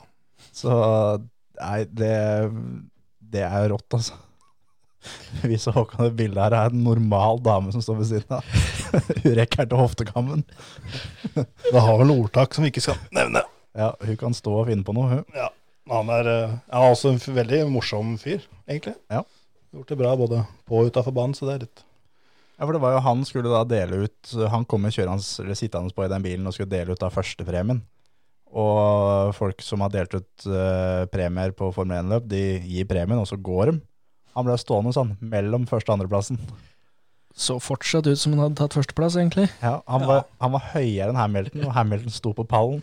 Så 0.54 0.72
nei, 1.60 1.84
det, 1.86 2.16
det 3.32 3.46
er 3.46 3.70
rått, 3.72 3.88
altså. 3.98 4.18
Vi 5.50 5.58
så 5.60 5.72
et 5.72 6.16
bilde 6.16 6.40
her. 6.40 6.52
her, 6.52 6.68
er 6.68 6.74
en 6.74 6.84
normal 6.84 7.40
dame 7.44 7.72
som 7.72 7.82
står 7.84 8.00
ved 8.00 8.10
siden 8.10 8.36
av. 8.36 8.44
Hun 9.24 9.34
rekker 9.38 9.68
til 9.70 9.80
hoftekammen. 9.80 10.44
Det 11.34 11.80
har 11.80 11.98
vel 12.02 12.14
ordtak 12.14 12.54
som 12.54 12.64
vi 12.64 12.72
ikke 12.72 12.84
skal 12.84 12.98
nevne. 13.14 13.42
Ja, 13.76 13.92
hun 14.02 14.16
kan 14.18 14.34
stå 14.34 14.50
og 14.60 14.66
finne 14.66 14.82
på 14.82 14.92
noe, 14.96 15.20
hun. 15.20 15.36
Ja, 15.36 15.46
han 15.92 16.08
er, 16.10 16.26
eh, 16.26 16.56
er 16.74 16.86
også 16.90 17.12
en 17.12 17.20
veldig 17.22 17.60
morsom 17.70 18.16
fyr, 18.18 18.42
egentlig. 18.66 18.96
Ja. 19.12 19.22
Gjort 19.70 19.92
det 19.92 19.98
bra 20.00 20.16
både 20.18 20.42
på 20.66 20.80
og 20.80 20.90
utafor 20.90 21.14
banen, 21.14 21.36
så 21.38 21.46
det 21.46 21.54
er 21.54 21.64
litt 21.68 21.84
Ja, 22.58 22.66
for 22.66 22.74
det 22.74 22.80
var 22.82 22.96
jo 22.96 23.04
Han 23.04 23.20
skulle 23.24 23.52
da 23.52 23.60
dele 23.62 24.00
ut 24.02 24.32
Han 24.50 24.64
kom 24.66 24.82
med 24.82 24.92
kjørende, 24.96 25.22
eller 25.44 25.54
sittende 25.54 25.94
på 25.94 26.02
i 26.02 26.10
den 26.10 26.24
bilen 26.24 26.48
og 26.50 26.56
skulle 26.56 26.72
dele 26.72 26.96
ut 26.96 27.04
av 27.06 27.14
førstepremien. 27.14 27.84
Og 28.50 29.30
folk 29.36 29.62
som 29.62 29.84
har 29.84 29.92
delt 29.94 30.16
ut 30.16 30.46
uh, 30.50 31.06
premier 31.12 31.54
på 31.54 31.70
Formel 31.70 32.02
1-løp, 32.02 32.26
de 32.26 32.42
gir 32.66 32.88
premien, 32.90 33.20
og 33.22 33.28
så 33.30 33.38
går 33.38 33.70
de. 33.70 33.76
Han 34.36 34.46
ble 34.46 34.56
stående 34.60 34.92
sånn, 34.94 35.16
mellom 35.20 35.66
første 35.70 35.90
og 35.90 35.98
andreplassen. 35.98 36.40
Så 37.36 37.56
fortsatt 37.62 38.08
ut 38.10 38.18
som 38.18 38.34
han 38.34 38.44
hadde 38.44 38.58
tatt 38.58 38.74
førsteplass, 38.76 39.16
egentlig. 39.18 39.48
Ja, 39.62 39.78
han, 39.90 40.06
Var, 40.08 40.26
han 40.42 40.52
var 40.54 40.66
høyere 40.74 41.12
enn 41.12 41.18
Hamilton, 41.20 41.64
og 41.68 41.74
Hamilton 41.76 42.14
sto 42.14 42.34
på 42.36 42.46
pallen. 42.48 42.82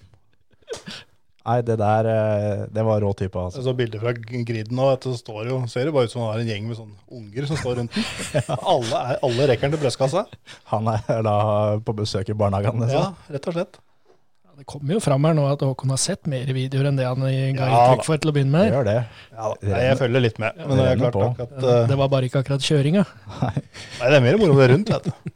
Nei, 1.48 1.62
det 1.64 1.78
der 1.80 2.08
eh, 2.12 2.62
Det 2.76 2.84
var 2.84 3.00
rå 3.00 3.14
type, 3.16 3.40
altså. 3.40 3.62
Jeg 3.62 3.68
så 3.70 3.74
bilder 3.78 4.02
fra 4.04 4.12
griden 4.18 4.76
nå, 4.76 4.90
at 4.98 5.06
det 5.08 5.16
står 5.22 5.48
jo, 5.48 5.60
ser 5.72 5.88
det 5.88 5.94
bare 5.96 6.10
ut 6.10 6.12
som 6.12 6.26
han 6.26 6.34
har 6.34 6.44
en 6.44 6.50
gjeng 6.52 6.66
med 6.68 6.80
sånne 6.80 6.98
unger 7.20 7.48
som 7.48 7.60
står 7.62 7.78
rundt 7.80 7.96
den. 7.96 8.08
Alle, 8.74 9.00
er, 9.00 9.20
alle 9.24 9.48
rekker 9.48 9.70
den 9.70 9.78
til 9.78 9.84
brystkassa. 9.86 10.26
Han 10.74 10.90
er 10.92 11.22
da 11.24 11.38
på 11.88 11.96
besøk 11.96 12.34
i 12.34 12.36
barnehagen. 12.38 12.84
Liksom. 12.84 13.00
Ja, 13.00 13.36
rett 13.38 13.48
og 13.48 13.56
slett. 13.56 13.80
Det 14.58 14.66
kommer 14.66 14.96
jo 14.96 15.02
fram 15.04 15.26
her 15.28 15.36
nå 15.38 15.44
at 15.52 15.62
Håkon 15.62 15.92
har 15.94 16.00
sett 16.02 16.26
mer 16.30 16.50
videoer 16.50 16.88
enn 16.90 16.98
det 16.98 17.06
han 17.06 17.22
ga 17.22 17.30
Ja, 17.70 17.82
uttrykk 17.94 18.06
for 18.08 18.22
til 18.24 18.32
å 18.32 18.34
begynne 18.34 18.56
med. 18.56 18.72
gjør 18.74 18.88
det. 18.88 18.96
Ja, 19.36 19.50
da. 19.54 19.68
Nei, 19.70 19.82
jeg 19.86 19.98
følger 20.00 20.24
litt 20.24 20.40
med. 20.42 20.62
Men 20.64 20.80
det 20.82 20.88
klart 21.04 21.14
på. 21.14 21.26
nok 21.28 21.42
at 21.46 21.52
eh, 21.62 21.82
Det 21.92 21.98
var 22.00 22.10
bare 22.10 22.26
ikke 22.30 22.42
akkurat 22.42 22.66
kjøringa. 22.66 23.04
Nei, 23.44 23.52
det 24.10 24.16
er 24.18 24.24
mer 24.26 24.40
moro 24.42 24.56
det 24.58 24.70
rundt, 24.74 24.90
vet 24.96 25.10
du. 25.12 25.34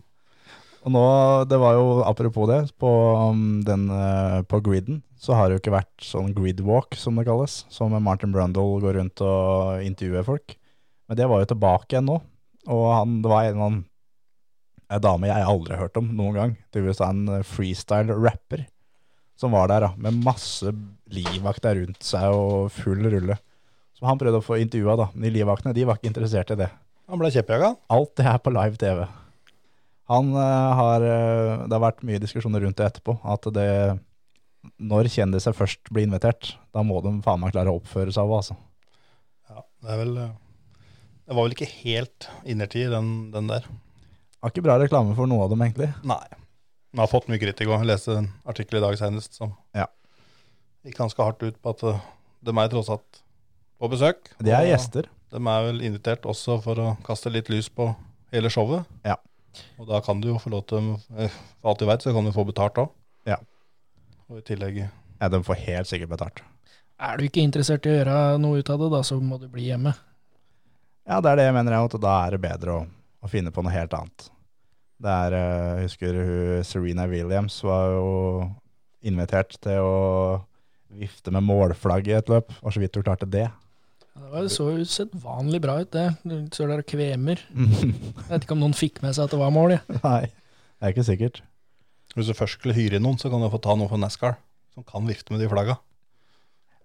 Og 0.81 0.89
nå, 0.95 1.03
det 1.45 1.59
var 1.61 1.75
jo 1.77 1.85
apropos 2.09 2.47
det, 2.49 2.59
på, 2.81 2.89
um, 3.29 3.61
den, 3.67 3.83
eh, 3.93 4.39
på 4.49 4.57
griden 4.65 5.03
så 5.21 5.35
har 5.37 5.45
det 5.51 5.59
jo 5.59 5.61
ikke 5.61 5.75
vært 5.75 6.01
sånn 6.01 6.31
gridwalk, 6.33 6.97
som 6.97 7.19
det 7.21 7.27
kalles, 7.27 7.59
som 7.69 7.93
Martin 8.01 8.31
Brundle 8.33 8.79
går 8.81 8.97
rundt 8.97 9.21
og 9.21 9.83
intervjuer 9.85 10.25
folk. 10.25 10.55
Men 11.05 11.19
det 11.19 11.27
var 11.29 11.43
jo 11.43 11.51
tilbake 11.53 11.93
igjen 11.93 12.07
nå, 12.09 12.15
og 12.73 12.83
han, 12.95 13.19
det 13.21 13.29
var 13.29 13.45
en, 13.45 13.51
eller 13.53 13.67
annen- 13.67 13.85
en 14.97 15.03
dame 15.05 15.29
jeg 15.29 15.45
aldri 15.53 15.77
har 15.77 15.83
hørt 15.85 16.01
om 16.01 16.09
noen 16.17 16.33
gang, 16.39 16.55
det 16.73 16.81
var 16.87 17.03
en 17.11 17.21
eh, 17.37 17.45
freestyle-rapper, 17.45 18.65
som 19.41 19.55
var 19.55 19.71
der 19.71 19.87
da, 19.87 19.93
med 19.97 20.19
masse 20.21 20.69
livvakter 21.11 21.79
rundt 21.79 22.05
seg 22.05 22.35
og 22.35 22.69
full 22.75 23.01
rulle. 23.09 23.37
Så 23.97 24.05
han 24.05 24.19
prøvde 24.21 24.41
å 24.41 24.45
få 24.45 24.59
intervjua 24.61 24.97
da, 24.99 25.09
men 25.15 25.27
de 25.27 25.33
livvaktene, 25.39 25.73
de 25.77 25.85
var 25.89 25.97
ikke 25.97 26.11
interessert 26.11 26.53
i 26.53 26.59
det. 26.61 26.69
Han 27.11 27.19
ble 27.19 27.31
kjeppjaga. 27.33 27.73
Alt 27.91 28.13
det 28.17 28.27
her 28.27 28.39
på 28.41 28.53
live 28.53 28.79
TV. 28.81 29.03
Han 30.11 30.31
uh, 30.35 30.71
har 30.75 31.03
eh, 31.07 31.61
Det 31.67 31.75
har 31.75 31.83
vært 31.83 32.01
mye 32.07 32.19
diskusjoner 32.19 32.63
rundt 32.65 32.79
det 32.79 32.87
etterpå. 32.87 33.17
At 33.23 33.45
det 33.55 33.67
Når 34.81 35.09
kjendiser 35.11 35.55
først 35.55 35.91
blir 35.91 36.07
invitert, 36.07 36.53
da 36.75 36.83
må 36.85 36.99
de 37.03 37.13
faen 37.25 37.41
meg 37.41 37.55
klare 37.55 37.71
å 37.71 37.79
oppføre 37.79 38.13
seg 38.13 38.27
òg, 38.27 38.41
altså. 38.41 38.57
Ja, 39.51 39.63
det 39.83 39.93
er 39.93 40.01
vel 40.03 40.17
eh, 40.23 40.35
Det 41.25 41.37
var 41.37 41.47
vel 41.47 41.55
ikke 41.57 41.71
helt 41.81 42.29
innertid, 42.43 42.91
den, 42.93 43.09
den 43.33 43.49
der. 43.51 43.67
Var 44.41 44.53
ikke 44.53 44.65
bra 44.65 44.77
reklame 44.81 45.17
for 45.17 45.29
noe 45.29 45.45
av 45.45 45.53
dem, 45.53 45.65
egentlig. 45.65 45.91
Nei. 46.07 46.23
Han 46.91 46.99
har 47.03 47.07
fått 47.11 47.29
mye 47.31 47.39
kritikk 47.39 47.69
òg. 47.71 47.79
Jeg 47.85 47.87
leste 47.91 48.15
en 48.19 48.29
artikkel 48.51 48.79
i 48.81 48.83
dag 48.83 48.97
senest 48.99 49.37
som 49.39 49.53
Ja. 49.75 49.87
gikk 50.85 50.97
ganske 50.97 51.23
hardt 51.23 51.43
ut 51.43 51.61
på 51.61 51.69
at 51.75 51.83
eh, 51.87 51.99
de 52.43 52.51
er 52.57 52.67
tross 52.73 52.89
alt 52.89 53.21
på 53.79 53.89
besøk. 53.89 54.31
De 54.39 54.51
er 54.51 54.65
og 54.65 54.71
gjester. 54.73 55.07
De 55.31 55.37
er 55.39 55.63
vel 55.69 55.81
invitert 55.87 56.25
også 56.27 56.57
for 56.61 56.75
å 56.75 56.97
kaste 57.05 57.31
litt 57.31 57.49
lys 57.49 57.69
på 57.69 57.93
hele 58.33 58.49
showet. 58.49 58.85
Ja. 59.05 59.15
Og 59.79 59.87
da 59.87 59.99
kan 60.03 60.19
du 60.21 60.29
jo 60.33 60.37
få 60.39 60.49
lov 60.51 60.65
til 60.67 60.93
eh, 61.17 61.31
For 61.61 61.71
alt 61.71 61.79
du 61.79 61.85
veit, 61.85 62.01
så 62.03 62.13
kan 62.15 62.25
du 62.25 62.31
få 62.31 62.45
betalt 62.47 62.75
òg. 62.79 62.89
Ja. 63.27 63.37
Og 64.29 64.39
i 64.39 64.41
tillegg 64.47 64.81
Ja, 65.21 65.29
de 65.29 65.43
får 65.43 65.55
helt 65.67 65.87
sikkert 65.87 66.09
betalt. 66.09 66.41
Er 67.01 67.17
du 67.17 67.23
ikke 67.25 67.41
interessert 67.43 67.85
i 67.85 67.89
å 67.89 67.97
gjøre 67.99 68.37
noe 68.41 68.59
ut 68.61 68.69
av 68.69 68.79
det, 68.79 68.89
da, 68.93 69.01
så 69.03 69.19
må 69.21 69.39
du 69.41 69.47
bli 69.49 69.67
hjemme. 69.69 69.93
Ja, 71.07 71.19
det 71.21 71.31
er 71.31 71.35
det 71.39 71.45
jeg 71.47 71.53
mener, 71.53 71.73
jeg, 71.73 71.87
at 71.89 72.01
da 72.01 72.13
er 72.27 72.31
det 72.35 72.41
bedre 72.41 72.75
å, 72.75 72.81
å 73.21 73.29
finne 73.29 73.51
på 73.53 73.63
noe 73.65 73.73
helt 73.73 73.93
annet. 73.97 74.27
Det 75.01 75.09
er, 75.09 75.33
eh, 75.33 75.79
jeg 75.81 75.87
husker 75.89 76.17
hun 76.17 76.65
Serena 76.67 77.07
Williams 77.09 77.57
var 77.65 77.95
jo 77.95 78.09
invitert 79.01 79.55
til 79.63 79.81
å 79.81 79.95
vifte 80.93 81.33
med 81.33 81.45
målflagg 81.47 82.09
i 82.11 82.17
et 82.19 82.29
løp. 82.29 82.51
Var 82.61 82.75
så 82.75 82.83
vidt 82.83 82.99
hun 82.99 83.05
klarte 83.07 83.29
det. 83.29 83.47
Ja, 83.49 84.21
Det 84.21 84.31
var, 84.33 84.47
så 84.51 84.67
jo 84.75 84.85
sedvanlig 84.85 85.61
bra 85.63 85.79
ut, 85.81 85.91
det. 85.95 86.07
Du 86.21 86.35
står 86.53 86.73
der 86.73 86.83
og 86.83 86.89
kvemer. 86.91 87.41
Jeg 87.55 88.27
vet 88.27 88.43
ikke 88.45 88.57
om 88.57 88.61
noen 88.61 88.77
fikk 88.77 89.01
med 89.01 89.15
seg 89.15 89.25
at 89.25 89.33
det 89.33 89.39
var 89.41 89.53
mål. 89.55 89.77
Ja. 89.77 90.01
Nei, 90.03 90.27
det 90.27 90.85
er 90.85 90.93
ikke 90.93 91.07
sikkert. 91.07 91.41
Hvis 92.13 92.27
du 92.27 92.35
først 92.35 92.59
skulle 92.59 92.75
hyre 92.75 92.99
inn 92.99 93.05
noen, 93.07 93.17
så 93.17 93.31
kan 93.31 93.41
du 93.41 93.47
få 93.49 93.61
ta 93.63 93.73
noen 93.77 93.89
fra 93.89 93.99
NASCAR 94.01 94.35
som 94.75 94.85
kan 94.87 95.07
vifte 95.07 95.33
med 95.33 95.41
de 95.41 95.49
flagga. 95.49 95.77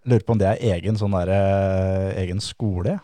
Lurer 0.06 0.22
på 0.22 0.36
om 0.36 0.40
det 0.40 0.48
er 0.52 0.76
egen 0.76 0.96
sånn 0.96 1.14
der, 1.18 1.32
eh, 1.34 2.22
egen 2.22 2.38
skole 2.40 2.94
Det 2.94 3.00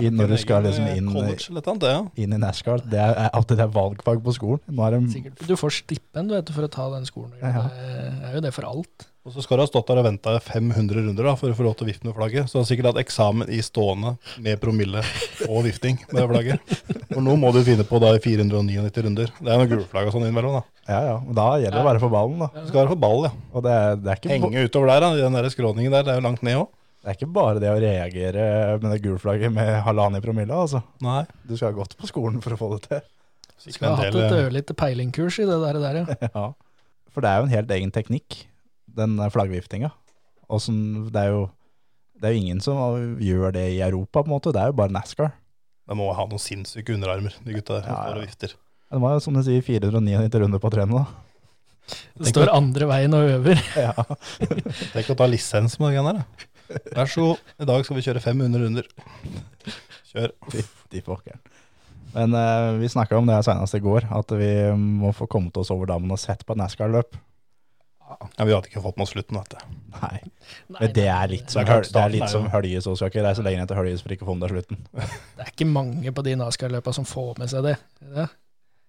I- 0.00 0.10
når 0.10 0.34
du 0.34 0.36
skal 0.40 0.64
liksom 0.66 0.88
inn 0.92 1.08
annet, 1.08 1.86
ja. 1.86 2.00
inn 2.16 2.34
i 2.36 2.40
NASCAR. 2.40 2.82
Det 2.90 2.98
er, 3.00 3.30
alltid 3.32 3.56
det 3.60 3.66
er 3.68 3.72
valgfag 3.74 4.22
på 4.24 4.34
skolen. 4.36 4.60
Nå 4.68 4.86
er 4.86 4.98
de, 4.98 5.30
Du 5.46 5.56
får 5.56 5.80
stipend 5.82 6.34
for 6.52 6.66
å 6.66 6.70
ta 6.70 6.90
den 6.96 7.06
skolen. 7.08 7.32
Ja. 7.40 7.68
Det 7.70 8.28
er 8.30 8.36
jo 8.38 8.44
det 8.48 8.54
for 8.56 8.68
alt. 8.68 9.10
Og 9.20 9.34
så 9.34 9.42
skal 9.44 9.58
du 9.58 9.62
ha 9.66 9.68
stått 9.68 9.90
der 9.90 9.98
og 10.00 10.06
venta 10.06 10.32
500 10.40 10.96
runder 10.96 11.26
da, 11.28 11.34
for 11.36 11.52
å 11.52 11.56
få 11.56 11.64
lov 11.66 11.74
til 11.76 11.84
å 11.84 11.90
vifte 11.90 12.06
med 12.08 12.14
flagget. 12.16 12.48
Så 12.48 12.56
du 12.56 12.60
har 12.62 12.68
sikkert 12.70 12.88
hatt 12.88 13.00
eksamen 13.02 13.50
i 13.52 13.58
stående 13.60 14.14
med 14.40 14.56
promille 14.62 15.02
og 15.44 15.66
vifting 15.66 15.98
med 16.08 16.24
flagget. 16.30 16.72
For 17.10 17.20
nå 17.26 17.34
må 17.36 17.52
du 17.52 17.60
finne 17.66 17.84
på 17.84 18.00
da 18.00 18.14
i 18.16 18.22
499 18.24 19.04
runder. 19.04 19.34
Det 19.36 19.52
er 19.52 19.60
noen 19.60 19.70
gulflagg 19.74 20.08
og 20.08 20.16
sånn 20.16 20.24
innimellom. 20.24 20.56
da. 20.56 20.64
ja, 20.88 21.00
ja. 21.10 21.18
og 21.20 21.36
Da 21.36 21.46
gjelder 21.60 21.76
det 21.76 21.84
å 21.84 21.88
være 21.90 22.02
på 22.06 22.12
ballen. 22.16 22.40
da. 22.46 22.48
Du 22.56 22.72
skal 22.72 22.80
være 22.80 22.94
på 22.94 23.00
ball, 23.04 23.26
ja. 23.28 23.32
Og 23.52 23.66
det 23.66 23.76
er, 23.76 24.00
det, 24.00 24.08
er 24.08 24.22
ikke, 24.22 24.32
Henge 24.32 24.64
utover 24.70 24.92
der, 24.94 25.04
da, 25.04 25.12
i 25.12 25.24
den 25.26 25.36
der 25.36 25.52
skråningen 25.52 25.98
der. 25.98 26.06
Det 26.08 26.14
er 26.14 26.22
jo 26.22 26.28
langt 26.30 26.46
ned 26.48 26.62
òg. 26.62 26.70
Det 27.00 27.08
er 27.08 27.16
ikke 27.16 27.30
bare 27.32 27.60
det 27.62 27.70
å 27.72 27.78
reagere 27.80 28.42
med 28.82 28.90
det 28.92 28.98
gulflagget 29.04 29.52
med 29.54 29.70
halvannen 29.86 30.20
i 30.20 30.24
promille. 30.24 30.52
altså. 30.52 30.82
Nei. 31.00 31.22
Du 31.48 31.54
skal 31.56 31.70
ha 31.72 31.78
gått 31.78 31.96
på 31.96 32.08
skolen 32.10 32.42
for 32.44 32.52
å 32.52 32.58
få 32.60 32.68
det 32.74 32.82
til. 32.88 33.00
Skulle 33.60 33.92
ha 33.94 34.02
hatt 34.02 34.14
et 34.16 34.34
eh, 34.34 34.42
ørlite 34.46 34.76
peilingkurs 34.76 35.38
i 35.40 35.46
det 35.48 35.56
der, 35.62 35.78
der 35.80 35.98
ja. 36.02 36.18
Ja. 36.34 36.44
For 37.10 37.24
det 37.24 37.30
er 37.30 37.40
jo 37.40 37.48
en 37.48 37.54
helt 37.54 37.72
egen 37.74 37.90
teknikk, 37.94 38.42
den 39.00 39.16
flaggviftinga. 39.32 39.90
Og 40.50 40.62
det, 41.14 41.22
er 41.24 41.32
jo, 41.32 41.40
det 42.20 42.28
er 42.28 42.34
jo 42.36 42.42
ingen 42.44 42.60
som 42.64 42.78
gjør 43.22 43.54
det 43.56 43.64
i 43.74 43.80
Europa, 43.86 44.20
på 44.22 44.28
en 44.28 44.34
måte. 44.36 44.52
Det 44.54 44.60
er 44.62 44.70
jo 44.70 44.78
bare 44.78 44.94
NASCAR. 44.94 45.32
De 45.90 45.96
må 45.98 46.06
ha 46.14 46.26
noen 46.28 46.42
sinnssyke 46.42 46.94
underarmer, 46.94 47.34
de 47.42 47.56
gutta 47.56 47.80
der 47.80 47.88
Ja, 47.90 47.96
ja. 48.10 48.14
og 48.14 48.22
vifter. 48.22 48.54
Det 48.90 49.00
var 49.02 49.16
jo 49.16 49.24
som 49.24 49.34
du 49.36 49.42
sier 49.46 49.64
499 49.64 50.40
runder 50.44 50.62
på 50.62 50.70
trenet. 50.74 51.00
da. 51.00 51.30
Det 52.20 52.30
står 52.30 52.50
andre 52.54 52.86
veien 52.90 53.14
og 53.16 53.26
øver. 53.36 53.60
Ja. 53.86 53.94
Tenk 54.92 55.10
å 55.14 55.18
ta 55.18 55.26
lisens 55.30 55.78
med 55.82 55.96
den 55.96 56.10
der. 56.10 56.24
Vær 56.94 57.08
så 57.10 57.24
god, 57.24 57.38
i 57.60 57.66
dag 57.68 57.84
skal 57.86 57.96
vi 57.98 58.04
kjøre 58.06 58.22
500 58.22 58.62
runder. 58.64 58.86
Kjør. 60.10 60.32
Fytti 60.52 61.02
pokkeren. 61.06 61.40
Men 62.14 62.34
eh, 62.34 62.68
vi 62.80 62.88
snakka 62.90 63.18
om 63.18 63.26
det 63.30 63.36
senest 63.46 63.76
i 63.78 63.82
går, 63.84 64.08
at 64.10 64.32
vi 64.38 64.50
må 64.78 65.12
få 65.14 65.28
kommet 65.30 65.56
oss 65.60 65.70
over 65.70 65.86
dammen 65.90 66.10
og 66.10 66.18
sett 66.18 66.42
på 66.46 66.56
et 66.56 66.60
NASCAR-løp. 66.62 67.18
Ja, 68.10 68.42
Vi 68.42 68.50
hadde 68.50 68.66
ikke 68.66 68.82
fått 68.82 68.96
med 68.98 69.04
oss 69.06 69.12
slutten, 69.14 69.36
vet 69.38 69.52
du. 69.54 69.74
Nei. 70.00 70.16
Nei, 70.66 70.80
Men 70.80 70.94
det 70.96 71.04
er 71.06 71.28
litt 71.30 71.52
som, 71.52 71.60
Det 71.60 71.62
er 71.62 71.68
klart 71.70 71.84
det 71.84 71.90
er 71.90 71.92
starten 71.94 72.16
litt 72.16 72.32
som 72.32 72.46
jo- 72.48 72.50
Høljes 72.56 72.88
òg. 72.90 72.96
Skal 72.98 73.12
ikke 73.12 73.22
reise 73.28 73.44
lenger 73.46 73.62
enn 73.62 73.68
til 73.70 73.78
Høljes 73.78 74.02
for 74.02 74.14
ikke 74.16 74.26
å 74.26 74.30
få 74.32 74.34
med 74.38 74.48
deg 74.48 74.56
slutten. 74.56 74.80
det 75.38 75.44
er 75.46 75.52
ikke 75.52 75.68
mange 75.70 76.14
på 76.16 76.24
de 76.26 76.34
NASCAR-løpa 76.40 76.94
som 76.96 77.06
får 77.06 77.38
med 77.38 77.52
seg 77.54 77.62
det. 77.68 77.76
det. 78.02 78.26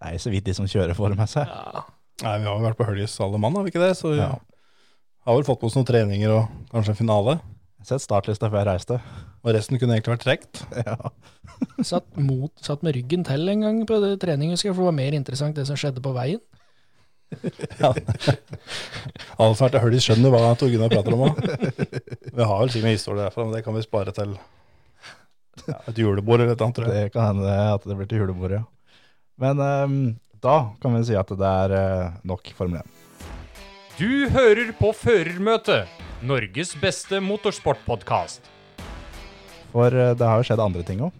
Det 0.01 0.09
er 0.15 0.17
så 0.25 0.34
vidt 0.34 0.47
de 0.49 0.55
som 0.57 0.65
kjører, 0.65 0.97
får 0.97 1.13
med 1.19 1.29
seg. 1.29 1.45
Ja. 1.53 1.84
Nei, 2.25 2.34
Vi 2.41 2.49
har 2.49 2.57
jo 2.57 2.65
vært 2.65 2.79
på 2.82 2.88
Høljes 2.89 3.19
alle 3.21 3.38
mann, 3.45 3.53
har 3.59 3.63
vi 3.67 3.69
ikke 3.75 3.86
det? 3.86 3.93
Så 4.01 4.15
vi 4.15 4.17
Ja. 4.23 4.32
har 5.27 5.38
vel 5.38 5.45
fått 5.45 5.61
med 5.61 5.69
oss 5.69 5.77
noen 5.77 5.86
treninger 5.91 6.34
og 6.39 6.49
kanskje 6.73 6.95
en 6.95 7.01
finale. 7.05 7.38
Sett 7.88 8.03
startlista 8.03 8.49
før 8.51 8.61
jeg 8.61 8.69
reiste. 8.69 8.99
Og 9.41 9.55
resten 9.55 9.79
kunne 9.82 9.97
egentlig 9.97 10.15
vært 10.15 10.25
trukket. 10.25 10.63
Ja. 10.86 10.97
Satt, 11.91 12.07
mot, 12.17 12.51
satt 12.63 12.82
med 12.86 12.95
ryggen 12.95 13.25
til 13.27 13.49
en 13.51 13.63
gang 13.65 13.82
på 13.86 13.97
trening, 14.21 14.53
husker 14.53 14.71
jeg, 14.71 14.75
for 14.75 14.82
det 14.82 14.88
var 14.88 14.95
mer 14.97 15.17
interessant 15.17 15.57
det 15.57 15.67
som 15.69 15.77
skjedde 15.77 16.01
på 16.01 16.13
veien. 16.15 16.39
Ja. 17.79 17.91
Alle 19.39 19.53
som 19.55 19.65
har 19.65 19.69
vært 19.69 19.84
hull 19.84 19.95
i 19.95 20.01
skjønner 20.01 20.34
hva 20.34 20.55
Tor 20.57 20.71
Gunnar 20.71 20.91
prater 20.91 21.15
om 21.15 21.27
òg. 21.27 21.38
Vi 22.32 22.47
har 22.47 22.63
vel 22.63 22.73
sikkert 22.73 22.95
historier 22.95 22.97
historie 22.97 23.21
derfra, 23.21 23.45
men 23.45 23.55
det 23.55 23.63
kan 23.67 23.77
vi 23.77 23.86
spare 23.86 24.15
til 24.15 24.34
ja, 25.67 25.77
et 25.91 26.01
julebord 26.01 26.41
eller 26.41 26.55
et 26.55 26.65
annet, 26.65 26.79
tror 26.79 26.89
jeg. 26.89 27.07
Det 27.07 27.13
kan 27.15 27.29
hende 27.29 27.55
at 27.77 27.88
det 27.88 27.97
blir 27.99 28.09
til 28.09 28.23
julebordet, 28.23 28.61
ja. 28.61 28.97
Men 29.41 29.61
um, 29.61 29.97
da 30.41 30.57
kan 30.82 30.97
vi 30.97 31.05
si 31.07 31.17
at 31.17 31.32
det 31.38 31.53
er 31.65 31.77
eh, 31.77 32.19
nok 32.27 32.51
Formel 32.57 32.82
1. 32.82 32.99
Du 33.99 34.29
hører 34.34 34.71
på 34.79 34.91
Førermøtet, 34.97 36.01
Norges 36.22 36.76
beste 36.78 37.17
motorsportpodkast. 37.24 38.45
For 39.72 39.89
eh, 39.89 40.11
det 40.17 40.28
har 40.28 40.38
jo 40.38 40.45
skjedd 40.45 40.61
andre 40.61 40.84
ting 40.86 41.01
òg. 41.01 41.15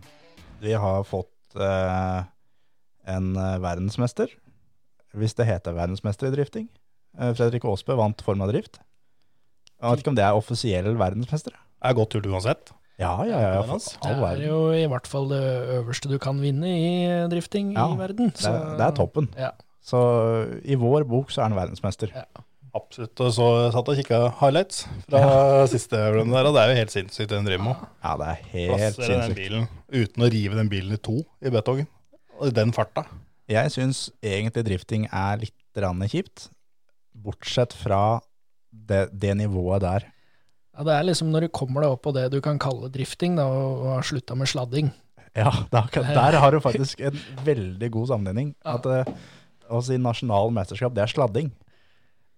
Vi 0.62 0.76
har 0.78 1.02
fått 1.10 1.58
eh, 1.58 2.20
en 3.10 3.32
eh, 3.34 3.56
verdensmester, 3.64 4.30
hvis 5.18 5.34
det 5.40 5.48
heter 5.50 5.74
verdensmester 5.74 6.30
i 6.30 6.36
drifting. 6.36 6.68
Eh, 7.18 7.32
Fredrik 7.34 7.66
Aasbø 7.66 7.98
vant 7.98 8.22
Forma 8.22 8.46
Drift. 8.52 8.78
Jeg 9.82 9.90
vet 9.90 10.04
ikke 10.04 10.14
om 10.14 10.20
det 10.20 10.28
er 10.28 10.38
offisiell 10.38 10.92
verdensmester. 11.00 11.58
Det 11.58 11.90
er 11.90 11.98
godt 11.98 12.20
gjort 12.20 12.30
uansett. 12.30 12.72
Ja, 13.02 13.16
ja, 13.26 13.40
ja. 13.42 13.66
Det 13.66 14.14
er 14.14 14.44
jo 14.46 14.60
i 14.78 14.86
hvert 14.86 15.10
fall 15.10 15.32
det 15.32 15.42
øverste 15.80 16.12
du 16.12 16.20
kan 16.22 16.38
vinne 16.44 16.70
i 16.70 16.92
drifting 17.32 17.74
Ja, 17.74 17.88
i 17.90 17.98
verden. 17.98 18.30
Det 18.38 18.46
er, 18.46 18.76
det 18.78 18.86
er 18.86 18.94
toppen. 19.02 19.32
Ja. 19.34 19.56
Så 19.82 19.98
i 20.62 20.78
vår 20.78 21.08
bok 21.10 21.34
så 21.34 21.42
er 21.42 21.50
han 21.50 21.58
verdensmester. 21.58 22.14
Ja. 22.14 22.46
Absolutt. 22.78 23.20
Og 23.20 23.34
så 23.36 23.48
satt 23.74 23.90
og 23.92 23.98
kikka 24.00 24.20
highlights 24.40 24.86
fra 25.10 25.24
siste 25.74 26.00
runde 26.16 26.32
der, 26.36 26.48
og 26.48 26.56
det 26.56 26.62
er 26.62 26.72
jo 26.72 26.78
helt 26.80 26.94
sinnssykt 26.94 27.28
det 27.32 27.40
den 27.40 27.50
driver 27.50 27.66
med. 27.66 27.82
Ja, 28.04 28.14
det 28.22 28.30
er 28.30 28.46
helt 28.54 28.72
Plasser 28.72 29.02
den 29.02 29.10
sinnssykt. 29.12 29.42
bilen 29.42 29.68
uten 29.92 30.24
å 30.24 30.32
rive 30.32 30.60
den 30.62 30.72
bilen 30.72 30.96
i 30.96 31.02
to 31.04 31.18
i 31.44 31.52
betongen. 31.54 31.90
Og 32.40 32.48
i 32.48 32.56
den 32.56 32.72
farta. 32.76 33.04
Jeg 33.52 33.74
syns 33.74 34.06
egentlig 34.24 34.64
drifting 34.70 35.10
er 35.12 35.42
litt 35.44 35.58
grann 35.76 36.00
kjipt, 36.08 36.48
bortsett 37.12 37.76
fra 37.76 38.22
det, 38.72 39.10
det 39.12 39.36
nivået 39.42 39.84
der. 39.84 40.08
Ja, 40.72 40.86
det 40.88 40.96
er 40.96 41.08
liksom 41.10 41.32
når 41.34 41.46
du 41.46 41.54
kommer 41.54 41.84
deg 41.84 41.94
opp 41.94 42.06
på 42.08 42.14
det 42.16 42.30
du 42.32 42.40
kan 42.44 42.60
kalle 42.62 42.88
drifting, 42.92 43.36
da, 43.40 43.50
og 43.52 43.84
og 43.84 43.90
har 43.98 44.08
slutta 44.08 44.38
med 44.40 44.48
sladding. 44.48 44.94
Ja, 45.36 45.52
er 45.72 46.08
der 46.16 46.40
har 46.40 46.52
du 46.52 46.60
faktisk 46.64 47.00
en 47.08 47.20
veldig 47.46 47.92
god 47.92 48.12
sammenligning. 48.14 48.56
Ja. 48.66 48.78
At 48.78 48.88
eh, 48.88 49.14
å 49.72 49.80
si 49.84 49.96
nasjonal 50.00 50.52
mesterskap, 50.56 50.96
det 50.96 51.04
er 51.06 51.12
sladding. 51.12 51.52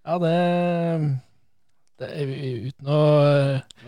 Ja, 0.04 0.18
det, 0.20 0.32
det 2.00 2.08
er 2.12 2.32
Uten 2.68 2.90
å 2.92 2.98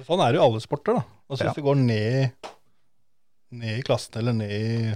Sånn 0.06 0.22
er 0.24 0.32
det 0.32 0.38
jo 0.40 0.46
alle 0.46 0.62
sporter, 0.64 0.96
da. 0.96 1.04
Altså 1.28 1.44
Ja. 1.44 1.50
Hvis 1.50 1.58
du 1.60 1.66
går 1.66 1.80
ned, 1.82 2.48
ned 3.52 3.80
i 3.80 3.84
klassen 3.86 4.20
eller 4.20 4.36
ned 4.36 4.52
i 4.56 4.94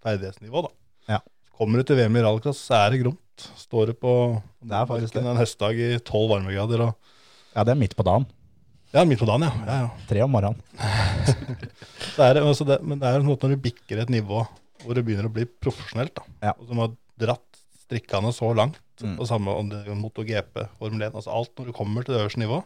ferdighetsnivå, 0.00 0.64
da. 0.66 0.72
Ja. 1.16 1.20
Kommer 1.60 1.80
du 1.80 1.86
til 1.90 1.98
VM 2.00 2.16
i 2.16 2.22
rallycross, 2.24 2.62
så 2.70 2.78
er 2.80 2.94
det 2.94 3.02
gromt. 3.04 3.46
Står 3.60 3.90
du 3.92 3.94
på 3.96 4.12
Det 4.60 4.82
faktisk 4.88 5.16
en 5.20 5.36
høstdag 5.38 5.78
i 5.80 5.90
tolv 6.04 6.32
varmegrader 6.34 6.86
og 6.88 6.94
Ja, 7.54 7.64
det 7.64 7.72
er 7.74 7.80
midt 7.80 7.94
på 7.96 8.04
dagen. 8.06 8.26
Ja, 8.92 9.04
midt 9.06 9.20
på 9.22 9.28
dagen, 9.28 9.44
ja. 9.46 9.52
ja, 9.68 9.76
ja. 9.84 10.06
Tre 10.10 10.22
om 10.24 10.32
morgenen. 10.34 10.58
Så 12.16 12.24
er 12.26 12.34
det, 12.34 12.42
altså 12.42 12.66
det, 12.66 12.80
men 12.82 12.98
det 12.98 13.06
er 13.06 13.20
sånn 13.22 13.30
når 13.30 13.54
du 13.54 13.62
bikker 13.68 14.02
et 14.02 14.10
nivå 14.10 14.42
hvor 14.80 14.96
det 14.96 15.04
begynner 15.06 15.28
å 15.28 15.32
bli 15.34 15.44
profesjonelt, 15.60 16.14
da, 16.16 16.24
Ja. 16.48 16.52
og 16.56 16.66
som 16.66 16.80
har 16.82 16.94
dratt 17.20 17.58
strikkene 17.84 18.32
så 18.34 18.48
langt, 18.56 18.78
Mm. 19.00 19.16
og 19.16 19.28
samme 19.28 19.54
om 19.56 19.70
det 19.70 19.80
MotoGP, 19.96 20.62
Formel 20.80 21.06
1, 21.06 21.16
altså 21.16 21.32
alt 21.34 21.52
når 21.56 21.70
du 21.70 21.76
kommer 21.76 22.04
til 22.04 22.14
det 22.14 22.20
øverste 22.22 22.42
nivå, 22.42 22.60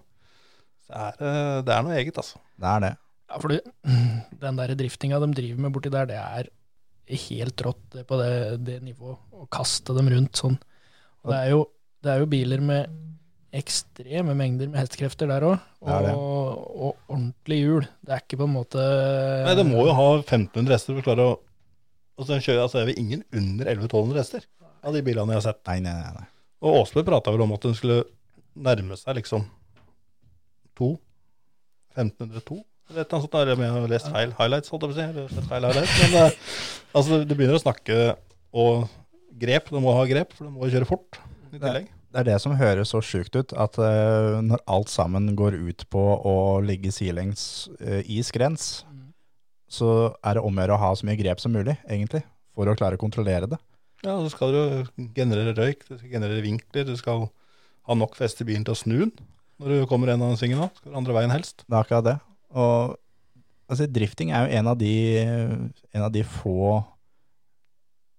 så 0.84 1.06
er 1.06 1.16
det, 1.20 1.32
det 1.68 1.74
er 1.74 1.86
noe 1.86 1.96
eget, 1.96 2.18
altså. 2.20 2.40
Det 2.60 2.70
er 2.70 2.84
det. 2.84 2.92
Ja, 3.30 3.40
for 3.40 3.54
du, 3.54 3.72
den 4.44 4.60
der 4.60 4.74
driftinga 4.78 5.20
de 5.22 5.30
driver 5.38 5.64
med 5.64 5.74
borti 5.74 5.92
der, 5.94 6.10
det 6.10 6.18
er 6.20 6.50
helt 7.28 7.64
rått 7.66 7.86
det 7.92 8.04
på 8.08 8.18
det, 8.20 8.34
det 8.64 8.80
nivået. 8.84 9.20
Å 9.34 9.48
kaste 9.52 9.96
dem 9.96 10.10
rundt 10.12 10.40
sånn. 10.40 10.58
Og 11.24 11.32
det 11.32 11.40
er 11.40 11.50
jo, 11.52 11.64
det 12.04 12.12
er 12.12 12.22
jo 12.22 12.30
biler 12.32 12.62
med 12.64 13.00
ekstreme 13.54 14.34
mengder 14.34 14.66
med 14.66 14.80
hestekrefter 14.80 15.30
der 15.30 15.44
òg, 15.46 15.66
og, 15.86 16.62
og 16.74 17.12
ordentlig 17.12 17.60
hjul. 17.60 17.88
Det 18.02 18.16
er 18.16 18.22
ikke 18.24 18.40
på 18.40 18.48
en 18.48 18.56
måte 18.56 18.82
Nei, 19.46 19.54
det 19.60 19.66
må 19.68 19.84
jo 19.86 19.94
ha 19.94 20.08
1500 20.16 20.74
hester 20.74 20.96
for 20.96 21.04
å 21.04 21.06
klare 21.06 21.26
å 21.30 21.34
og 22.14 22.28
så 22.28 22.38
kjører, 22.38 22.62
altså, 22.62 22.78
er 22.80 22.90
vi 22.92 22.98
ingen 23.00 23.24
under 23.34 23.66
1100-1200 23.72 24.20
hester 24.20 24.44
av 24.84 24.94
de 24.94 25.02
bilene 25.04 25.34
jeg 25.34 25.40
har 25.40 25.46
sett. 25.48 25.62
Nei, 25.70 25.80
nei, 25.84 25.94
nei. 25.98 26.12
nei. 26.20 26.28
Og 26.64 26.82
Åsbø 26.82 27.04
prata 27.06 27.32
vel 27.34 27.44
om 27.44 27.56
at 27.56 27.66
hun 27.68 27.76
skulle 27.76 28.04
nærme 28.54 28.96
seg 29.00 29.18
liksom 29.18 29.46
to. 30.78 30.94
1502? 31.94 32.60
Eller 32.90 33.04
annet 33.04 33.24
sånt. 33.24 33.34
Eller 33.40 33.56
om 33.56 33.64
jeg 33.64 33.74
har 33.74 33.90
lest 33.92 34.12
feil 34.12 34.36
highlights, 34.38 34.72
holdt 34.72 34.86
jeg 34.86 34.92
på 34.92 34.96
å 34.96 35.00
si. 35.00 35.08
Eller 35.08 35.34
sett 35.34 35.50
feil 35.50 35.68
highlights. 35.68 35.98
Men 36.02 36.16
eh, 36.20 36.38
altså, 36.92 37.20
du 37.24 37.34
begynner 37.34 37.58
å 37.58 37.64
snakke 37.64 37.98
og 38.54 38.86
grep. 39.40 39.70
Du 39.72 39.80
må 39.82 39.94
ha 39.96 40.06
grep, 40.08 40.34
for 40.36 40.48
du 40.48 40.54
må 40.54 40.70
kjøre 40.72 40.88
fort 40.88 41.20
i 41.50 41.58
tillegg. 41.58 41.90
Det 42.14 42.22
er 42.22 42.28
det 42.28 42.36
som 42.38 42.54
høres 42.54 42.92
så 42.94 43.00
sjukt 43.02 43.34
ut, 43.34 43.50
at 43.58 43.74
uh, 43.82 44.38
når 44.38 44.60
alt 44.70 44.90
sammen 44.92 45.32
går 45.34 45.56
ut 45.58 45.82
på 45.90 46.02
å 46.30 46.34
ligge 46.62 46.92
sidelengs 46.94 47.66
uh, 47.80 48.04
i 48.06 48.20
skrens, 48.22 48.84
så 49.66 50.12
er 50.22 50.38
det 50.38 50.44
om 50.46 50.54
å 50.54 50.62
gjøre 50.62 50.76
å 50.76 50.82
ha 50.84 50.92
så 50.94 51.08
mye 51.08 51.18
grep 51.18 51.42
som 51.42 51.50
mulig, 51.50 51.74
egentlig, 51.88 52.22
for 52.54 52.70
å 52.70 52.76
klare 52.78 52.94
å 52.94 53.02
kontrollere 53.02 53.48
det. 53.50 53.58
Ja, 54.04 54.18
Så 54.20 54.34
skal 54.34 54.52
du 54.52 55.04
generere 55.16 55.54
røyk, 55.56 55.86
du 55.88 55.96
skal 55.96 56.10
generere 56.12 56.44
vinkler, 56.44 56.84
du 56.84 56.96
skal 57.00 57.26
ha 57.88 57.96
nok 57.96 58.16
feste 58.18 58.44
i 58.44 58.48
bilen 58.48 58.66
til 58.66 58.76
å 58.76 58.80
snu 58.80 58.98
den 59.06 59.14
når 59.62 59.70
du 59.70 59.86
kommer 59.86 60.10
en 60.10 60.22
av 60.26 60.32
svingene. 60.38 60.66
Skal 60.80 60.90
du 60.90 60.98
andre 60.98 61.14
veien 61.14 61.32
helst. 61.32 61.62
Det 61.62 61.76
er 61.76 61.84
akkurat 61.84 62.06
det. 62.08 62.14
Og 62.58 62.96
altså, 63.70 63.86
drifting 63.86 64.32
er 64.34 64.48
jo 64.48 64.58
en 64.58 64.70
av 64.72 64.80
de, 64.80 64.94
en 65.94 66.06
av 66.08 66.10
de 66.14 66.24
få 66.26 66.82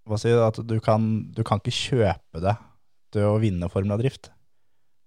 Hva 0.05 0.19
sier 0.21 0.39
at 0.45 0.59
du 0.63 0.77
kan, 0.85 1.05
du 1.33 1.41
kan 1.45 1.59
ikke 1.59 1.73
kjøpe 1.75 2.41
det 2.43 2.53
til 3.15 3.25
å 3.25 3.39
vinne 3.41 3.69
Formel 3.73 3.99
drift. 3.99 4.29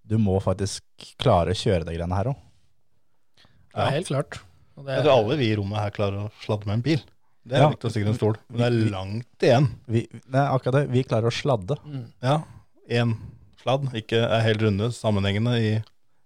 Du 0.09 0.17
må 0.21 0.39
faktisk 0.43 0.83
klare 1.21 1.55
å 1.55 1.59
kjøre 1.59 1.87
de 1.87 1.95
greiene 1.95 2.19
her 2.19 2.33
òg. 2.33 2.45
Ja, 3.77 3.91
helt 3.95 4.11
klart. 4.11 4.41
Og 4.79 4.87
det 4.87 4.97
Jeg 4.97 5.07
tror 5.07 5.15
alle 5.15 5.37
vi 5.39 5.51
i 5.53 5.57
rommet 5.59 5.79
her 5.81 5.95
klarer 5.95 6.25
å 6.27 6.33
sladde 6.43 6.67
med 6.67 6.79
en 6.79 6.85
bil. 6.87 7.03
Det 7.49 7.57
er 7.57 7.65
Ja. 7.65 7.71
viktig 7.73 7.89
å 7.89 7.95
sikre 7.95 8.13
en 8.13 8.19
stol. 8.19 8.39
Men 8.53 8.59
det 8.61 8.67
er 8.69 8.93
langt 8.93 9.47
igjen. 9.49 9.69
Vi, 9.89 10.05
det 10.13 10.37
er 10.39 10.53
akkurat 10.53 10.83
det. 10.83 10.85
Vi 10.93 11.05
klarer 11.09 11.31
å 11.31 11.35
sladde. 11.35 11.79
Mm. 11.85 12.05
Ja, 12.25 12.37
én 13.01 13.15
sladd, 13.63 13.89
ikke 13.97 14.21
er 14.21 14.45
helt 14.45 14.65
runde, 14.65 14.91
sammenhengende 14.95 15.57
i 15.59 15.71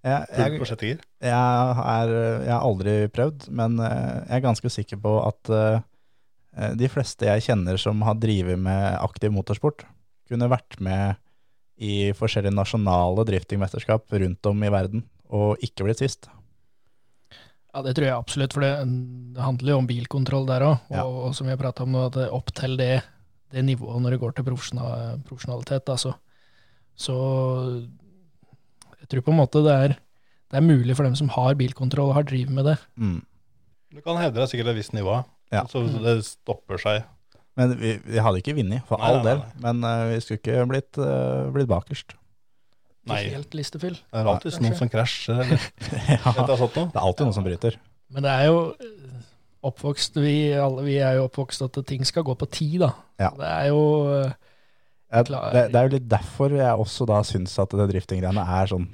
Jeg, 0.03 0.27
jeg, 0.35 0.59
jeg, 0.59 0.97
er, 1.23 2.13
jeg 2.43 2.51
har 2.51 2.65
aldri 2.67 2.95
prøvd, 3.15 3.45
men 3.55 3.79
eh, 3.79 4.17
jeg 4.27 4.41
er 4.41 4.43
ganske 4.49 4.71
sikker 4.75 4.99
på 4.99 5.13
at 5.23 5.51
uh, 5.55 6.73
de 6.75 6.89
fleste 6.91 7.29
jeg 7.29 7.45
kjenner 7.47 7.79
som 7.79 8.03
har 8.03 8.19
drevet 8.19 8.59
med 8.59 8.97
aktiv 8.99 9.31
motorsport, 9.31 9.85
kunne 10.27 10.51
vært 10.51 10.81
med 10.83 11.21
i 11.79 12.11
forskjellige 12.19 12.51
nasjonale 12.57 13.23
driftingmesterskap 13.31 14.11
rundt 14.11 14.51
om 14.51 14.67
i 14.67 14.73
verden, 14.75 15.07
og 15.31 15.63
ikke 15.63 15.87
blitt 15.87 16.03
sist. 16.03 16.27
Ja, 17.73 17.81
det 17.87 17.95
tror 17.97 18.05
jeg 18.05 18.13
absolutt, 18.19 18.53
for 18.53 18.61
det, 18.61 18.73
det 19.33 19.41
handler 19.41 19.73
jo 19.73 19.79
om 19.81 19.87
bilkontroll 19.89 20.45
der 20.49 20.61
òg. 20.67 20.75
Og, 20.91 20.97
Ja. 20.97 21.05
og 21.09 21.35
som 21.35 21.47
vi 21.49 21.55
har 21.55 21.61
prata 21.61 21.85
om 21.87 21.93
nå, 21.95 22.03
at 22.11 22.19
opp 22.29 22.53
til 22.53 22.77
det, 22.77 23.03
det 23.53 23.63
nivået 23.65 24.03
når 24.05 24.11
det 24.17 24.21
går 24.21 24.35
til 24.37 24.45
profesjonalitet, 24.45 25.85
da, 25.89 25.97
så, 25.97 26.13
så 26.97 27.17
jeg 29.01 29.09
tror 29.09 29.25
på 29.27 29.33
en 29.33 29.41
måte 29.41 29.63
det 29.65 29.73
er, 29.87 29.95
det 30.53 30.61
er 30.61 30.67
mulig 30.67 30.97
for 30.99 31.09
dem 31.09 31.17
som 31.19 31.31
har 31.33 31.57
bilkontroll 31.59 32.13
og 32.13 32.19
har 32.21 32.29
drevet 32.29 32.53
med 32.53 32.69
det. 32.69 32.77
Mm. 33.01 33.21
Du 33.93 34.01
kan 34.05 34.21
hevde 34.21 34.41
deg 34.41 34.49
sikkert 34.53 34.73
et 34.73 34.79
visst 34.83 34.95
nivå, 34.97 35.23
Ja. 35.53 35.65
så 35.69 35.83
det 35.85 36.19
stopper 36.29 36.81
seg. 36.81 37.03
Men 37.57 37.75
vi, 37.77 37.99
vi 38.01 38.21
hadde 38.25 38.41
ikke 38.41 38.55
vunnet, 38.57 38.85
for 38.89 38.97
Nei, 39.01 39.09
all 39.11 39.19
nei, 39.21 39.25
del. 39.29 39.41
nei. 39.45 39.61
Men 39.67 39.85
uh, 39.85 40.07
vi 40.15 40.21
skulle 40.25 40.41
ikke 40.41 40.63
blitt, 40.71 40.97
uh, 41.01 41.51
blitt 41.53 41.69
bakerst. 41.69 42.15
Ikke 43.03 43.15
Nei, 43.17 43.23
helt 43.35 43.55
listefyll. 43.59 43.97
det 43.99 44.21
er 44.21 44.29
alltid 44.31 44.61
noen 44.63 44.77
som 44.79 44.91
krasjer 44.91 45.41
eller 45.43 45.65
ja, 46.15 46.33
det 46.47 46.55
er 46.55 47.01
alltid 47.03 47.25
noen 47.27 47.35
som 47.35 47.47
bryter. 47.47 47.79
Men 48.15 48.27
det 48.27 48.31
er 48.31 48.45
jo 48.47 48.61
eh, 48.79 49.25
oppvokst, 49.67 50.21
vi, 50.23 50.35
alle 50.55 50.85
vi 50.87 50.99
er 51.03 51.19
jo 51.19 51.25
oppvokst 51.27 51.65
at 51.67 51.81
ting 51.89 52.07
skal 52.07 52.23
gå 52.27 52.37
på 52.39 52.47
tid, 52.55 52.77
da. 52.85 52.93
Ja. 53.23 53.33
Det 53.39 53.49
er 53.49 53.67
jo 53.73 53.81
eh, 54.15 54.37
Jeg, 55.13 55.27
det, 55.33 55.65
det 55.75 55.81
er 55.81 55.89
jo 55.89 55.95
litt 55.97 56.07
derfor 56.15 56.55
jeg 56.57 56.85
også 56.87 57.09
da 57.11 57.19
syns 57.27 57.59
at 57.61 57.75
det 57.77 57.89
driftinggreiene 57.91 58.47
er 58.61 58.71
sånn 58.71 58.87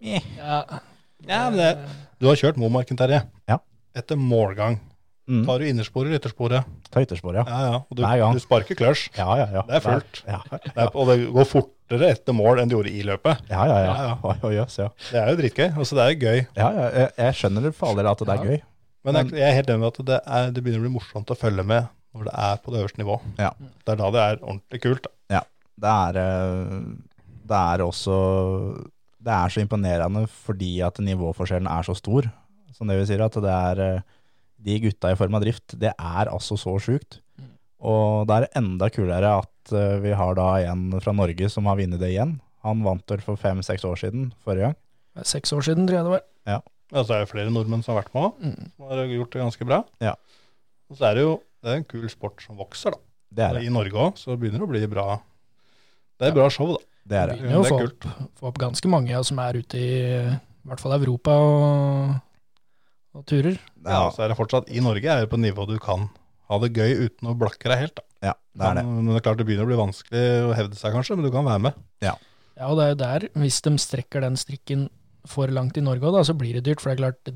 ja, 0.00 0.22
Ja, 1.26 1.42
men 1.50 1.58
det, 1.58 1.72
du 2.22 2.30
har 2.30 2.38
kjørt 2.38 2.58
Momarken, 2.62 2.98
Terje. 2.98 3.24
Ja. 3.50 3.58
Etter 3.98 4.18
målgang. 4.20 4.78
Mm, 5.28 5.42
Tar 5.46 5.60
du 5.62 5.66
innersporet 5.68 6.08
eller 6.08 6.20
yttersporet? 6.22 6.70
Ta 6.90 7.02
ytterspor, 7.04 7.36
ja. 7.38 7.44
Ja, 7.46 7.58
ja. 7.68 7.80
Og 7.84 7.98
du, 7.98 8.02
Nei, 8.04 8.14
ja. 8.20 8.30
du 8.34 8.40
sparker 8.42 8.78
clutch. 8.78 9.08
Ja, 9.18 9.28
ja, 9.40 9.46
ja. 9.58 9.62
Det 9.68 9.76
er 9.78 9.84
fullt. 9.84 10.22
Ja, 10.28 10.40
Det 10.52 10.72
er, 10.74 10.88
og 10.94 11.10
det 11.12 11.18
går 11.36 11.48
fortere 11.52 12.10
etter 12.14 12.36
mål 12.36 12.62
enn 12.62 12.70
det 12.72 12.76
gjorde 12.78 12.94
i 12.94 13.04
løpet. 13.06 13.44
ja, 13.52 13.66
ja. 13.68 13.76
ja. 13.84 13.92
Ja, 13.92 14.08
ja. 14.56 14.64
Ja. 14.78 14.88
Det 15.10 15.20
er 15.22 15.30
jo 15.32 15.36
dritgøy. 15.42 15.68
Altså, 15.76 15.98
det 15.98 16.04
er 16.06 16.14
jo 16.14 16.18
gøy. 16.24 16.40
ja, 16.56 16.70
ja 16.80 16.88
jeg, 17.02 17.12
jeg 17.18 17.38
skjønner 17.42 17.68
det 17.68 17.74
for 17.78 17.92
alle 17.92 18.08
at 18.10 18.24
det 18.24 18.34
er 18.34 18.42
Ja. 18.44 18.50
gøy. 18.56 18.60
Men 19.06 19.14
jeg, 19.20 19.30
jeg 19.38 19.46
er 19.48 19.54
helt 19.60 19.68
enig 19.70 19.80
med 19.84 19.92
at 19.94 20.06
det, 20.08 20.16
er, 20.26 20.48
det 20.52 20.62
begynner 20.64 20.82
å 20.82 20.86
bli 20.88 20.96
morsomt 20.98 21.30
å 21.30 21.36
følge 21.38 21.64
med 21.64 21.86
når 22.16 22.24
det 22.26 22.32
er 22.34 22.56
på 22.64 22.72
det 22.72 22.80
øverste 22.82 22.98
nivå. 23.00 23.20
Ja. 23.38 23.52
Det 23.86 23.92
er 23.94 24.00
da 24.00 24.08
det 24.10 24.22
er 24.24 24.40
ordentlig 24.42 24.80
kult. 24.82 25.06
Da. 25.30 25.42
Det 25.78 25.90
er, 25.94 26.16
eh, 26.18 26.72
det 27.48 27.58
er 27.58 27.82
også 27.84 28.16
Det 29.22 29.30
er 29.34 29.52
så 29.54 29.60
imponerende 29.62 30.24
fordi 30.26 30.80
at 30.82 30.98
nivåforskjellen 30.98 31.68
er 31.70 31.86
så 31.86 31.94
stor, 31.94 32.26
Som 32.74 32.88
det 32.90 32.98
vi 32.98 33.06
sier, 33.06 33.22
at 33.24 33.34
det 33.34 33.54
er 33.54 33.80
eh, 33.84 34.00
de 34.58 34.78
gutta 34.82 35.12
i 35.12 35.18
form 35.18 35.36
av 35.38 35.44
drift, 35.44 35.76
det 35.78 35.92
er 35.94 36.30
altså 36.30 36.58
så 36.58 36.74
sjukt. 36.82 37.20
Og 37.78 38.26
det 38.26 38.36
er 38.40 38.48
enda 38.58 38.88
kulere 38.90 39.36
at 39.44 39.72
eh, 39.72 39.98
vi 40.02 40.14
har 40.18 40.34
da 40.38 40.48
en 40.72 40.88
fra 41.00 41.14
Norge 41.14 41.50
som 41.52 41.68
har 41.70 41.78
vunnet 41.78 42.00
det 42.02 42.10
igjen. 42.14 42.38
Han 42.66 42.82
vant 42.82 43.06
vel 43.10 43.22
for 43.22 43.38
fem-seks 43.38 43.86
år 43.86 44.00
siden, 44.00 44.32
forrige 44.44 44.72
gang. 44.72 44.78
Seks 45.26 45.52
år 45.54 45.62
siden, 45.66 45.86
tror 45.86 45.98
jeg 46.00 46.08
det 46.08 46.16
var. 46.16 46.24
Ja, 46.88 47.02
så 47.04 47.14
er 47.14 47.22
det 47.22 47.30
flere 47.30 47.52
nordmenn 47.52 47.82
som 47.84 47.94
har 47.94 48.02
vært 48.02 48.14
med 48.14 48.22
òg, 48.24 48.36
Mm. 48.40 48.70
som 48.76 48.88
har 48.88 49.06
gjort 49.12 49.32
det 49.34 49.42
ganske 49.42 49.66
bra. 49.68 49.78
Ja. 50.00 50.14
Og 50.88 50.96
så 50.96 51.04
er 51.10 51.14
det 51.18 51.22
jo 51.26 51.34
det 51.62 51.70
er 51.70 51.76
en 51.80 51.84
kul 51.84 52.08
sport 52.08 52.42
som 52.42 52.56
vokser, 52.56 52.94
da. 52.94 52.98
Det 53.30 53.44
er 53.44 53.52
det. 53.58 53.64
I 53.66 53.72
Norge 53.74 53.92
òg, 53.92 54.16
så 54.16 54.36
begynner 54.38 54.62
det 54.62 54.68
å 54.68 54.70
bli 54.70 54.86
bra. 54.86 55.20
Det 56.18 56.28
er 56.30 56.34
bra 56.34 56.48
show, 56.48 56.72
da. 56.78 56.84
Det 57.08 57.16
er 57.18 57.26
det. 57.28 57.36
Begynner 57.40 57.54
jo 57.54 57.62
å 57.62 57.82
er 57.82 58.30
få 58.38 58.48
opp 58.48 58.58
ganske 58.58 58.88
mange 58.88 59.10
ja, 59.10 59.20
som 59.22 59.38
er 59.38 59.58
ute 59.60 59.78
i 59.78 59.90
i 60.68 60.68
hvert 60.68 60.80
fall 60.82 60.92
Europa 60.98 61.32
og, 61.32 62.16
og 63.18 63.26
turer. 63.28 63.58
Ja, 63.84 64.06
så 64.14 64.24
er 64.24 64.32
det 64.32 64.38
fortsatt 64.38 64.70
I 64.70 64.82
Norge 64.84 65.10
er 65.10 65.24
det 65.24 65.32
på 65.32 65.40
nivå 65.40 65.66
du 65.68 65.76
kan 65.82 66.08
ha 66.48 66.58
det 66.62 66.72
gøy 66.76 67.08
uten 67.08 67.28
å 67.28 67.36
blakke 67.38 67.68
deg 67.70 67.82
helt. 67.82 67.98
da. 67.98 68.04
Ja, 68.30 68.34
det 68.56 68.68
er 68.70 68.78
det. 68.78 68.84
Men 68.88 69.10
det 69.10 69.18
er 69.18 69.26
klart 69.26 69.40
det 69.40 69.46
begynner 69.48 69.66
å 69.66 69.70
bli 69.70 69.80
vanskelig 69.80 70.24
å 70.48 70.54
hevde 70.56 70.78
seg, 70.78 70.94
kanskje, 70.96 71.18
men 71.18 71.28
du 71.28 71.32
kan 71.34 71.46
være 71.46 71.64
med. 71.68 71.82
Ja, 72.04 72.14
ja 72.58 72.70
og 72.70 72.78
det 72.78 72.86
er 72.86 72.94
jo 72.94 73.00
der, 73.02 73.28
hvis 73.44 73.60
de 73.66 73.74
strekker 73.82 74.24
den 74.24 74.38
strikken 74.40 74.88
for 75.28 75.52
langt 75.52 75.76
i 75.76 75.84
Norge 75.84 76.08
òg, 76.08 76.22
så 76.24 76.36
blir 76.38 76.56
det 76.56 76.64
dyrt. 76.66 76.82
For 76.82 76.90
det 76.90 76.96
er 76.96 77.02
klart, 77.02 77.32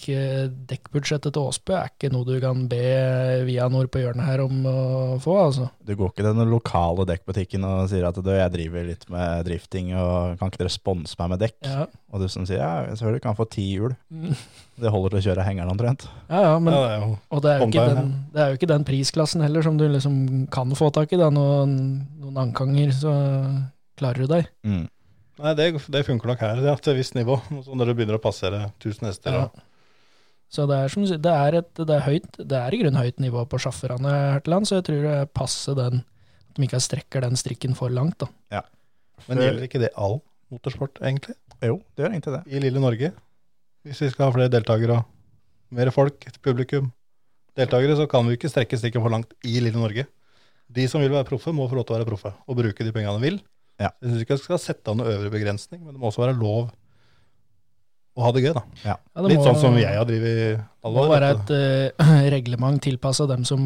dekk, 0.00 0.08
eh, 0.08 0.48
dekkbudsjettet 0.68 1.32
til 1.32 1.42
Åsbø 1.48 1.74
er 1.76 1.90
ikke 1.90 2.10
noe 2.12 2.24
du 2.24 2.40
kan 2.40 2.66
be 2.68 3.44
via 3.46 3.68
nord 3.68 3.90
på 3.90 4.00
hjørnet 4.00 4.24
her 4.24 4.40
om 4.40 4.64
å 4.66 5.20
få, 5.20 5.36
altså. 5.46 5.70
Du 5.84 5.94
går 5.96 6.10
ikke 6.10 6.24
til 6.24 6.36
den 6.36 6.50
lokale 6.50 7.06
dekkbutikken 7.06 7.64
og 7.64 7.88
sier 7.90 8.06
at 8.08 8.16
du, 8.16 8.30
jeg 8.30 8.52
driver 8.52 8.86
litt 8.86 9.08
med 9.10 9.44
drifting, 9.46 9.92
og 9.94 10.38
kan 10.38 10.50
ikke 10.50 10.62
dere 10.62 10.72
sponse 10.72 11.16
meg 11.18 11.30
med 11.30 11.40
dekk? 11.40 11.58
Ja, 11.64 11.86
Og 12.12 12.20
du 12.20 12.28
som 12.28 12.46
sier 12.46 12.60
ja, 12.60 12.86
selvfølgelig 12.94 13.22
kan 13.22 13.36
få 13.36 13.48
ti 13.50 13.66
hjul. 13.74 13.94
Mm. 14.10 14.36
Det 14.80 14.90
holder 14.90 15.10
til 15.10 15.20
å 15.20 15.24
kjøre 15.28 15.44
hengeren 15.46 15.72
omtrent. 15.72 16.06
ja, 16.30 16.44
ja 16.48 16.54
men 16.58 16.74
ja, 16.74 16.80
det 16.80 16.92
er 16.92 17.02
jo, 17.02 17.10
Og 17.30 17.42
det 17.42 17.50
er, 17.50 17.58
jo 17.58 17.68
ikke 17.68 17.88
den, 17.90 18.14
det 18.32 18.40
er 18.40 18.48
jo 18.48 18.60
ikke 18.60 18.70
den 18.70 18.86
prisklassen 18.88 19.44
heller 19.44 19.66
som 19.66 19.76
du 19.78 19.86
liksom 19.88 20.46
kan 20.52 20.72
få 20.78 20.90
tak 20.94 21.12
i. 21.12 21.20
Da. 21.20 21.28
Noen, 21.34 21.76
noen 22.20 22.40
ankanger, 22.46 22.94
så 22.96 23.12
klarer 24.00 24.24
du 24.24 24.32
deg. 24.32 24.48
Mm. 24.64 24.86
nei, 25.40 25.56
det, 25.58 25.72
det 25.92 26.06
funker 26.06 26.32
nok 26.32 26.40
her 26.44 26.62
ja, 26.64 26.76
til 26.80 26.94
et 26.94 27.02
visst 27.02 27.18
nivå. 27.18 27.36
Så 27.66 27.76
når 27.76 27.90
du 27.90 27.98
begynner 27.98 28.16
å 28.16 28.22
passere 28.22 28.70
1000 28.78 29.10
hester 29.10 29.36
Ja. 29.36 29.50
Så 30.50 30.66
det 30.66 30.76
er 30.82 30.90
som 30.90 31.04
det 31.06 31.30
er, 31.30 31.56
et, 31.60 31.70
det 31.78 31.94
er 31.94 32.02
høyt, 32.02 32.38
det 32.38 32.58
er 32.58 32.74
i 32.74 32.80
grunnen 32.80 32.98
høyt 32.98 33.20
nivå 33.22 33.44
på 33.46 33.60
sjåførene 33.62 34.10
her 34.10 34.42
til 34.42 34.54
land, 34.56 34.66
så 34.66 34.80
jeg 34.80 34.88
tror 34.88 35.04
det 35.06 35.18
passer 35.36 35.76
den, 35.78 36.02
at 36.50 36.58
de 36.58 36.66
ikke 36.66 36.80
strekker 36.82 37.22
den 37.22 37.38
strikken 37.38 37.76
for 37.78 37.92
langt. 37.94 38.18
da. 38.24 38.30
Men 39.28 39.42
gjelder 39.44 39.66
ikke 39.68 39.82
det 39.82 39.92
all 40.00 40.18
motorsport, 40.50 40.98
egentlig? 41.04 41.36
Jo, 41.62 41.76
det 41.94 42.02
gjør 42.02 42.14
egentlig 42.14 42.34
det. 42.34 42.42
I 42.50 42.62
lille 42.64 42.82
Norge? 42.82 43.12
Hvis 43.86 44.00
vi 44.02 44.10
skal 44.12 44.26
ha 44.26 44.34
flere 44.34 44.52
deltakere 44.52 44.98
og 45.00 45.76
mer 45.76 45.92
folk, 45.94 46.26
et 46.26 46.40
publikum, 46.42 46.90
deltakere, 47.58 47.94
så 47.98 48.08
kan 48.10 48.26
vi 48.26 48.34
ikke 48.38 48.50
strekke 48.50 48.78
strikken 48.80 49.04
for 49.04 49.12
langt 49.12 49.36
i 49.46 49.60
lille 49.62 49.78
Norge. 49.78 50.06
De 50.70 50.86
som 50.90 51.02
vil 51.02 51.12
være 51.12 51.28
proffe, 51.28 51.52
må 51.54 51.68
få 51.70 51.78
lov 51.78 51.86
til 51.86 51.94
å 51.94 52.00
være 52.00 52.10
proffe 52.10 52.34
og 52.46 52.58
bruke 52.58 52.86
de 52.86 52.94
pengene 52.94 53.16
de 53.18 53.26
vil. 53.28 53.40
Ja. 53.80 53.92
Jeg 54.02 54.10
syns 54.10 54.24
ikke 54.24 54.36
jeg 54.36 54.44
skal 54.44 54.60
sette 54.62 54.92
av 54.92 54.98
noen 54.98 55.14
øvre 55.14 55.32
begrensning, 55.32 55.82
men 55.84 55.94
det 55.94 56.00
må 56.00 56.10
også 56.10 56.24
være 56.26 56.36
lov 56.38 56.68
å 58.20 58.26
ha 58.28 58.32
det 58.36 58.42
gøy, 58.44 58.52
da. 58.56 58.62
Ja, 58.84 58.96
det 59.16 59.30
Litt 59.32 59.40
må- 59.40 59.46
sånn 59.48 59.60
som 59.60 59.78
jeg 59.80 59.96
har 59.96 60.04
drevet 60.08 60.60
alle 60.84 60.94
år. 60.94 61.00
Det 61.00 61.08
må 61.08 61.14
være 61.16 61.30
et 61.36 61.54
uh, 62.00 62.28
reglement 62.36 62.82
tilpassa 62.84 63.26
dem 63.30 63.44
som 63.48 63.64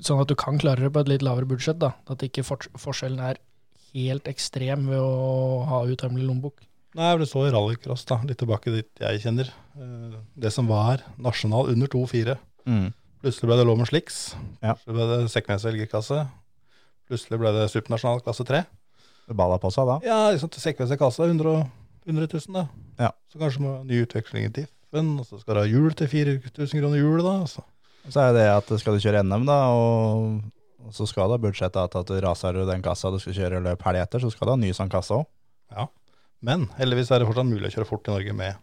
Sånn 0.00 0.20
at 0.22 0.28
du 0.30 0.36
kan 0.38 0.56
klare 0.56 0.84
det 0.86 0.92
på 0.94 1.00
et 1.02 1.08
litt 1.10 1.22
lavere 1.26 1.44
budsjett. 1.50 1.76
da. 1.82 1.90
At 2.08 2.22
ikke 2.22 2.44
for, 2.46 2.62
forskjellen 2.78 3.18
er 3.26 3.40
helt 3.92 4.28
ekstrem 4.30 4.84
ved 4.88 5.00
å 5.02 5.64
ha 5.66 5.80
utømmelig 5.90 6.28
lommebok. 6.28 6.62
Nei, 6.94 7.08
det 7.18 7.26
så 7.28 7.42
i 7.44 7.50
rallycross, 7.52 8.04
da, 8.08 8.20
litt 8.24 8.38
tilbake 8.38 8.70
dit 8.72 9.02
jeg 9.02 9.20
kjenner. 9.24 9.50
Eh, 9.76 10.14
Det 10.38 10.52
som 10.54 10.70
var 10.70 11.02
nasjonal 11.18 11.68
under 11.74 11.90
2-4. 11.90 12.36
Mm. 12.70 12.92
Plutselig 13.20 13.50
ble 13.50 13.58
det 13.60 13.66
lov 13.66 13.78
med 13.82 13.90
sliks. 13.90 14.20
Ja. 14.62 14.76
Plutselig 14.78 14.94
ble 14.96 15.08
det 15.10 15.30
Seknes 15.34 15.66
Velgerkasse. 15.68 16.22
Plutselig 17.10 17.40
ble 17.42 17.52
det 17.58 17.66
supernasjonal 17.74 18.22
klasse 18.24 18.46
3. 18.46 18.62
Det 19.28 19.36
balla 19.36 19.58
på 19.60 19.74
seg 19.74 19.90
da. 19.90 19.98
Ja, 20.06 20.20
liksom 20.30 20.48
til 20.54 20.96
kasse 20.96 21.26
100, 21.26 21.46
og- 21.50 21.68
100 22.06 22.30
000, 22.30 22.54
da. 22.54 22.68
Ja. 23.00 23.10
Så 23.32 23.40
kanskje 23.40 23.62
må 23.64 23.74
ha 23.78 23.82
ny 23.88 24.02
utveksling 24.04 24.44
i 24.46 24.52
diffen, 24.60 25.12
og 25.20 25.26
så 25.26 25.38
skal 25.40 25.56
du 25.56 25.60
ha 25.62 25.68
hjul 25.70 25.94
til 25.96 26.10
4000 26.12 26.80
kroner 26.82 27.00
hjul, 27.00 27.22
da. 27.24 27.34
Så. 27.48 27.64
Så 28.10 28.20
er 28.22 28.32
det 28.34 28.42
det 28.44 28.48
at 28.58 28.72
skal 28.80 28.96
du 28.96 29.02
kjøre 29.04 29.22
NM, 29.24 29.46
da, 29.48 29.58
og, 29.72 30.40
og 30.84 30.94
så 30.96 31.06
skal 31.08 31.28
du 31.30 31.36
ha 31.36 31.42
budsjettet 31.42 31.80
at, 31.80 31.96
at 32.00 32.08
du 32.12 32.20
raser 32.24 32.56
du 32.56 32.62
den 32.68 32.82
kassa 32.84 33.10
du 33.12 33.18
skal 33.22 33.36
kjøre 33.36 33.62
løp 33.64 33.82
helg 33.88 34.02
etter, 34.04 34.20
så 34.24 34.30
skal 34.32 34.48
du 34.48 34.54
ha 34.54 34.60
ny 34.60 34.72
sånn 34.76 34.92
kasse 34.92 35.16
òg. 35.16 35.28
Men 36.40 36.70
heldigvis 36.78 37.10
er 37.12 37.20
det 37.20 37.26
fortsatt 37.28 37.44
mulig 37.50 37.68
å 37.68 37.74
kjøre 37.74 37.84
fort 37.90 38.06
i 38.08 38.12
Norge 38.14 38.32
med 38.32 38.54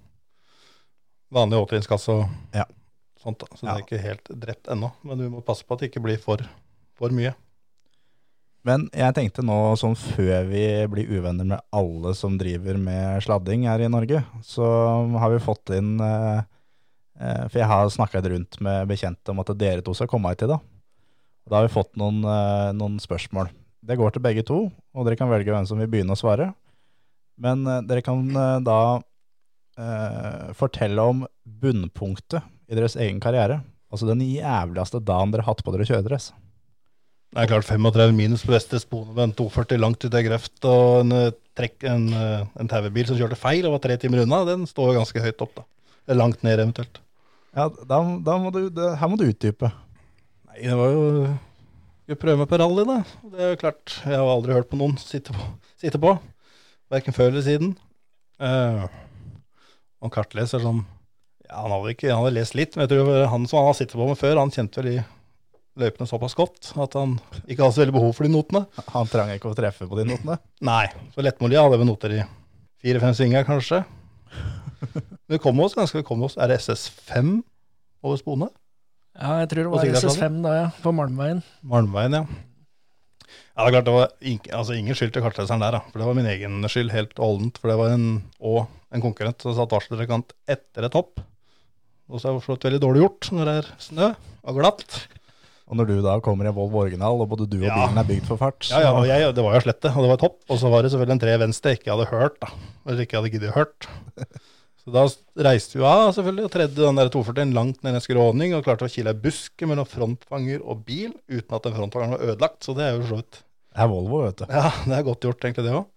vanlig 1.34 1.60
åttrinskasse 1.62 2.10
og 2.10 2.56
Ja. 2.58 2.64
sånt. 3.22 3.38
da. 3.44 3.46
Så 3.54 3.68
det 3.68 3.74
er 3.76 3.84
ikke 3.84 4.02
helt 4.02 4.32
drept 4.34 4.68
ennå. 4.74 4.90
Men 5.04 5.18
du 5.22 5.30
må 5.30 5.44
passe 5.46 5.62
på 5.64 5.76
at 5.76 5.80
det 5.84 5.92
ikke 5.92 6.02
blir 6.02 6.18
for, 6.18 6.42
for 6.98 7.14
mye. 7.14 7.36
Men 8.68 8.89
jeg 8.91 9.15
tenkte 9.15 9.45
nå, 9.45 9.55
sånn 9.80 9.95
før 9.95 10.47
vi 10.49 10.63
blir 10.91 11.11
uvenner 11.15 11.47
med 11.47 11.63
alle 11.72 12.11
som 12.18 12.36
driver 12.39 12.76
med 12.82 13.24
sladding 13.24 13.63
her 13.70 13.80
i 13.86 13.91
Norge, 13.91 14.20
så 14.43 14.68
har 15.22 15.32
vi 15.32 15.43
fått 15.43 15.72
inn 15.78 15.93
eh, 16.03 16.41
eh, 17.22 17.45
For 17.47 17.61
jeg 17.61 17.70
har 17.72 17.93
snakka 17.93 18.22
rundt 18.26 18.59
med 18.63 18.89
bekjente 18.89 19.32
om 19.32 19.39
at 19.43 19.53
dere 19.55 19.86
to 19.86 19.95
skal 19.95 20.09
komme 20.11 20.34
hit 20.34 20.43
i 20.43 20.51
dag. 20.51 20.65
Da 21.47 21.61
har 21.61 21.70
vi 21.70 21.76
fått 21.78 21.95
noen, 21.95 22.20
eh, 22.28 22.74
noen 22.76 22.99
spørsmål. 22.99 23.53
Det 23.88 23.95
går 23.95 24.11
til 24.11 24.26
begge 24.26 24.43
to, 24.43 24.65
og 24.68 25.07
dere 25.07 25.20
kan 25.20 25.32
velge 25.32 25.53
hvem 25.53 25.68
som 25.70 25.80
vil 25.80 25.88
begynne 25.91 26.18
å 26.18 26.20
svare. 26.20 26.49
Men 27.39 27.63
eh, 27.70 27.86
dere 27.88 28.03
kan 28.03 28.26
eh, 28.34 28.57
da 28.65 28.82
eh, 29.80 30.51
fortelle 30.57 31.07
om 31.13 31.24
bunnpunktet 31.45 32.43
i 32.68 32.76
deres 32.76 32.97
egen 32.99 33.22
karriere. 33.24 33.61
Altså 33.88 34.09
den 34.09 34.26
jævligste 34.26 34.99
dagen 34.99 35.32
dere 35.32 35.45
har 35.45 35.53
hatt 35.53 35.63
på 35.63 35.72
dere 35.72 35.88
kjøredress. 35.88 36.34
Det 37.28 37.43
er 37.43 37.49
klart 37.51 37.67
35 37.67 38.15
minus 38.15 38.45
på 38.47 38.53
vestre 38.53 38.80
spone 38.80 39.11
med 39.11 39.23
en 39.28 39.34
240 39.36 39.82
langt 39.82 40.05
ut 40.05 40.15
i 40.15 40.23
grøft 40.25 40.67
og 40.69 41.01
en, 41.01 41.11
eh, 41.11 41.34
trekk, 41.59 41.75
en, 41.84 42.05
eh, 42.13 42.45
en 42.59 42.69
tauebil 42.71 43.07
som 43.09 43.17
kjørte 43.19 43.39
feil 43.39 43.67
og 43.67 43.75
var 43.75 43.84
tre 43.84 43.97
timer 43.99 44.23
unna, 44.23 44.45
den 44.47 44.63
står 44.65 44.95
ganske 44.95 45.21
høyt 45.21 45.43
opp, 45.43 45.59
da. 45.59 45.65
Eller 46.07 46.21
langt 46.21 46.43
ned, 46.43 46.59
eventuelt. 46.59 47.01
Ja, 47.57 47.67
da, 47.67 47.99
da 48.23 48.38
må 48.39 48.53
du, 48.55 48.69
det, 48.69 48.93
her 49.01 49.11
må 49.11 49.19
du 49.19 49.28
utdype. 49.28 49.69
Nei, 50.47 50.63
det 50.63 50.80
var 50.80 50.95
jo 50.95 51.03
Skulle 52.07 52.21
prøve 52.21 52.39
meg 52.39 52.47
på 52.47 52.57
rally, 52.61 52.84
da. 52.88 52.97
Det 53.34 53.41
er 53.43 53.49
jo 53.51 53.59
klart. 53.59 53.93
Jeg 54.07 54.15
har 54.15 54.30
aldri 54.32 54.53
hørt 54.55 54.69
på 54.71 54.78
noen 54.80 54.93
sitte 54.95 55.34
på. 55.36 55.47
Sitte 55.75 55.99
på. 55.99 56.13
Verken 56.88 57.11
før 57.11 57.34
eller 57.34 57.43
siden. 57.43 57.73
Uh, 58.39 58.86
og 59.99 60.13
kartleser 60.15 60.61
som 60.63 60.86
ja, 61.49 61.57
Han 61.57 61.73
hadde 61.73 61.91
ikke, 61.91 62.13
han 62.13 62.21
hadde 62.21 62.38
lest 62.38 62.55
litt, 62.55 62.78
men 62.78 62.86
jeg 62.86 62.93
tror 62.93 63.28
han 63.28 63.49
som 63.49 63.59
han 63.59 63.67
har 63.67 63.75
sittet 63.75 63.97
på 63.99 64.07
med 64.07 64.21
før, 64.21 64.39
han 64.39 64.53
kjente 64.55 64.80
vel 64.80 64.88
de 64.93 65.03
løypene 65.82 66.07
såpass 66.09 66.36
godt 66.38 66.71
at 66.84 66.95
han 66.97 67.15
ikke 67.45 67.61
hadde 67.63 67.75
så 67.75 67.84
veldig 67.84 67.95
behov 67.97 68.15
for 68.17 68.28
de 68.28 68.32
notene. 68.34 68.63
Han 68.93 69.09
trang 69.11 69.32
ikke 69.34 69.51
å 69.51 69.57
treffe 69.57 69.88
på 69.89 69.99
de 69.99 70.07
notene. 70.09 70.39
Nei, 70.65 70.86
så 71.15 71.25
lettmålige 71.25 71.63
hadde 71.65 71.80
vi 71.82 71.88
noter 71.89 72.15
i 72.17 72.21
fire-fem 72.84 73.15
svinger, 73.17 73.47
kanskje. 73.47 73.84
Vi 75.28 75.39
kom 75.43 75.57
oss 75.59 75.73
ganske, 75.75 75.99
vi 75.99 76.05
kom 76.07 76.21
oss, 76.23 76.38
Er 76.39 76.47
det 76.47 76.61
SS5 76.61 77.41
over 78.05 78.19
Spone? 78.19 78.45
Ja, 79.17 79.41
jeg 79.41 79.49
tror 79.51 79.65
det 79.65 79.71
var 79.73 79.89
SS5 79.99 80.38
da, 80.45 80.51
ja. 80.55 80.67
På 80.80 80.93
Malmveien. 80.95 81.41
Malmveien, 81.67 82.15
ja. 82.15 82.21
Ja, 83.57 83.65
det 83.65 83.67
er 83.67 83.73
klart 83.73 83.88
det 83.89 83.95
var 83.95 84.11
altså 84.61 84.78
ingen 84.78 84.95
skyld 84.95 85.11
til 85.15 85.25
kartleseren 85.25 85.63
der, 85.65 85.80
da. 85.80 85.82
For 85.89 85.99
det 85.99 86.07
var 86.07 86.15
min 86.15 86.30
egen 86.30 86.61
skyld 86.69 86.93
helt 86.93 87.17
holdent. 87.19 87.57
For 87.59 87.73
det 87.73 87.78
var 87.82 87.95
en, 87.95 88.05
og 88.39 88.67
en 88.93 89.03
konkurrent 89.03 89.41
som 89.43 89.55
satt 89.57 89.73
varseltrekant 89.73 90.36
etter 90.47 90.88
et 90.88 90.95
hopp. 90.95 91.19
Og 92.07 92.21
så 92.21 92.30
er 92.30 92.38
det 92.39 92.69
veldig 92.69 92.84
dårlig 92.86 93.03
gjort 93.03 93.32
når 93.36 93.49
det 93.49 93.55
er 93.59 93.71
snø 93.84 94.11
og 94.47 94.61
glatt. 94.61 94.99
Og 95.68 95.76
når 95.76 95.88
du 95.89 95.95
da 96.05 96.13
kommer 96.24 96.47
i 96.47 96.51
en 96.51 96.55
Volvo 96.55 96.80
original, 96.86 97.20
og 97.20 97.28
både 97.34 97.47
du 97.51 97.57
og 97.59 97.65
Ja. 97.68 97.76
bilen 97.76 97.97
er 97.99 98.07
bygd 98.07 98.28
for 98.30 98.39
fart, 98.39 98.70
Ja, 98.72 98.80
ja, 98.86 98.91
og 98.95 99.05
jeg, 99.09 99.34
det 99.36 99.43
var 99.43 99.57
jo 99.57 99.63
slette, 99.65 99.89
og 99.91 100.05
det 100.05 100.11
var 100.13 100.22
topp. 100.22 100.38
Og 100.49 100.59
så 100.61 100.70
var 100.72 100.82
det 100.86 100.91
selvfølgelig 100.93 101.18
en 101.18 101.24
tre 101.26 101.34
venstre 101.41 101.74
jeg 101.74 101.80
ikke 101.82 101.91
hadde 101.95 102.05
hørt, 102.13 102.38
da. 102.39 102.47
Eller 102.88 103.01
ikke 103.03 103.18
hadde 103.20 103.32
giddet 103.34 103.53
hørt. 103.57 103.88
Så 104.88 104.93
da 104.95 105.01
reiste 105.43 105.76
vi 105.76 105.84
av 105.84 106.13
selvfølgelig 106.15 106.45
og 106.47 106.51
tredde 106.53 106.80
den 106.80 106.95
der 106.95 107.09
240 107.11 107.51
langt 107.51 107.82
ned 107.84 107.97
en 107.97 107.99
skråning 108.05 108.53
og 108.55 108.63
klarte 108.63 108.88
å 108.88 108.91
kile 108.93 109.11
ei 109.11 109.20
buske 109.20 109.68
mellom 109.68 109.84
frontfanger 109.84 110.61
og 110.63 110.86
bil 110.88 111.09
uten 111.28 111.57
at 111.57 111.65
den 111.68 111.76
frontfangeren 111.76 112.13
var 112.15 112.24
ødelagt. 112.24 112.61
Så 112.63 112.72
det 112.78 112.86
er 112.86 112.95
jo 112.95 113.03
så 113.09 113.18
vidt 113.20 113.41
det 113.41 113.84
er 113.84 113.89
Volvo, 113.91 114.22
vet 114.24 114.39
du. 114.39 114.45
Ja, 114.47 114.72
det 114.88 114.95
er 114.95 115.03
godt 115.03 115.28
gjort, 115.28 115.43
egentlig, 115.43 115.65
det 115.68 115.76
òg. 115.76 115.89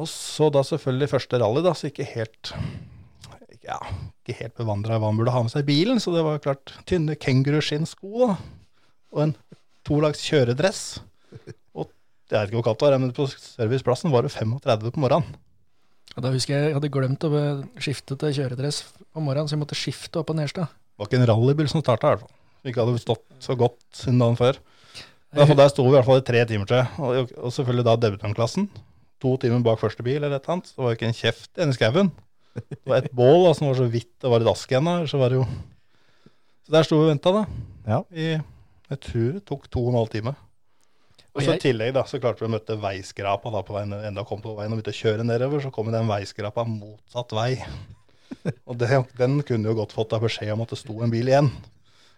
Og 0.00 0.08
så 0.08 0.48
da 0.50 0.62
selvfølgelig 0.64 1.10
første 1.12 1.38
rally, 1.42 1.60
da, 1.68 1.74
så 1.76 1.90
ikke 1.92 2.08
helt 2.14 2.54
ja, 3.60 3.76
ikke 4.24 4.38
helt 4.40 4.56
bevandra 4.56 4.96
i 4.96 5.02
hva 5.02 5.10
han 5.12 5.20
burde 5.20 5.34
ha 5.36 5.42
med 5.44 5.52
seg 5.52 5.66
i 5.66 5.68
bilen. 5.68 6.00
Så 6.00 6.14
det 6.16 6.24
var 6.24 6.40
klart 6.42 6.72
tynne 6.88 7.18
kenguruskinnsko 7.20 8.24
da, 8.24 8.38
og 9.10 9.22
en 9.26 9.36
tolags 9.86 10.22
kjøredress. 10.26 10.82
Og 11.74 11.88
jeg 12.30 12.36
vet 12.36 12.50
ikke 12.50 12.60
hvor 12.60 12.66
kaldt 12.70 12.82
det 12.82 12.90
var, 12.90 12.98
men 13.02 13.14
på 13.16 13.28
serviceplassen 13.30 14.12
var 14.14 14.26
det 14.26 14.34
35 14.34 14.94
på 14.94 15.02
morgenen. 15.02 15.38
Og 16.16 16.24
da 16.24 16.32
husker 16.34 16.56
jeg 16.56 16.70
jeg 16.70 16.76
hadde 16.76 16.90
glemt 16.90 17.24
å 17.26 17.30
skifte 17.78 18.16
til 18.18 18.34
kjøredress 18.40 18.82
om 19.14 19.26
morgenen, 19.28 19.46
så 19.50 19.54
jeg 19.54 19.62
måtte 19.62 19.78
skifte 19.78 20.20
opp 20.20 20.30
på 20.30 20.36
Nerstad. 20.38 20.70
Det 20.70 21.02
var 21.02 21.10
ikke 21.10 21.20
en 21.20 21.30
rallybil 21.30 21.70
som 21.70 21.84
starta, 21.84 22.10
i 22.10 22.16
hvert 22.16 22.24
fall. 22.26 22.36
Som 22.60 22.70
ikke 22.72 22.82
hadde 22.84 23.02
stått 23.02 23.26
så 23.40 23.56
godt 23.58 23.78
siden 23.96 24.18
dagen 24.20 24.38
før. 24.40 24.58
I 25.30 25.46
Der 25.54 25.70
sto 25.70 25.84
vi 25.86 25.92
i 25.92 25.94
hvert 25.94 26.08
fall 26.08 26.18
i 26.18 26.26
tre 26.26 26.42
timer 26.50 26.66
til. 26.66 26.82
Og, 26.98 27.30
og 27.38 27.54
selvfølgelig 27.54 27.86
da 27.86 27.94
debutantklassen. 28.02 28.66
To 29.22 29.36
timer 29.38 29.62
bak 29.62 29.78
første 29.78 30.02
bil 30.02 30.18
eller 30.18 30.40
et 30.40 30.42
eller 30.42 30.56
annet. 30.56 30.72
Så 30.72 30.82
var 30.82 30.90
det 30.90 30.98
ikke 30.98 31.10
en 31.12 31.18
kjeft 31.20 31.50
igjen 31.54 31.70
i 31.70 31.76
skauen. 31.76 32.10
Det 32.58 32.80
var 32.90 33.04
et 33.04 33.12
bål 33.14 33.44
da, 33.46 33.52
som 33.54 33.68
var 33.68 33.78
så 33.78 33.86
vidt 33.92 34.10
det 34.18 34.32
var 34.32 34.42
i 34.42 34.48
dasken. 34.48 34.90
Så 35.06 35.20
var 35.20 35.30
det 35.30 35.38
jo 35.38 35.46
Så 36.66 36.74
der 36.74 36.88
sto 36.88 36.98
vi 36.98 37.06
og 37.06 37.12
venta, 37.12 37.32
da. 37.36 37.44
Ja. 37.86 38.00
I, 38.10 38.26
jeg 38.90 39.02
tror 39.06 39.34
det 39.36 39.42
tok 39.48 39.68
to 39.70 39.82
og 39.86 39.92
en 39.92 40.00
halv 40.00 40.12
time. 40.12 40.34
Og 41.30 41.44
så 41.46 41.54
i 41.54 41.62
tillegg 41.62 41.92
da, 41.94 42.02
så 42.10 42.18
klarte 42.18 42.42
vi 42.42 42.48
å 42.48 42.52
møte 42.56 42.74
veiskrapa 42.82 43.52
da 43.54 43.62
på 43.62 43.76
veien, 43.76 43.94
enda 44.08 44.24
kom 44.26 44.40
på 44.42 44.56
veien 44.56 44.72
og 44.74 44.80
begynte 44.80 44.94
å 44.94 44.98
kjøre 44.98 45.26
nedover, 45.26 45.62
så 45.62 45.70
kom 45.74 45.92
den 45.94 46.10
veiskrapa 46.10 46.64
motsatt 46.66 47.34
vei. 47.36 47.52
Og 48.68 48.78
det, 48.80 48.90
den 49.18 49.38
kunne 49.46 49.70
jo 49.70 49.76
godt 49.78 49.94
fått 49.94 50.10
da 50.10 50.18
beskjed 50.22 50.50
om 50.54 50.64
at 50.64 50.74
det 50.74 50.80
sto 50.80 50.96
en 51.04 51.12
bil 51.12 51.30
igjen. 51.30 51.52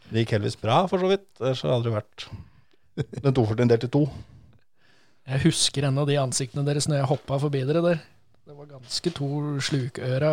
Det 0.09 0.25
gikk 0.25 0.35
heldigvis 0.37 0.61
bra, 0.61 0.83
for 0.89 1.01
så 1.03 1.13
vidt. 1.13 1.29
Ellers 1.41 1.61
så 1.61 1.73
hadde 1.73 1.89
det 1.89 1.95
vært 1.95 2.27
den 2.97 3.37
240 3.37 3.71
delt 3.73 3.87
i 3.89 3.93
to. 3.93 4.03
Jeg 5.29 5.45
husker 5.45 5.87
ennå 5.89 6.05
de 6.09 6.19
ansiktene 6.21 6.65
deres 6.67 6.89
når 6.89 7.03
jeg 7.03 7.11
hoppa 7.13 7.39
forbi 7.43 7.63
dere 7.69 7.85
der. 7.85 8.03
Det 8.43 8.57
var 8.59 8.67
ganske 8.67 9.11
to 9.15 9.27
slukøra, 9.63 10.31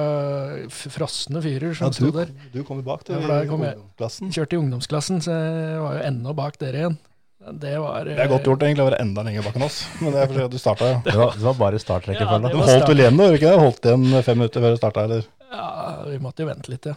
frosne 0.73 1.41
fyrer 1.45 1.75
som 1.77 1.91
Ja, 1.91 1.93
sto 1.93 2.09
der. 2.15 2.31
du 2.53 2.63
kom 2.65 2.79
jo 2.81 2.85
bak 2.87 3.03
til 3.05 3.19
Ja, 3.21 3.27
Da 3.27 3.45
kom 3.45 3.61
jeg. 3.61 3.75
ungdomsklassen. 3.77 4.31
Kjørte 4.33 4.53
i 4.53 4.59
ungdomsklassen, 4.63 5.21
så 5.21 5.29
jeg 5.35 5.81
var 5.83 5.93
jo 5.99 6.01
ennå 6.09 6.33
bak 6.35 6.57
dere 6.57 6.73
igjen. 6.81 6.97
Det 7.61 7.75
var 7.79 8.03
Det 8.03 8.17
er 8.19 8.27
godt 8.27 8.43
gjort 8.49 8.63
egentlig 8.65 8.81
å 8.83 8.89
være 8.89 8.99
enda 8.99 9.21
lenger 9.23 9.43
bak 9.45 9.55
enn 9.55 9.63
oss. 9.63 9.77
Men 10.01 10.11
det 10.11 10.23
er 10.23 10.27
fordi 10.27 10.49
du 10.49 10.57
starta, 10.57 10.85
ja. 10.89 11.01
Det 11.05 11.13
var, 11.15 11.31
det 11.37 11.45
var 11.45 11.53
bare 11.61 11.77
Ja, 11.77 11.83
startrekkefølge. 11.85 12.41
det 12.41 12.51
Du 12.51 12.57
holdt 12.57 12.87
vel 12.89 12.97
igjen, 12.99 13.15
gjorde 13.21 13.29
du 13.29 13.37
ikke 13.37 13.51
det? 13.53 13.59
Holdt 13.61 13.85
igjen 13.85 14.23
fem 14.25 14.37
minutter 14.41 14.61
før 14.65 14.71
du 14.73 14.77
starta, 14.81 15.03
eller? 15.05 15.23
Ja, 15.51 16.03
vi 16.09 16.17
måtte 16.19 16.43
jo 16.43 16.47
vente 16.49 16.69
litt, 16.73 16.85
ja. 16.89 16.95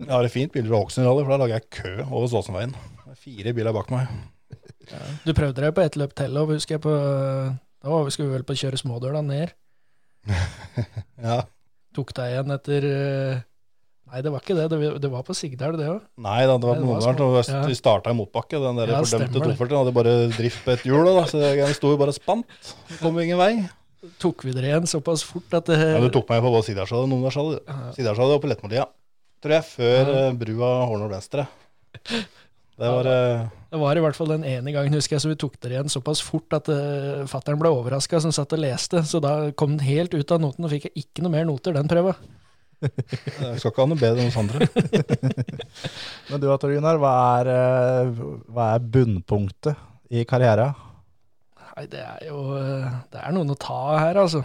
Jeg 0.00 0.08
har 0.10 0.24
et 0.24 0.32
fint 0.32 0.52
bilde 0.52 0.68
fra 0.72 0.80
Hokksund 0.80 1.06
Rally, 1.06 1.22
for 1.24 1.30
da 1.30 1.36
lager 1.44 1.60
jeg 1.60 1.70
kø 1.70 1.92
over 2.10 2.26
Ståsenveien. 2.32 2.72
Det 3.04 3.18
Fire 3.20 3.52
biler 3.54 3.72
bak 3.76 3.90
meg. 3.92 4.08
Du 5.24 5.32
prøvde 5.32 5.60
deg 5.62 5.74
på 5.76 5.84
ett 5.84 5.94
løp 5.96 6.14
til, 6.18 6.34
husker 6.48 6.74
jeg 6.74 6.82
på 6.82 6.94
Da 7.84 7.88
var 7.92 8.04
vi 8.04 8.10
skulle 8.10 8.28
vi 8.32 8.34
vel 8.38 8.42
på 8.48 8.52
å 8.56 8.58
kjøre 8.58 8.80
smådøla 8.80 9.22
ned. 9.24 9.52
Ja. 11.24 11.42
Tok 11.94 12.10
deg 12.16 12.32
igjen 12.32 12.50
etter 12.56 12.86
eh, 12.90 13.42
Nei, 14.10 14.20
det 14.22 14.30
var 14.30 14.42
ikke 14.44 14.54
det. 14.58 14.64
Det, 14.70 14.88
det 15.02 15.08
var 15.10 15.22
på 15.26 15.34
Sigdal, 15.34 15.74
det 15.78 15.86
òg. 15.90 16.02
Nei 16.22 16.42
da, 16.46 16.54
det 16.60 16.68
var 16.68 16.76
på 16.78 16.84
Nordland. 16.86 17.48
ja. 17.48 17.62
Vi 17.66 17.74
starta 17.74 18.12
i 18.12 18.18
motbakke. 18.18 18.60
Den 18.62 18.76
der 18.78 18.92
Ja, 18.92 18.98
fordømte 19.00 19.30
stemmer 19.30 19.56
240 19.56 19.78
hadde 19.80 19.94
bare 19.96 20.12
drift 20.36 20.60
på 20.66 20.74
et 20.76 20.84
hjul, 20.86 21.08
da, 21.08 21.24
så 21.30 21.40
den 21.40 21.72
sto 21.74 21.90
jo 21.94 21.98
bare 21.98 22.14
spant. 22.14 22.74
Kom 23.00 23.18
ingen 23.22 23.40
vei. 23.40 23.64
Tok 24.20 24.44
vi 24.44 24.52
dere 24.54 24.68
igjen 24.70 24.86
såpass 24.90 25.24
fort 25.26 25.56
at 25.56 25.66
det 25.72 25.78
Ja, 25.80 25.98
Du 26.04 26.10
tok 26.14 26.28
meg 26.30 26.44
på 26.44 26.52
både 26.52 26.66
Sigdalshallet 26.68 27.08
og 27.08 27.10
Nordlandshallet. 27.14 27.74
Sigdalshallet 27.96 28.36
og 28.36 28.44
på 28.44 28.50
Lettmolia. 28.52 28.84
Tror 29.42 29.56
jeg, 29.56 29.66
før 29.72 30.12
Ja. 30.12 30.20
eh, 30.28 30.36
brua 30.44 30.70
Hornor 30.90 31.10
venstre. 31.16 31.48
Det 32.74 32.90
var 32.90 33.06
eh, 33.06 33.42
Det 33.70 33.78
var 33.78 33.96
i 33.96 34.02
hvert 34.02 34.16
fall 34.18 34.32
den 34.32 34.46
ene 34.48 34.72
gangen, 34.74 34.94
husker 34.98 35.16
jeg, 35.16 35.22
så 35.22 35.30
vi 35.30 35.38
tok 35.38 35.58
dere 35.62 35.78
igjen 35.78 35.92
såpass 35.92 36.22
fort 36.26 36.56
at 36.56 36.70
uh, 36.72 37.26
fattern 37.30 37.60
ble 37.60 37.70
overraska 37.70 38.18
som 38.22 38.34
satt 38.34 38.54
og 38.56 38.62
leste. 38.64 39.02
Så 39.06 39.20
da 39.22 39.52
kom 39.58 39.76
den 39.76 39.86
helt 39.86 40.14
ut 40.14 40.34
av 40.34 40.42
noten, 40.42 40.66
og 40.66 40.72
fikk 40.72 40.88
jeg 40.88 41.04
ikke 41.04 41.24
noe 41.24 41.34
mer 41.36 41.46
noter 41.48 41.76
den 41.76 41.90
prøva. 41.90 42.16
Jeg 42.84 43.60
skal 43.60 43.70
ikke 43.70 43.84
ha 43.84 43.88
noe 43.88 44.00
bedre 44.00 44.24
enn 44.24 44.32
oss 44.32 44.40
andre. 44.40 44.66
Men 46.30 46.42
du 46.42 46.48
Tor 46.50 46.74
Gunnar, 46.74 46.98
hva 47.00 47.12
er, 47.38 47.52
eh, 47.54 48.24
hva 48.52 48.72
er 48.74 48.90
bunnpunktet 48.96 50.12
i 50.12 50.26
karrieren? 50.28 50.74
Nei, 51.74 51.86
det 51.90 52.02
er 52.04 52.28
jo 52.28 52.42
Det 53.10 53.18
er 53.18 53.32
noen 53.34 53.54
å 53.54 53.56
ta 53.58 53.78
av 53.94 53.98
her, 54.02 54.20
altså. 54.26 54.44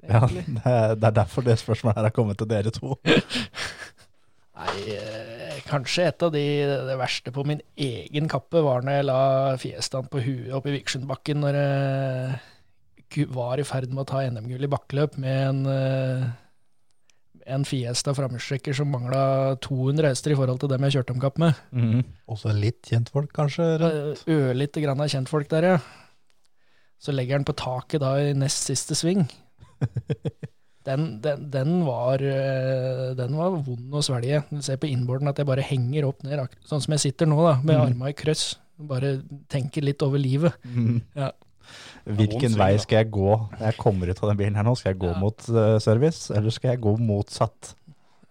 Ja, 0.00 0.22
Egentlig. 0.24 0.44
det 0.56 0.64
er, 0.64 0.94
det 0.96 1.08
er 1.08 1.16
derfor 1.20 1.44
det 1.44 1.58
spørsmålet 1.60 2.00
her 2.00 2.08
har 2.08 2.16
kommet 2.16 2.40
til 2.40 2.48
dere 2.50 2.72
to. 2.72 2.96
Nei, 4.60 4.92
eh, 4.92 5.60
kanskje 5.64 6.04
et 6.10 6.22
av 6.26 6.32
de 6.34 6.44
det 6.90 6.96
verste 7.00 7.32
på 7.32 7.44
min 7.48 7.62
egen 7.80 8.28
kappe 8.28 8.60
var 8.64 8.84
når 8.84 8.98
jeg 8.98 9.06
la 9.08 9.20
Fiestaen 9.60 10.10
på 10.12 10.20
huet 10.20 10.52
oppe 10.56 10.68
i 10.68 10.74
Vikersundbakken 10.76 11.40
når 11.40 11.56
jeg 11.60 13.28
var 13.32 13.60
i 13.60 13.66
ferd 13.66 13.90
med 13.90 14.04
å 14.04 14.08
ta 14.10 14.22
NM-gull 14.28 14.68
i 14.68 14.70
bakkeløp 14.70 15.16
med 15.22 15.40
en, 15.48 15.62
eh, 15.72 16.28
en 17.56 17.64
Fiesta 17.64 18.12
framhjulstrekker 18.14 18.76
som 18.76 18.92
mangla 18.92 19.56
200 19.64 20.12
hester 20.12 20.34
i 20.34 20.38
forhold 20.38 20.60
til 20.60 20.70
dem 20.74 20.84
jeg 20.86 20.98
kjørte 20.98 21.16
om 21.16 21.24
kapp 21.24 21.40
med. 21.40 21.56
Også 22.28 22.52
litt 22.54 22.92
kjentfolk, 22.92 23.32
kanskje? 23.32 23.66
Eh, 23.80 24.24
Ørlite 24.36 24.84
grann 24.84 25.00
av 25.00 25.08
kjentfolk 25.08 25.48
der, 25.48 25.70
ja. 25.72 25.78
Så 27.00 27.16
legger 27.16 27.38
han 27.40 27.48
på 27.48 27.56
taket 27.56 28.04
da 28.04 28.14
i 28.20 28.34
nest 28.36 28.68
siste 28.68 28.94
sving. 28.98 29.24
Den, 30.88 31.20
den, 31.20 31.42
den, 31.52 31.74
var, 31.84 32.22
eh, 32.24 33.10
den 33.18 33.36
var 33.36 33.58
vond 33.66 33.96
å 33.96 34.00
svelge. 34.04 34.40
Du 34.48 34.62
ser 34.64 34.80
på 34.80 34.88
innborden 34.88 35.28
at 35.28 35.40
jeg 35.40 35.48
bare 35.50 35.66
henger 35.66 36.08
opp 36.08 36.24
ned, 36.24 36.40
sånn 36.64 36.80
som 36.80 36.96
jeg 36.96 37.04
sitter 37.04 37.28
nå, 37.28 37.36
da, 37.44 37.58
med 37.60 37.76
mm. 37.76 37.82
arma 37.84 38.12
i 38.12 38.16
krøss. 38.16 38.54
Bare 38.90 39.18
tenker 39.52 39.84
litt 39.84 40.00
over 40.06 40.20
livet. 40.22 40.56
Ja. 41.18 41.34
Hvilken 42.08 42.56
vei 42.58 42.72
skal 42.80 43.02
jeg 43.02 43.10
gå 43.14 43.34
når 43.36 43.66
jeg 43.68 43.78
kommer 43.78 44.10
ut 44.10 44.22
av 44.22 44.32
den 44.32 44.38
bilen 44.40 44.56
her 44.58 44.66
nå? 44.66 44.72
Skal 44.78 44.94
jeg 44.94 45.02
gå 45.02 45.12
Ja. 45.12 45.18
mot 45.20 45.50
eh, 45.52 45.76
service, 45.84 46.30
eller 46.34 46.54
skal 46.54 46.72
jeg 46.72 46.82
gå 46.86 46.96
motsatt? 46.96 47.74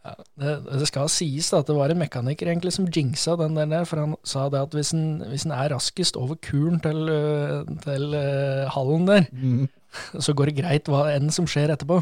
Ja, 0.03 0.13
det, 0.41 0.53
det 0.79 0.87
skal 0.87 1.09
sies 1.11 1.49
da, 1.51 1.59
at 1.59 1.69
det 1.69 1.75
var 1.75 1.91
en 1.91 1.99
mekaniker 2.01 2.49
egentlig 2.49 2.71
som 2.73 2.87
jinxa 2.87 3.35
den 3.39 3.57
der, 3.59 3.83
for 3.85 3.99
han 3.99 4.15
sa 4.27 4.47
det 4.49 4.61
at 4.63 4.75
hvis 4.75 4.93
en, 4.95 5.21
hvis 5.27 5.45
en 5.45 5.53
er 5.53 5.73
raskest 5.75 6.17
over 6.17 6.39
kuren 6.41 6.79
til, 6.83 7.09
øh, 7.11 7.67
til 7.83 8.15
uh, 8.15 8.69
hallen 8.73 9.05
der, 9.09 9.27
så 10.23 10.33
går 10.33 10.49
det 10.49 10.61
greit 10.63 10.89
hva 10.89 11.09
enn 11.13 11.29
som 11.35 11.47
skjer 11.49 11.75
etterpå. 11.75 11.99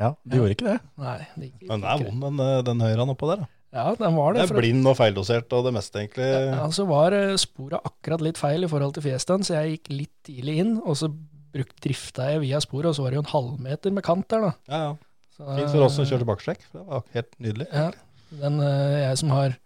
Ja, 0.00 0.14
du 0.26 0.36
Ja. 0.36 0.42
gjorde 0.42 0.54
ikke 0.56 0.66
det? 0.72 0.80
Nei, 0.98 1.18
det 1.38 1.50
gikk, 1.52 1.68
Men 1.68 1.80
den 1.80 1.90
er 1.90 2.04
vond, 2.04 2.20
den, 2.24 2.40
eh, 2.46 2.62
den 2.62 2.80
høyren 2.80 3.12
oppå 3.14 3.28
der. 3.30 3.36
da. 3.44 3.46
Ja, 3.74 3.94
den 3.98 4.14
var 4.14 4.32
det. 4.34 4.42
Det 4.42 4.50
er 4.50 4.60
blind 4.60 4.86
og 4.86 4.96
feildosert 4.96 5.52
og 5.52 5.64
det 5.66 5.72
meste, 5.74 5.98
egentlig. 5.98 6.28
Ja, 6.54 6.66
så 6.70 6.86
var 6.86 7.12
eh, 7.12 7.34
sporet 7.36 7.80
akkurat 7.84 8.20
litt 8.22 8.38
feil 8.38 8.62
i 8.64 8.68
forhold 8.70 8.94
til 8.94 9.02
fjesten, 9.02 9.42
så 9.46 9.54
jeg 9.62 9.78
gikk 9.78 9.90
litt 9.96 10.12
tidlig 10.26 10.58
inn, 10.62 10.76
og 10.84 10.94
så 10.96 11.08
brukt 11.54 11.76
drifta 11.82 12.30
jeg 12.32 12.40
via 12.42 12.58
sporet, 12.62 12.86
og 12.90 12.94
så 12.94 13.02
var 13.02 13.10
det 13.10 13.18
jo 13.18 13.24
en 13.26 13.32
halvmeter 13.34 13.92
med 13.92 14.02
kant 14.06 14.28
der, 14.28 14.40
da. 14.40 14.52
Ja, 14.68 14.78
ja. 14.88 14.94
Så, 15.36 15.56
Fint 15.58 15.70
for 15.70 15.82
oss 15.82 15.96
som 15.98 16.04
kjørte 16.06 16.26
bakstrekk. 16.26 16.60
Det 16.72 16.86
var 16.86 17.02
helt 17.14 17.32
nydelig. 17.42 17.66
Ja, 17.72 17.90
den, 18.38 18.60
eh, 18.60 19.08
jeg 19.10 19.18
som 19.18 19.30
har 19.30 19.56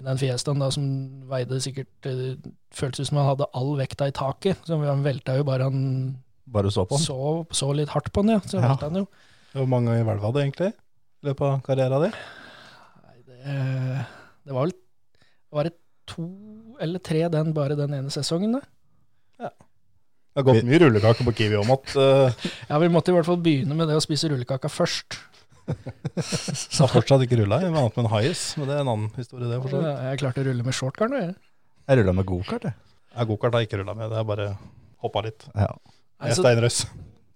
den 0.00 0.16
fjesten 0.18 0.60
da, 0.62 0.68
som 0.70 0.84
veide 1.26 1.58
sikkert 1.60 2.06
eh, 2.06 2.36
Føltes 2.70 3.08
som 3.08 3.18
han 3.18 3.26
hadde 3.32 3.46
all 3.54 3.72
vekta 3.76 4.06
i 4.06 4.12
taket. 4.14 4.58
Så 4.64 4.78
han 4.78 5.02
velta 5.02 5.34
jo 5.38 5.42
bare 5.42 5.64
han 5.66 6.18
Bare 6.46 6.70
så 6.70 6.84
på 6.86 6.94
den? 6.96 7.02
så, 7.04 7.46
så 7.50 7.74
litt 7.74 7.88
hardt 7.88 8.12
på 8.12 8.22
den, 8.22 8.36
ja. 8.36 8.40
Så 8.46 8.60
Ja. 8.60 8.68
velta 8.68 8.86
han 8.90 8.94
jo. 9.02 9.08
Hvor 9.58 9.66
mange 9.70 9.94
hvelv 10.06 10.22
hadde 10.22 10.38
du 10.38 10.42
egentlig 10.44 10.70
i 10.72 11.28
løpet 11.28 11.46
av 11.48 11.60
karrieren 11.66 12.04
din? 12.06 12.16
Nei, 13.02 13.16
det, 13.26 13.38
det 14.46 14.54
var 14.54 14.68
vel 14.68 14.74
Var 15.58 15.68
det 15.68 15.74
to 16.08 16.26
eller 16.78 17.02
tre 17.02 17.24
den 17.32 17.50
bare 17.56 17.74
den 17.78 17.96
ene 17.96 18.12
sesongen, 18.14 18.54
da? 18.54 18.62
Det 19.38 20.44
har 20.44 20.46
gått 20.54 20.66
mye 20.68 20.78
rullekake 20.84 21.24
på 21.26 21.32
Kiwi 21.34 21.56
om 21.58 21.70
at 21.74 21.94
uh, 21.98 22.44
Ja, 22.70 22.78
vi 22.78 22.90
måtte 22.94 23.10
i 23.10 23.14
hvert 23.16 23.26
fall 23.26 23.40
begynne 23.42 23.74
med 23.74 23.88
det 23.90 23.96
å 23.98 24.02
spise 24.04 24.28
rullekaka 24.30 24.70
først. 24.70 25.16
Så 26.22 26.84
har 26.84 26.92
fortsatt 26.92 27.24
ikke 27.26 27.40
rulla, 27.40 27.58
annet 27.66 27.96
med 27.98 28.04
en 28.04 28.10
hais. 28.12 28.42
Men 28.60 28.70
det 28.70 28.76
er 28.76 28.84
en 28.84 28.92
annen 28.92 29.08
historie, 29.18 29.48
det. 29.50 29.58
for. 29.64 29.82
Jeg 29.82 30.20
klarte 30.22 30.44
å 30.44 30.46
rulle 30.46 30.66
med 30.68 30.76
shortcar 30.78 31.10
nå, 31.10 31.24
jeg. 31.24 31.34
Jeg 31.88 32.00
rulla 32.00 32.14
med 32.20 32.28
gokart, 32.28 32.68
jeg. 32.70 32.76
Ja, 33.16 33.26
Gokart 33.26 33.56
har 33.56 33.64
jeg 33.64 33.70
ikke 33.72 33.80
rulla 33.80 33.96
med, 33.98 34.12
det 34.12 34.20
er 34.20 34.28
bare 34.28 34.46
hoppa 35.02 35.24
litt. 35.26 35.48
Ja. 35.56 35.72
Jeg 36.22 36.36
er 36.36 36.68
så- 36.68 36.86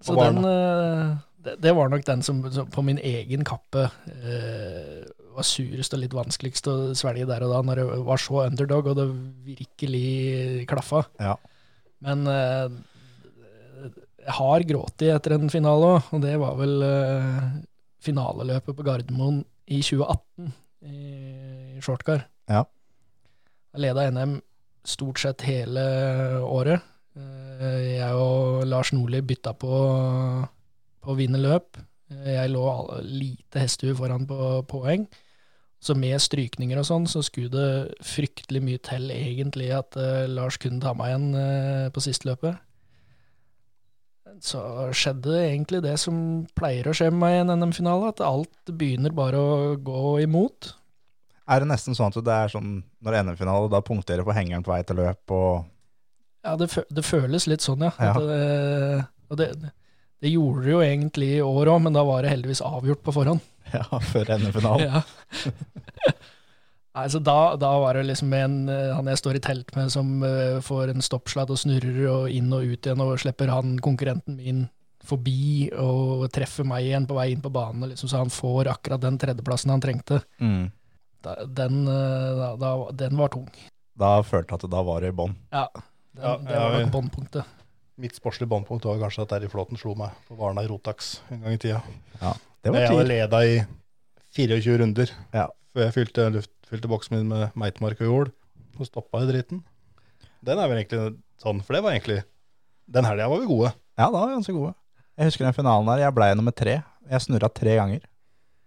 Så 0.03 0.15
den, 0.19 0.39
eh, 0.45 1.17
det, 1.45 1.57
det 1.65 1.73
var 1.77 1.91
nok 1.93 2.05
den 2.07 2.23
som, 2.27 2.41
som 2.55 2.69
på 2.71 2.85
min 2.87 3.01
egen 3.03 3.45
kappe 3.49 3.89
eh, 4.13 5.03
var 5.33 5.47
surest 5.49 5.95
og 5.97 6.03
litt 6.03 6.15
vanskeligst 6.17 6.69
å 6.69 6.75
svelge 6.99 7.27
der 7.29 7.45
og 7.47 7.55
da, 7.55 7.61
når 7.67 7.81
jeg 7.83 8.05
var 8.07 8.21
så 8.21 8.43
underdog 8.47 8.91
og 8.93 8.99
det 8.99 9.07
virkelig 9.47 10.67
klaffa. 10.71 11.05
Ja. 11.23 11.37
Men 12.05 12.27
eh, 12.31 12.69
jeg 14.23 14.37
har 14.39 14.67
grått 14.69 15.03
etter 15.09 15.35
en 15.39 15.51
finale 15.51 15.97
òg, 15.97 16.13
og 16.15 16.23
det 16.23 16.37
var 16.43 16.59
vel 16.61 16.77
eh, 16.87 17.43
finaleløpet 18.05 18.77
på 18.79 18.87
Gardermoen 18.87 19.43
i 19.73 19.81
2018 19.83 20.53
i 20.83 21.81
shortcar. 21.83 22.25
Ja. 22.51 22.65
Jeg 23.73 23.85
leda 23.87 24.09
NM 24.13 24.37
stort 24.87 25.21
sett 25.23 25.45
hele 25.47 25.83
året. 26.43 26.83
Eh, 27.17 27.97
Jeg 27.97 28.19
og 28.19 28.65
Lars 28.69 28.91
Nordli 28.95 29.23
bytta 29.27 29.55
på, 29.59 29.71
på 31.03 31.13
å 31.13 31.19
vinne 31.19 31.41
løp. 31.43 31.81
Eh, 32.13 32.33
Jeg 32.39 32.55
lå 32.55 32.65
lite 33.03 33.63
hestehue 33.63 33.99
foran 33.99 34.27
på 34.29 34.63
poeng. 34.71 35.07
Så 35.83 35.97
med 35.99 36.21
strykninger 36.23 36.79
og 36.79 36.87
sånn, 36.87 37.09
så 37.11 37.25
skulle 37.27 37.51
det 37.51 38.05
fryktelig 38.07 38.61
mye 38.63 38.81
til 38.87 39.09
egentlig 39.11 39.73
at 39.75 39.97
uh, 39.99 40.29
Lars 40.31 40.55
kunne 40.63 40.79
ta 40.79 40.93
meg 40.95 41.11
igjen 41.11 41.33
uh, 41.35 41.89
på 41.91 42.05
siste 42.05 42.29
løpet. 42.29 42.61
Så 44.47 44.61
skjedde 44.95 45.41
egentlig 45.41 45.83
det 45.83 45.97
som 45.99 46.47
pleier 46.55 46.87
å 46.87 46.95
skje 46.95 47.11
med 47.11 47.19
meg 47.25 47.35
i 47.35 47.41
en 47.43 47.51
NM-finale, 47.57 48.13
at 48.15 48.23
alt 48.23 48.71
begynner 48.71 49.11
bare 49.15 49.43
å 49.43 49.75
gå 49.75 50.23
imot. 50.23 50.71
Er 51.51 51.65
det 51.65 51.73
nesten 51.73 51.99
sånn 51.99 52.15
at 52.15 52.23
det 52.25 52.39
er 52.45 52.55
sånn 52.55 52.77
når 53.03 53.19
NM-finale, 53.27 53.71
da 53.75 53.83
punkterer 53.83 54.23
på 54.23 54.39
hengeren 54.39 54.63
på 54.63 54.71
vei 54.71 54.81
til 54.87 55.03
løp 55.03 55.35
og 55.35 55.67
Ja, 56.47 56.55
det, 56.59 56.71
det 56.95 57.05
føles 57.07 57.51
litt 57.51 57.67
sånn, 57.67 57.83
ja. 57.87 57.93
Ja. 57.99 58.15
At 58.15 58.31
det, 58.31 59.05
og 59.31 59.43
det, 59.43 59.51
det 60.23 60.31
gjorde 60.33 60.63
det 60.65 60.73
jo 60.77 60.83
egentlig 60.85 61.29
i 61.37 61.43
år 61.45 61.71
òg, 61.75 61.81
men 61.87 61.97
da 61.97 62.05
var 62.07 62.23
det 62.23 62.31
heldigvis 62.33 62.63
avgjort 62.67 63.03
på 63.07 63.15
forhånd. 63.19 63.43
Ja, 63.73 63.87
før 64.05 64.29
NM-finalen. 64.37 64.83
Ja. 64.85 65.01
Nei, 66.93 67.07
så 67.09 67.23
da, 67.25 67.55
da 67.57 67.71
var 67.81 67.97
det 67.97 68.03
liksom 68.11 68.33
en, 68.37 68.57
eh, 68.69 68.91
han 68.93 69.07
jeg 69.09 69.17
står 69.23 69.39
i 69.39 69.41
telt 69.47 69.71
med, 69.79 69.89
som 69.95 70.11
uh, 70.21 70.59
får 70.61 70.91
en 70.93 71.01
stoppsladd 71.05 71.49
og 71.55 71.57
snurrer 71.63 72.03
og 72.13 72.27
inn 72.29 72.51
og 72.53 72.67
ut 72.69 72.85
igjen, 72.85 73.01
og 73.01 73.15
slipper 73.23 73.49
han 73.49 73.79
konkurrenten 73.81 74.37
min 74.37 74.67
forbi 75.03 75.71
og 75.81 76.27
treffer 76.37 76.69
meg 76.69 76.85
igjen 76.91 77.09
på 77.09 77.17
vei 77.17 77.31
inn 77.33 77.41
på 77.43 77.51
banen, 77.55 77.89
liksom, 77.95 78.11
så 78.13 78.21
han 78.21 78.31
får 78.35 78.69
akkurat 78.75 79.01
den 79.03 79.17
tredjeplassen 79.23 79.73
han 79.73 79.81
trengte. 79.83 80.21
Mm. 80.45 80.67
Da, 81.25 81.39
den, 81.49 81.81
uh, 81.89 82.37
da, 82.43 82.51
da, 82.61 82.75
den 83.07 83.17
var 83.19 83.33
tung. 83.33 83.49
Da 83.99 84.19
følte 84.27 84.53
jeg 84.53 84.61
at 84.61 84.71
da 84.77 84.85
var 84.85 85.01
det 85.01 85.15
i 85.15 85.17
bånn. 85.23 85.33
Ja, 85.55 85.65
den, 85.73 85.89
Ja, 86.29 86.37
det 86.45 86.53
ja, 86.59 86.61
var 86.61 86.77
vi- 86.77 86.85
nok 86.85 86.93
båndpunktet. 86.99 87.59
Mitt 88.01 88.15
sportslige 88.17 88.49
båndpunkt 88.49 88.85
var 88.89 88.99
kanskje 89.03 89.23
at 89.27 89.31
Terje 89.35 89.51
Flåten 89.53 89.77
slo 89.81 89.93
meg 89.99 90.15
på 90.29 90.37
Varna 90.39 90.63
i 90.65 90.69
Rotax 90.71 91.19
en 91.31 91.43
gang 91.45 91.53
i 91.59 91.61
tida. 91.61 91.83
Det 92.63 92.73
var 92.73 92.81
Jeg 92.81 92.89
hadde 92.93 93.09
leda 93.11 93.41
i 93.45 93.59
24 94.37 94.79
runder 94.81 95.11
Ja. 95.35 95.49
før 95.75 95.85
jeg 95.85 95.95
fylte, 95.99 96.31
luft, 96.33 96.51
fylte 96.69 96.89
boksen 96.89 97.17
min 97.19 97.29
med 97.29 97.51
meitemark 97.55 98.01
og 98.01 98.07
jord. 98.09 98.31
Og 98.81 98.87
stoppa 98.89 99.21
i 99.23 99.29
dritten. 99.29 99.63
Den 100.43 100.59
er 100.59 100.69
vel 100.69 100.79
egentlig 100.81 101.19
sånn, 101.43 101.61
for 101.63 101.75
det 101.75 101.83
var 101.85 101.93
egentlig 101.93 102.23
Den 102.91 103.05
helga 103.05 103.29
var 103.29 103.39
vi 103.41 103.47
gode. 103.47 103.73
Ja, 103.99 104.07
da 104.11 104.11
var 104.11 104.27
vi 104.29 104.35
ganske 104.35 104.53
gode. 104.57 104.75
Jeg 105.19 105.27
husker 105.29 105.45
den 105.45 105.55
finalen 105.55 105.87
der. 105.87 105.99
Jeg 106.03 106.15
ble 106.15 106.35
nummer 106.35 106.53
tre. 106.53 106.83
Jeg 107.09 107.21
snurra 107.21 107.49
tre 107.53 107.77
ganger. 107.77 108.01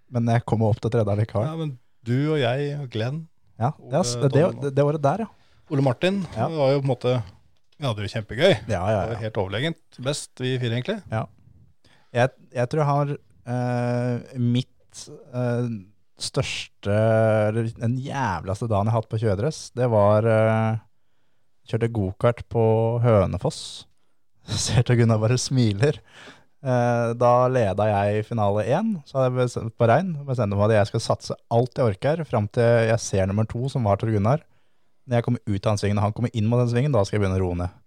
Men 0.09 0.25
jeg 0.31 0.45
kom 0.45 0.61
opp 0.63 0.79
til 0.79 0.89
tredje 0.93 1.15
likevel. 1.17 1.45
Ja, 1.49 1.55
men 1.55 1.79
du 2.05 2.31
og 2.33 2.39
jeg 2.39 2.79
og 2.79 2.89
Glenn, 2.93 3.27
Ja, 3.59 3.71
det, 3.79 3.93
er- 3.93 4.29
det, 4.29 4.61
det, 4.61 4.75
det 4.75 4.83
året 4.85 5.01
der, 5.01 5.17
ja. 5.25 5.27
Ole 5.71 5.81
Martin, 5.81 6.25
Ja. 6.35 6.47
var 6.47 6.71
jo 6.73 6.81
på 6.81 6.85
en 6.85 6.91
måte 6.93 7.23
Vi 7.75 7.83
hadde 7.83 7.99
det 7.99 8.07
jo 8.07 8.13
kjempegøy. 8.13 8.53
Ja, 8.71 8.83
ja, 8.87 9.01
ja. 9.11 9.17
helt 9.19 9.39
overlegent 9.41 9.99
best, 10.03 10.31
vi 10.39 10.55
fire, 10.61 10.77
egentlig. 10.77 11.01
Jeg, 12.15 12.31
jeg 12.55 12.71
tror 12.71 12.81
jeg 12.81 12.89
har 12.91 13.11
uh, 13.51 14.39
mitt 14.39 15.01
uh, 15.35 15.67
største 16.15 16.95
Eller 17.49 17.67
den 17.75 17.97
jævligste 17.99 18.69
dagen 18.71 18.87
jeg 18.87 18.95
har 18.95 19.01
hatt 19.01 19.11
på 19.11 19.19
kjøredress, 19.19 19.59
det 19.75 19.89
var 19.91 20.27
uh, 20.29 20.77
Kjørte 21.65 21.89
gokart 21.89 22.43
på 22.53 22.63
Hønefoss. 23.01 23.59
Ser 24.65 24.85
til 24.85 24.99
Gunnar 24.99 25.17
bare 25.17 25.39
smiler. 25.41 25.97
Uh, 26.65 27.11
da 27.17 27.47
leda 27.49 27.87
jeg 27.89 28.27
finale 28.27 28.67
én, 28.69 28.91
så 29.05 29.17
hadde 29.17 29.31
jeg 29.31 29.37
bestemt 29.39 29.75
på 29.77 29.87
regn. 29.89 30.11
Bestemte 30.27 30.57
meg 30.57 30.69
at 30.69 30.79
jeg 30.79 30.91
skal 30.91 31.03
satse 31.07 31.37
alt 31.53 31.81
jeg 31.81 31.95
orker, 31.95 32.21
fram 32.29 32.45
til 32.53 32.85
jeg 32.91 33.01
ser 33.01 33.25
nummer 33.29 33.49
to, 33.49 33.65
som 33.73 33.89
var 33.89 33.97
Tor 33.97 34.13
Gunnar. 34.13 34.45
Når 35.05 35.19
jeg 35.19 35.25
kommer 35.27 35.41
ut 35.45 35.59
av 35.59 35.71
den 35.71 35.81
svingen, 35.81 35.99
og 35.99 36.07
han 36.07 36.15
kommer 36.17 36.33
inn 36.33 36.47
mot 36.49 36.61
den 36.61 36.71
svingen, 36.71 36.93
da 36.95 37.03
skal 37.05 37.17
jeg 37.17 37.25
begynne 37.25 37.39
å 37.39 37.43
roe 37.43 37.57
ned. 37.59 37.81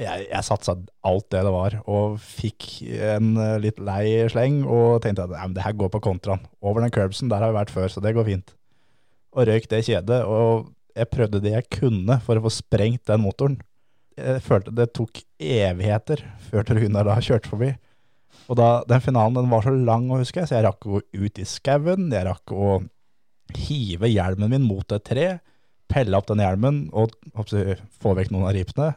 Jeg, 0.00 0.24
jeg 0.26 0.46
satsa 0.46 0.74
alt 1.06 1.26
det 1.30 1.42
det 1.46 1.52
var, 1.54 1.76
og 1.86 2.16
fikk 2.18 2.66
en 3.12 3.36
eh, 3.38 3.58
litt 3.62 3.78
lei 3.78 4.24
sleng, 4.32 4.62
og 4.66 5.04
tenkte 5.04 5.28
at 5.28 5.34
nei, 5.36 5.44
men 5.44 5.54
det 5.58 5.66
her 5.66 5.76
går 5.78 5.92
på 5.92 6.02
kontraen. 6.08 6.42
Over 6.64 6.82
den 6.82 6.94
curbsen, 6.94 7.30
der 7.30 7.44
har 7.44 7.52
vi 7.52 7.60
vært 7.60 7.74
før, 7.74 7.86
så 7.92 8.02
det 8.02 8.14
går 8.16 8.26
fint. 8.26 8.54
Og 9.34 9.46
røyk 9.50 9.68
det 9.70 9.84
kjedet, 9.86 10.24
og 10.26 10.72
jeg 10.94 11.10
prøvde 11.10 11.42
det 11.42 11.54
jeg 11.54 11.70
kunne 11.74 12.18
for 12.24 12.38
å 12.38 12.44
få 12.46 12.52
sprengt 12.54 13.04
den 13.10 13.22
motoren. 13.22 13.60
Jeg 14.18 14.42
følte 14.46 14.74
det 14.74 14.92
tok 14.94 15.22
evigheter 15.42 16.22
før 16.48 16.66
Tor 16.66 16.78
Gunnar 16.78 17.06
da 17.08 17.18
kjørte 17.22 17.50
forbi. 17.50 17.72
Og 18.50 18.58
da, 18.58 18.68
den 18.88 19.02
finalen 19.02 19.38
den 19.38 19.50
var 19.50 19.64
så 19.64 19.72
lang 19.74 20.06
å 20.12 20.20
huske, 20.20 20.44
så 20.46 20.58
jeg 20.58 20.66
rakk 20.66 20.86
å 20.86 20.96
gå 20.96 21.02
ut 21.24 21.40
i 21.40 21.46
skauen, 21.48 22.10
jeg 22.12 22.26
rakk 22.28 22.54
å 22.54 22.76
hive 23.54 24.10
hjelmen 24.10 24.52
min 24.52 24.66
mot 24.66 24.94
et 24.94 25.04
tre, 25.06 25.26
pelle 25.94 26.18
opp 26.18 26.26
den 26.26 26.42
hjelmen 26.42 26.84
og 26.92 27.14
hoppsi, 27.38 27.78
få 28.02 28.16
vekk 28.18 28.34
noen 28.34 28.50
av 28.50 28.56
ripene 28.58 28.92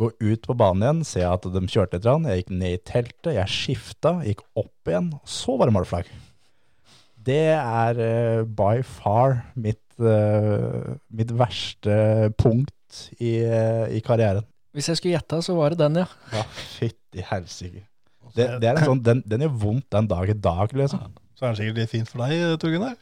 gå 0.00 0.10
ut 0.16 0.46
på 0.46 0.56
banen 0.56 0.84
igjen, 0.84 1.04
se 1.06 1.22
at 1.26 1.46
de 1.52 1.62
kjørte 1.66 1.98
litt. 1.98 2.06
grann. 2.06 2.26
Jeg 2.28 2.42
gikk 2.42 2.52
ned 2.54 2.76
i 2.76 2.82
teltet, 2.86 3.32
jeg 3.36 3.52
skifta, 3.52 4.16
gikk 4.26 4.42
opp 4.58 4.90
igjen, 4.90 5.12
og 5.18 5.28
så 5.28 5.56
var 5.58 5.70
det 5.70 5.76
målflagg. 5.76 6.10
Det 7.20 7.42
er 7.52 8.00
uh, 8.00 8.46
by 8.46 8.80
far 8.86 9.42
mitt, 9.60 9.82
uh, 10.00 10.96
mitt 11.12 11.34
verste 11.36 12.30
punkt 12.40 13.02
i, 13.18 13.42
uh, 13.44 13.86
i 13.92 14.00
karrieren. 14.04 14.46
Hvis 14.72 14.88
jeg 14.88 15.00
skulle 15.00 15.18
gjette, 15.18 15.42
så 15.44 15.56
var 15.58 15.74
det 15.74 15.82
den, 15.82 16.00
ja. 16.00 16.08
Ja, 16.32 16.46
fytti 16.78 17.26
helsike. 17.26 17.84
Det, 18.36 18.46
det 18.62 18.68
er 18.70 18.78
sånn, 18.86 19.02
den, 19.02 19.20
den 19.26 19.42
gjør 19.42 19.56
vondt 19.66 19.88
den 19.90 20.08
dag 20.08 20.30
i 20.30 20.38
dag, 20.38 20.72
liksom. 20.78 21.02
Så 21.34 21.48
er 21.48 21.52
det 21.52 21.60
sikkert 21.60 21.80
litt 21.82 21.92
fint 21.92 22.10
for 22.10 22.22
deg, 22.22 22.60
Tor 22.62 22.76
Ja, 22.78 22.92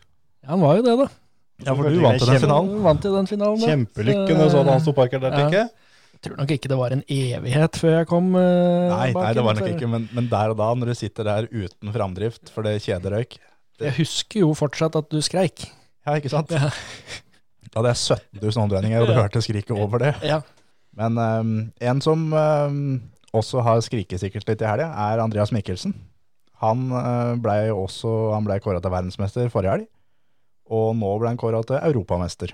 Han 0.49 0.63
var 0.65 0.79
jo 0.79 0.87
det, 0.87 0.95
da. 1.05 1.09
Ja, 1.67 1.75
for 1.75 1.91
du 1.91 2.01
vant 2.03 2.23
jo 2.23 2.29
den 2.29 2.41
finalen. 2.43 2.73
Vant 2.85 3.07
jo 3.07 3.13
den 3.17 3.29
finalen. 3.31 3.63
Kjempelykke 3.63 4.35
når 4.37 4.51
du 4.51 4.55
så 4.55 4.65
han 4.69 4.83
sto 4.85 4.95
parkert 4.97 5.25
der, 5.25 5.35
tenker 5.35 5.59
jeg. 5.65 5.71
Jeg 6.19 6.25
tror 6.27 6.39
nok 6.41 6.53
ikke 6.55 6.71
det 6.71 6.77
var 6.81 6.95
en 6.95 7.03
evighet 7.15 7.77
før 7.79 7.93
jeg 8.01 8.07
kom 8.11 8.33
uh, 8.35 8.43
Nei, 8.91 9.11
bak 9.15 9.23
nei, 9.23 9.33
det 9.39 9.43
var 9.47 9.55
nok 9.55 9.69
ikke, 9.71 9.91
men, 9.91 10.09
men 10.17 10.27
der 10.31 10.51
og 10.51 10.59
da, 10.59 10.73
når 10.75 10.91
du 10.91 10.99
sitter 10.99 11.29
der 11.29 11.47
uten 11.53 11.93
framdrift, 11.95 12.51
for 12.51 12.67
det 12.67 12.81
kjeder 12.83 13.15
røyk. 13.15 13.37
Jeg 13.79 13.95
husker 14.01 14.43
jo 14.43 14.49
fortsatt 14.59 14.99
at 14.99 15.11
du 15.15 15.21
skreik. 15.23 15.69
Ja, 16.03 16.17
ikke 16.19 16.33
sant? 16.33 16.51
Ja. 16.51 16.73
Da 17.69 17.83
hadde 17.83 17.93
jeg 17.93 18.01
17 18.17 18.41
000 18.41 18.63
håndvendinger, 18.65 19.05
og 19.05 19.11
du 19.11 19.15
hørte 19.19 19.43
skriket 19.45 19.75
over 19.77 20.03
det. 20.03 20.15
Ja. 20.27 20.41
Men 20.99 21.19
um, 21.21 21.53
en 21.79 22.03
som 22.03 22.25
um, 22.33 22.79
også 23.37 23.63
har 23.63 23.83
skriket 23.85 24.23
sikkert 24.23 24.49
litt 24.49 24.65
i 24.65 24.67
helga, 24.67 24.89
er 24.89 25.23
Andreas 25.23 25.53
Mikkelsen. 25.55 25.95
Han 26.63 26.89
uh, 26.91 27.37
ble 27.39 27.69
også 27.75 28.33
han 28.33 28.47
ble 28.49 28.59
kåra 28.65 28.83
til 28.83 28.95
verdensmester 28.95 29.53
forrige 29.53 29.77
helg, 29.77 29.91
og 30.69 30.97
nå 30.97 31.11
ble 31.21 31.31
han 31.33 31.41
kåra 31.41 31.63
til 31.67 31.79
europamester. 31.81 32.53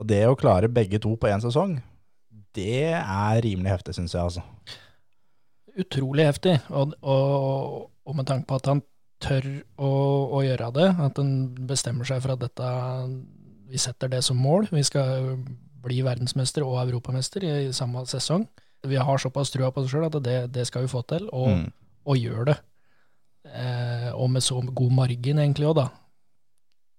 Og 0.00 0.08
det 0.10 0.24
å 0.26 0.36
klare 0.38 0.68
begge 0.72 0.98
to 1.02 1.14
på 1.16 1.30
én 1.30 1.42
sesong, 1.42 1.76
det 2.54 2.94
er 2.94 3.42
rimelig 3.42 3.70
heftig, 3.70 3.94
syns 3.96 4.14
jeg, 4.14 4.22
altså. 4.22 4.42
Utrolig 5.78 6.26
heftig. 6.28 6.58
Og, 6.70 6.94
og, 7.02 7.86
og 8.06 8.16
med 8.18 8.26
tanke 8.30 8.46
på 8.50 8.58
at 8.60 8.68
han 8.70 8.82
tør 9.24 9.46
å, 9.80 9.90
å 10.38 10.42
gjøre 10.44 10.70
det, 10.76 10.88
at 11.06 11.18
han 11.18 11.32
bestemmer 11.66 12.06
seg 12.08 12.22
for 12.22 12.34
at 12.34 12.42
dette 12.44 12.68
Vi 13.70 13.80
setter 13.80 14.10
det 14.12 14.20
som 14.22 14.38
mål. 14.38 14.68
Vi 14.70 14.82
skal 14.86 15.38
bli 15.84 16.02
verdensmester 16.04 16.62
og 16.66 16.78
europamester 16.84 17.42
i 17.48 17.72
samme 17.74 18.04
sesong. 18.06 18.44
Vi 18.84 18.98
har 19.00 19.18
såpass 19.18 19.50
trua 19.50 19.70
på 19.72 19.82
oss 19.82 19.90
sjøl 19.90 20.06
at 20.06 20.18
det, 20.22 20.38
det 20.52 20.66
skal 20.68 20.84
vi 20.84 20.92
få 20.92 21.02
til, 21.08 21.26
og, 21.32 21.48
Mm. 21.48 21.72
og 22.06 22.16
gjør 22.20 22.44
det. 22.52 22.56
Eh, 23.44 24.10
og 24.14 24.30
med 24.30 24.42
så 24.44 24.60
god 24.60 24.92
margin, 24.92 25.38
egentlig 25.40 25.66
òg, 25.70 25.74
da. 25.80 25.88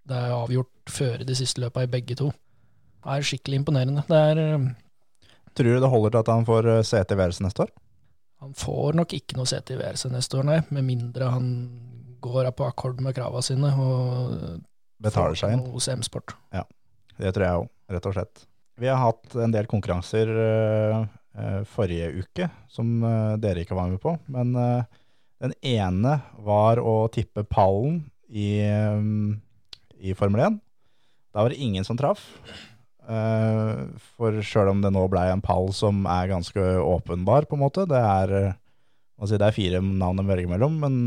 Det 0.05 0.17
er 0.17 0.33
avgjort 0.35 0.91
før 0.93 1.23
de 1.25 1.35
siste 1.37 1.61
løpa 1.63 1.83
i 1.85 1.89
begge 1.89 2.17
to. 2.19 2.29
Det 3.05 3.15
er 3.15 3.25
skikkelig 3.25 3.61
imponerende. 3.61 4.03
Det 4.09 4.19
er 4.31 4.41
eh, 4.43 4.67
Tror 5.55 5.71
du 5.71 5.79
det 5.81 5.89
holder 5.89 6.11
til 6.13 6.19
at 6.25 6.31
han 6.33 6.45
får 6.47 6.67
eh, 6.73 6.81
sete 6.85 7.15
i 7.15 7.19
VRS 7.19 7.41
neste 7.45 7.65
år? 7.65 7.73
Han 8.43 8.53
får 8.59 8.97
nok 8.99 9.13
ikke 9.17 9.37
noe 9.39 9.47
sete 9.49 9.73
i 9.73 9.79
VRC 9.79 10.09
neste 10.13 10.37
år, 10.41 10.45
nei, 10.49 10.57
med 10.75 10.85
mindre 10.85 11.29
han 11.31 11.45
går 12.25 12.49
på 12.57 12.65
akkord 12.67 12.99
med 13.05 13.15
krava 13.17 13.41
sine 13.45 13.69
og 13.79 14.59
Betaler 15.01 15.37
seg 15.39 15.53
inn? 15.55 15.63
hos 15.73 15.87
M-sport. 15.91 16.33
Ja, 16.53 16.63
Det 17.17 17.31
tror 17.35 17.45
jeg 17.45 17.61
òg, 17.61 17.69
rett 17.95 18.09
og 18.09 18.15
slett. 18.17 18.43
Vi 18.81 18.89
har 18.91 18.99
hatt 18.99 19.35
en 19.39 19.53
del 19.53 19.67
konkurranser 19.71 20.29
eh, 20.35 21.05
eh, 21.39 21.61
forrige 21.71 22.11
uke 22.25 22.49
som 22.71 22.91
eh, 23.07 23.35
dere 23.39 23.63
ikke 23.63 23.77
var 23.77 23.87
med 23.93 24.01
på. 24.03 24.17
Men 24.27 24.51
eh, 24.59 24.83
den 25.45 25.53
ene 25.63 26.17
var 26.43 26.81
å 26.83 27.05
tippe 27.13 27.45
pallen 27.47 28.01
i, 28.27 28.59
eh, 28.65 28.99
i 30.05 30.15
Formel 30.17 30.45
1. 30.45 30.61
Da 31.33 31.43
var 31.43 31.51
det 31.51 31.61
ingen 31.61 31.85
som 31.87 31.97
traff. 31.99 32.23
Eh, 33.05 33.73
for 34.17 34.37
sjøl 34.45 34.71
om 34.71 34.81
det 34.81 34.93
nå 34.93 35.03
blei 35.11 35.27
en 35.29 35.43
pall 35.43 35.69
som 35.75 36.05
er 36.09 36.31
ganske 36.31 36.61
åpenbar, 36.81 37.49
på 37.49 37.57
en 37.57 37.63
måte. 37.65 37.85
Det 37.89 37.99
er, 37.99 38.33
eh, 38.39 39.25
si, 39.25 39.37
det 39.37 39.49
er 39.49 39.57
fire 39.57 39.81
navn 39.83 40.23
å 40.23 40.27
velge 40.27 40.49
mellom, 40.49 40.79
men 40.81 40.97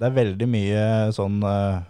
det 0.00 0.08
er 0.08 0.18
veldig 0.18 0.48
mye 0.48 0.84
sånn 1.16 1.40
eh, 1.44 1.80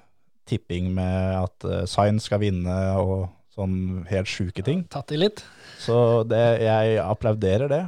tipping 0.50 0.90
med 0.96 1.36
at 1.38 1.66
uh, 1.68 1.84
Science 1.86 2.26
skal 2.26 2.40
vinne 2.42 2.74
og 2.98 3.28
sånn 3.54 4.02
helt 4.10 4.26
sjuke 4.26 4.64
ting. 4.66 4.82
Tatt 4.90 5.12
i 5.14 5.20
litt. 5.20 5.44
Så 5.78 6.24
det, 6.26 6.40
jeg 6.64 6.96
applauderer 7.04 7.70
det. 7.70 7.84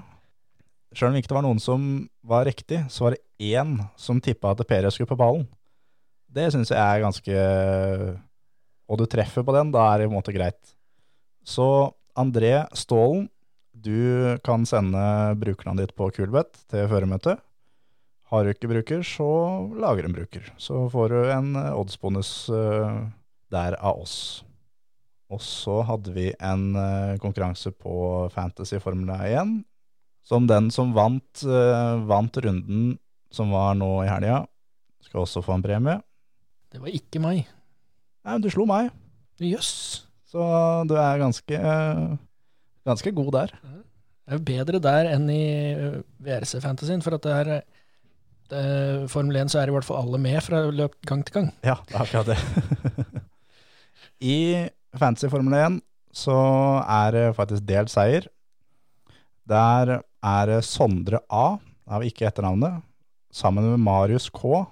Selv 0.95 1.11
om 1.11 1.19
ikke 1.19 1.33
det 1.33 1.39
var 1.41 1.47
noen 1.49 1.63
som 1.63 1.89
var 2.23 2.47
riktig, 2.47 2.85
så 2.93 3.09
var 3.09 3.17
det 3.17 3.51
én 3.57 3.81
som 3.99 4.21
tippa 4.23 4.53
at 4.53 4.63
Perez 4.69 4.95
skulle 4.95 5.11
på 5.11 5.19
ballen. 5.19 5.49
Det 6.33 6.49
syns 6.53 6.73
jeg 6.73 6.81
er 6.81 7.03
ganske 7.03 7.41
Og 8.89 9.01
du 9.01 9.07
treffer 9.11 9.45
på 9.45 9.55
den, 9.57 9.73
da 9.75 9.85
er 9.91 10.01
det 10.01 10.07
i 10.07 10.11
en 10.11 10.17
måte 10.17 10.35
greit. 10.35 10.75
Så 11.45 11.93
André 12.19 12.67
Stålen, 12.77 13.27
du 13.73 14.37
kan 14.45 14.67
sende 14.69 15.01
brukernavnet 15.41 15.89
ditt 15.89 15.97
på 15.97 16.11
Kulbeth 16.13 16.67
til 16.71 16.89
føremøtet. 16.91 17.41
Har 18.33 18.45
du 18.45 18.53
ikke 18.53 18.71
bruker, 18.71 19.03
så 19.05 19.27
lager 19.81 20.07
en 20.07 20.15
bruker. 20.17 20.45
Så 20.61 20.87
får 20.93 21.13
du 21.13 21.19
en 21.33 21.57
oddsbonus 21.57 22.31
eh, 22.53 23.01
der 23.53 23.77
av 23.81 24.05
oss. 24.05 24.17
Og 25.33 25.41
så 25.41 25.81
hadde 25.89 26.13
vi 26.13 26.31
en 26.37 26.77
eh, 26.77 27.19
konkurranse 27.21 27.73
på 27.73 28.29
Fantasy 28.33 28.81
Formula 28.81 29.19
1, 29.29 29.59
som 30.29 30.47
den 30.49 30.71
som 30.73 30.95
vant, 30.97 31.45
eh, 31.45 31.97
vant 32.09 32.41
runden 32.45 32.97
som 33.33 33.53
var 33.53 33.77
nå 33.77 33.91
i 34.05 34.11
helga, 34.13 34.43
skal 35.05 35.25
også 35.25 35.45
få 35.45 35.57
en 35.57 35.65
premie. 35.65 36.01
Det 36.73 36.81
var 36.81 36.95
ikke 36.95 37.21
meg. 37.21 37.45
Nei, 38.23 38.33
men 38.33 38.43
du 38.45 38.49
slo 38.53 38.65
meg, 38.69 38.91
Jøss. 39.43 40.07
så 40.31 40.43
du 40.89 40.95
er 40.97 41.21
ganske, 41.21 41.59
eh, 41.59 42.03
ganske 42.87 43.13
god 43.17 43.33
der. 43.35 43.55
Det 44.23 44.37
er 44.37 44.45
bedre 44.47 44.81
der 44.81 45.11
enn 45.13 45.27
i 45.33 45.43
eh, 45.75 45.97
VRC-fantasien, 46.23 47.03
for 47.05 47.19
at 47.19 47.27
det 47.27 47.33
er 47.41 47.51
det, 48.53 49.09
Formel 49.11 49.37
1 49.41 49.51
så 49.53 49.63
er 49.63 49.71
i 49.71 49.75
hvert 49.75 49.87
fall 49.87 50.03
alle 50.05 50.21
med 50.21 50.39
fra 50.45 50.63
løp 50.71 50.95
gang 51.09 51.25
til 51.25 51.39
gang. 51.39 51.51
Ja, 51.65 51.79
det 51.89 51.97
er 51.97 52.05
akkurat 52.05 52.31
det. 52.31 53.23
I 54.37 54.39
Fantasy 55.01 55.31
Formel 55.33 55.57
1 55.57 55.81
så 56.13 56.37
er 56.85 57.15
det 57.17 57.27
faktisk 57.37 57.65
delt 57.69 57.93
seier. 57.93 58.29
Der 59.49 59.99
er 59.99 60.53
Sondre 60.63 61.23
A 61.33 61.57
har 61.89 62.03
vi 62.03 62.13
ikke 62.13 62.29
etternavnet, 62.29 62.83
sammen 63.33 63.65
med 63.67 63.81
Marius 63.83 64.29
K, 64.31 64.63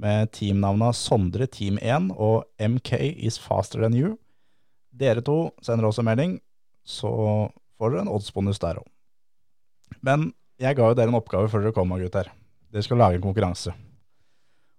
med 0.00 0.30
teamnavna 0.36 0.92
Sondre 0.96 1.46
Team 1.50 1.78
1 1.80 2.10
og 2.12 2.44
MK 2.60 2.92
is 3.00 3.38
faster 3.40 3.82
than 3.82 3.96
you. 3.96 4.16
Dere 4.96 5.22
to 5.24 5.50
sender 5.64 5.88
også 5.88 6.04
melding, 6.06 6.38
så 6.86 7.10
får 7.76 7.92
dere 7.92 8.06
en 8.06 8.12
oddsbonus 8.12 8.60
der 8.62 8.80
òg. 8.80 8.86
Men 10.04 10.30
jeg 10.60 10.76
ga 10.76 10.90
jo 10.90 10.96
dere 10.96 11.12
en 11.12 11.18
oppgave 11.18 11.50
før 11.52 11.64
dere 11.64 11.76
kom, 11.76 11.92
gutter. 12.00 12.30
Dere 12.72 12.84
skal 12.84 13.00
lage 13.00 13.18
en 13.18 13.24
konkurranse. 13.24 13.74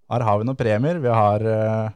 Her 0.08 0.24
har 0.24 0.40
vi 0.40 0.48
noen 0.48 0.60
premier. 0.60 1.02
Vi 1.04 1.12
har 1.12 1.44
eh, 1.44 1.96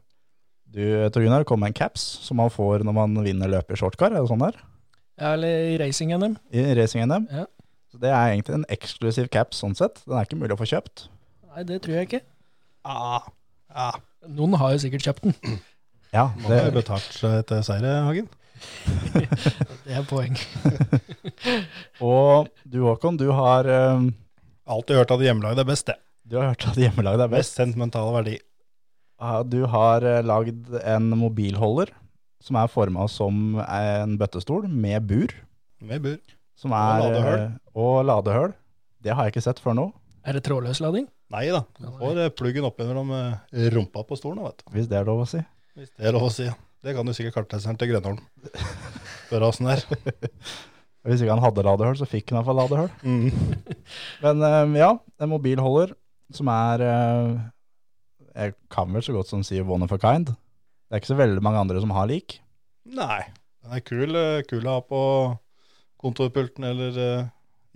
Du, 0.71 0.83
Tor 1.11 1.23
Gunnar, 1.23 1.43
kom 1.47 1.59
med 1.59 1.71
en 1.71 1.79
caps 1.81 2.03
som 2.23 2.37
man 2.39 2.51
får 2.51 2.85
når 2.87 2.95
man 2.95 3.15
vinner 3.25 3.49
løpet 3.51 3.75
i 3.75 3.79
shortcar. 3.79 4.13
Er 4.13 4.21
det 4.23 4.29
sånn 4.31 4.43
der? 4.43 4.59
Ja, 5.19 5.33
eller 5.35 5.71
i 5.71 5.77
racing-NM. 5.81 6.37
I 6.55 6.63
racing-NM. 6.79 7.25
Ja. 7.31 7.45
Så 7.91 7.99
det 7.99 8.11
er 8.11 8.31
egentlig 8.31 8.55
en 8.55 8.69
eksklusiv 8.71 9.27
caps 9.33 9.59
sånn 9.59 9.75
sett. 9.75 9.99
Den 10.07 10.15
er 10.15 10.27
ikke 10.27 10.39
mulig 10.39 10.55
å 10.55 10.61
få 10.61 10.69
kjøpt. 10.71 11.09
Nei, 11.51 11.65
det 11.67 11.81
tror 11.83 11.97
jeg 11.97 12.07
ikke. 12.07 12.21
Ah, 12.87 13.21
ja. 13.71 13.91
Noen 14.29 14.53
har 14.61 14.73
jo 14.75 14.81
sikkert 14.83 15.05
kjøpt 15.07 15.27
den. 15.29 15.35
Ja, 16.11 16.25
Man 16.41 16.51
har 16.51 16.65
jo 16.67 16.71
betalt 16.75 17.05
seg 17.15 17.37
til 17.47 17.61
seire, 17.63 17.91
Hagen. 18.03 18.25
Det 19.85 19.93
er 19.95 20.03
poeng. 20.09 20.33
og 22.03 22.49
du 22.67 22.81
Håkon, 22.83 23.15
du 23.19 23.29
har, 23.35 23.67
um... 23.95 24.09
Alltid 24.71 24.99
hørt 24.99 25.13
at 25.15 25.23
hjemmelaget 25.25 25.61
er 25.63 25.67
best, 25.67 25.87
det. 25.87 25.95
du 26.27 26.35
har 26.37 26.51
hørt 26.51 26.65
at 26.69 26.77
hjemmelaget 26.79 27.23
er 27.25 27.31
best. 27.31 27.39
Best 27.53 27.57
sentimental 27.61 28.11
verdi. 28.15 28.35
Du 29.51 29.57
har 29.69 30.03
eh, 30.07 30.19
lagd 30.25 30.69
en 30.83 31.09
mobilholder 31.19 31.91
som 32.41 32.57
er 32.61 32.69
forma 32.71 33.07
som 33.11 33.57
en 33.63 34.15
bøttestol 34.19 34.67
med 34.67 35.03
bur. 35.09 35.33
Med 35.81 36.01
bur. 36.05 36.19
Som 36.57 36.73
Og 36.75 36.77
ladehull. 36.77 37.15
ladehøl. 37.15 37.41
eh, 37.47 37.81
Og 37.81 38.05
ladehøl. 38.07 38.53
Det 39.01 39.15
har 39.15 39.25
jeg 39.27 39.33
ikke 39.35 39.43
sett 39.47 39.59
før 39.63 39.75
nå, 39.79 39.87
Er 40.27 40.37
det 40.37 40.43
trådløs 40.45 40.79
lading? 40.83 41.07
Nei 41.31 41.45
da. 41.53 41.61
Du 41.79 41.87
får 41.99 42.19
eh, 42.19 42.33
pluggen 42.35 42.65
opp 42.67 42.81
mellom 42.81 43.11
eh, 43.15 43.69
rumpa 43.71 44.03
på 44.07 44.17
stolen, 44.19 44.43
vet 44.43 44.59
du. 44.59 44.65
hvis 44.75 44.89
det 44.91 44.99
er 44.99 45.07
lov 45.07 45.23
å 45.23 45.29
si. 45.29 45.39
Hvis 45.79 45.93
det 45.95 46.09
er 46.09 46.15
lov 46.17 46.27
å 46.27 46.33
si. 46.33 46.49
ja. 46.49 46.57
Det 46.81 46.95
kan 46.97 47.05
du 47.05 47.13
sikkert 47.13 47.35
kartleseren 47.37 47.77
til 47.77 47.91
Grønholm. 47.91 48.19
Spørre 49.27 49.51
åssen 49.51 49.69
det 49.69 49.75
er. 49.77 50.05
Hvis 51.07 51.21
ikke 51.23 51.33
han 51.33 51.41
hadde 51.41 51.63
ladehull, 51.65 51.97
så 51.97 52.07
fikk 52.09 52.31
han 52.31 52.39
iallfall 52.39 52.57
ladehull. 52.57 52.89
Mm. 53.05 53.67
Men 54.25 54.45
eh, 54.47 54.79
ja, 54.81 54.89
en 55.21 55.31
mobilholder 55.31 55.93
som 56.33 56.47
er 56.47 56.81
Jeg 58.31 58.53
kan 58.71 58.93
vel 58.95 59.03
så 59.03 59.13
godt 59.13 59.29
som 59.29 59.43
si 59.45 59.59
one 59.61 59.85
of 59.85 59.93
a 59.93 59.99
kind. 60.01 60.31
Det 60.31 60.97
er 60.97 61.01
ikke 61.03 61.13
så 61.13 61.19
veldig 61.19 61.43
mange 61.43 61.61
andre 61.61 61.81
som 61.83 61.93
har 61.95 62.09
lik. 62.09 62.39
Nei. 62.89 63.21
Den 63.61 63.77
er 63.77 63.85
kul, 63.85 64.17
kul 64.49 64.65
å 64.65 64.77
ha 64.79 64.83
på 64.83 65.01
kontorpulten 66.01 66.65
eller 66.65 66.95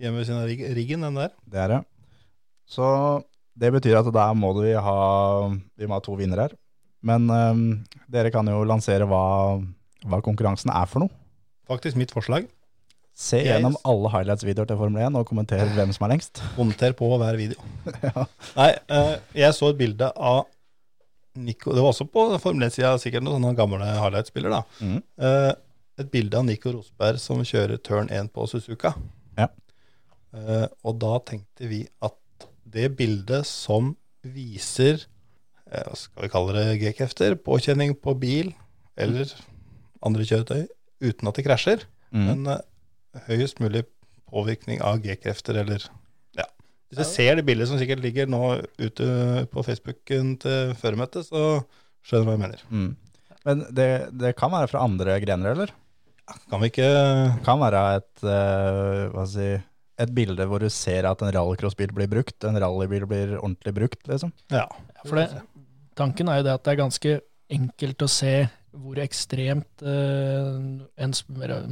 hjemme 0.02 0.18
ved 0.18 0.26
siden 0.26 0.42
av 0.42 0.74
riggen, 0.76 1.06
den 1.06 1.20
der. 1.20 1.34
Det 1.46 1.60
er 1.62 1.74
det. 1.76 1.80
Så 2.66 2.88
det 3.56 3.70
betyr 3.74 3.98
at 4.00 4.08
da 4.14 4.28
må 4.36 4.52
vi 4.60 4.74
ha, 4.74 4.96
vi 5.76 5.88
må 5.88 5.96
ha 5.96 6.02
to 6.04 6.16
vinnere 6.18 6.48
her. 6.48 6.56
Men 7.06 7.30
eh, 7.30 7.62
dere 8.12 8.32
kan 8.34 8.48
jo 8.50 8.64
lansere 8.68 9.06
hva, 9.08 9.22
hva 10.06 10.20
konkurransen 10.24 10.72
er 10.74 10.88
for 10.90 11.04
noe. 11.06 11.12
Faktisk 11.70 11.98
mitt 11.98 12.12
forslag. 12.14 12.46
Se 13.16 13.38
Jeg- 13.40 13.48
gjennom 13.48 13.78
alle 13.88 14.10
highlights-videoer 14.12 14.68
til 14.68 14.76
Formel 14.76 15.00
1 15.06 15.16
og 15.16 15.24
kommentere 15.26 15.70
hvem 15.72 15.92
som 15.96 16.04
er 16.04 16.12
lengst. 16.16 16.42
Kommenter 16.58 16.92
på 16.98 17.08
hver 17.16 17.38
video. 17.40 17.56
Nei, 18.58 18.74
eh, 18.92 19.14
jeg 19.40 19.56
så 19.56 19.70
et 19.72 19.78
bilde 19.80 20.10
av 20.12 20.44
Nico 21.36 21.72
Det 21.76 21.82
var 21.84 21.90
også 21.92 22.06
på 22.08 22.22
Formel 22.40 22.64
1-sida, 22.68 22.94
sikkert 23.00 23.24
noen 23.24 23.42
sånne 23.44 23.56
gamle 23.58 23.84
highlights-spiller. 23.84 24.54
da. 24.54 24.62
Mm. 24.80 25.00
Uh, 25.20 25.52
et 26.00 26.08
bilde 26.12 26.38
av 26.38 26.46
Nico 26.48 26.72
Rosberg 26.72 27.20
som 27.20 27.42
kjører 27.44 27.76
turn 27.84 28.08
1 28.12 28.30
på 28.32 28.46
Suzuka. 28.48 28.94
Ja. 29.36 29.50
Uh, 30.32 30.64
og 30.84 30.96
da 31.00 31.18
tenkte 31.28 31.68
vi 31.68 31.82
at 32.04 32.16
det 32.66 32.90
bildet 32.98 33.46
som 33.48 33.94
viser 34.26 35.04
eh, 35.70 35.82
hva 35.86 35.96
skal 35.98 36.26
vi 36.26 36.30
kalle 36.32 36.56
det, 36.56 36.64
G-krefter, 36.82 37.36
påkjenning 37.46 37.94
på 38.02 38.16
bil 38.18 38.52
eller 38.98 39.30
andre 40.06 40.26
kjøretøy 40.26 40.64
uten 41.04 41.28
at 41.30 41.38
det 41.38 41.46
krasjer, 41.46 41.86
Mm. 42.14 42.26
men 42.28 42.46
eh, 42.52 43.22
høyest 43.26 43.58
mulig 43.60 43.80
påvirkning 44.30 44.78
av 44.86 45.00
G-krefter 45.02 45.58
eller 45.58 45.82
ja. 46.38 46.44
Hvis 46.88 47.00
du 47.00 47.04
ser 47.08 47.34
det 47.36 47.44
bildet 47.48 47.66
som 47.68 47.80
sikkert 47.80 48.00
ligger 48.04 48.28
nå 48.30 48.40
ute 48.78 49.08
på 49.50 49.64
Facebooken 49.66 50.36
til 50.40 50.70
føremøtet, 50.78 51.26
så 51.26 51.64
skjønner 52.06 52.22
du 52.22 52.30
hva 52.30 52.36
jeg 52.36 52.42
mener. 52.44 52.62
Mm. 52.70 52.92
Men 53.48 53.64
det, 53.74 53.88
det 54.14 54.32
kan 54.38 54.54
være 54.54 54.70
fra 54.70 54.84
andre 54.86 55.18
grener, 55.22 55.50
eller? 55.56 55.74
Kan 56.46 56.62
vi 56.62 56.70
ikke 56.70 56.88
kan 57.46 57.60
være 57.62 57.82
et, 57.98 58.12
uh, 58.22 59.10
hva 59.12 59.26
skal 59.26 59.42
jeg 59.42 59.58
si, 59.58 59.66
et 60.02 60.12
bilde 60.12 60.44
hvor 60.48 60.60
du 60.60 60.68
ser 60.72 61.08
at 61.08 61.22
en 61.24 61.32
rallycrossbil 61.32 61.94
blir 61.96 62.10
brukt, 62.10 62.36
en 62.44 62.58
rallybil 62.60 63.06
blir 63.08 63.34
ordentlig 63.38 63.74
brukt, 63.78 64.02
liksom. 64.10 64.32
Ja. 64.52 64.66
For 65.06 65.20
det, 65.20 65.42
tanken 65.98 66.28
er 66.28 66.40
jo 66.40 66.46
det 66.48 66.54
at 66.58 66.64
det 66.66 66.74
er 66.74 66.82
ganske 66.82 67.18
enkelt 67.56 68.04
å 68.04 68.10
se 68.10 68.34
hvor 68.76 68.98
ekstremt 69.00 69.84
uh, 69.86 70.58
en 71.00 71.14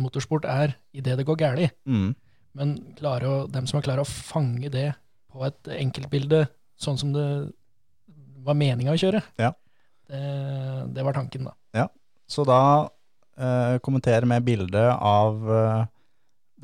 motorsport 0.01 0.47
er 0.49 0.77
idet 0.97 1.19
det 1.21 1.27
går 1.29 1.41
galt. 1.43 1.75
Mm. 1.85 2.15
Men 2.57 2.77
å, 3.03 3.35
dem 3.51 3.67
som 3.67 3.81
har 3.81 3.85
klart 3.85 4.05
å 4.05 4.09
fange 4.09 4.71
det 4.73 4.93
på 5.35 5.45
et 5.45 5.71
enkeltbilde, 5.75 6.47
sånn 6.81 6.97
som 7.01 7.13
det 7.13 7.27
var 8.45 8.57
meninga 8.57 8.95
å 8.95 9.01
kjøre, 9.01 9.21
Ja. 9.41 9.53
det, 10.09 10.23
det 10.95 11.05
var 11.05 11.17
tanken, 11.17 11.51
da. 11.51 11.55
Ja. 11.75 11.89
Så 12.31 12.47
da 12.49 12.61
uh, 12.87 13.77
kommenter 13.85 14.25
med 14.29 14.47
bilde 14.47 14.85
av 14.95 15.51
eh, 15.51 15.91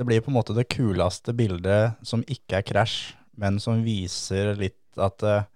Det 0.01 0.07
blir 0.09 0.23
på 0.25 0.31
en 0.33 0.39
måte 0.39 0.55
det 0.57 0.65
kuleste 0.73 1.35
bildet 1.37 1.99
som 2.09 2.23
ikke 2.25 2.63
er 2.63 2.65
krasj, 2.65 2.95
men 3.37 3.59
som 3.61 3.83
viser 3.85 4.55
litt 4.57 4.97
at 4.97 5.25
eh, 5.29 5.49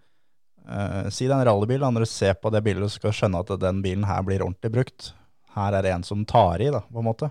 Si 1.13 1.25
det 1.25 1.33
er 1.33 1.39
en 1.39 1.47
rallybil, 1.49 1.81
når 1.81 2.05
du 2.05 2.09
ser 2.09 2.37
på 2.41 2.53
det 2.53 2.61
bildet, 2.65 2.89
så 2.89 3.01
skal 3.01 3.13
du 3.13 3.17
skjønne 3.17 3.41
at 3.41 3.51
den 3.61 3.81
bilen 3.85 4.05
her 4.09 4.21
blir 4.25 4.45
ordentlig 4.45 4.71
brukt. 4.73 5.09
Her 5.57 5.77
er 5.77 5.85
det 5.85 5.95
en 5.95 6.05
som 6.05 6.27
tar 6.29 6.61
i, 6.61 6.69
da, 6.73 6.83
på 6.89 7.01
en 7.01 7.09
måte. 7.09 7.31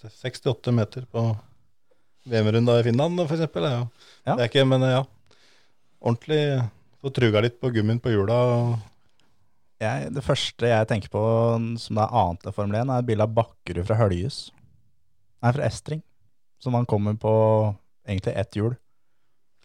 68 0.00 0.74
meter 0.76 1.04
på 1.12 1.26
VM-runda 2.28 2.78
i 2.80 2.88
Finland, 2.88 3.20
for 3.26 3.36
eksempel. 3.36 3.68
Er. 3.68 3.86
Ja. 4.24 4.34
Det 4.34 4.40
er 4.40 4.50
ikke, 4.50 4.66
men 4.68 4.84
ja. 4.84 5.04
Ordentlig 6.00 6.42
få 7.00 7.12
truga 7.20 7.44
litt 7.44 7.60
på 7.60 7.72
gummien 7.76 8.00
på 8.00 8.12
hjula. 8.12 8.40
Jeg, 9.80 10.10
det 10.16 10.24
første 10.24 10.72
jeg 10.72 10.88
tenker 10.88 11.12
på 11.12 11.22
som 11.80 12.00
det 12.00 12.04
er 12.08 12.20
annet 12.24 12.48
enn 12.48 12.56
Formel 12.56 12.80
1, 12.80 12.92
er 12.92 13.04
et 13.04 13.12
bilde 13.12 13.28
av 13.28 13.36
Bakkerud 13.36 13.88
fra 13.88 14.00
Høljhus. 14.00 14.46
Nei, 15.44 15.52
fra 15.52 15.68
Estring. 15.68 16.05
Som 16.62 16.74
han 16.78 16.86
kommer 16.88 17.16
på 17.20 17.32
egentlig 18.06 18.34
ett 18.36 18.56
hjul. 18.56 18.74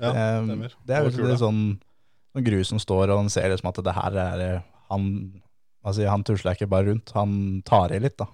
Ja, 0.01 0.11
det, 0.11 0.27
stemmer. 0.49 0.75
Det 0.87 0.97
er 0.97 1.07
jo 1.07 1.29
litt 1.29 1.41
sånn 1.41 1.63
når 2.35 2.45
grus 2.47 2.71
som 2.71 2.79
står, 2.81 3.11
og 3.11 3.23
han 3.23 3.31
ser 3.31 3.51
liksom 3.51 3.71
at 3.71 3.79
det 3.85 3.95
her 3.95 4.19
er 4.25 4.43
eh, 4.45 4.67
Han, 4.91 5.07
altså, 5.87 6.03
han 6.07 6.23
tusler 6.27 6.55
ikke 6.55 6.67
bare 6.71 6.89
rundt, 6.89 7.11
han 7.15 7.33
tar 7.67 7.93
i 7.95 7.99
litt, 8.03 8.17
da. 8.19 8.27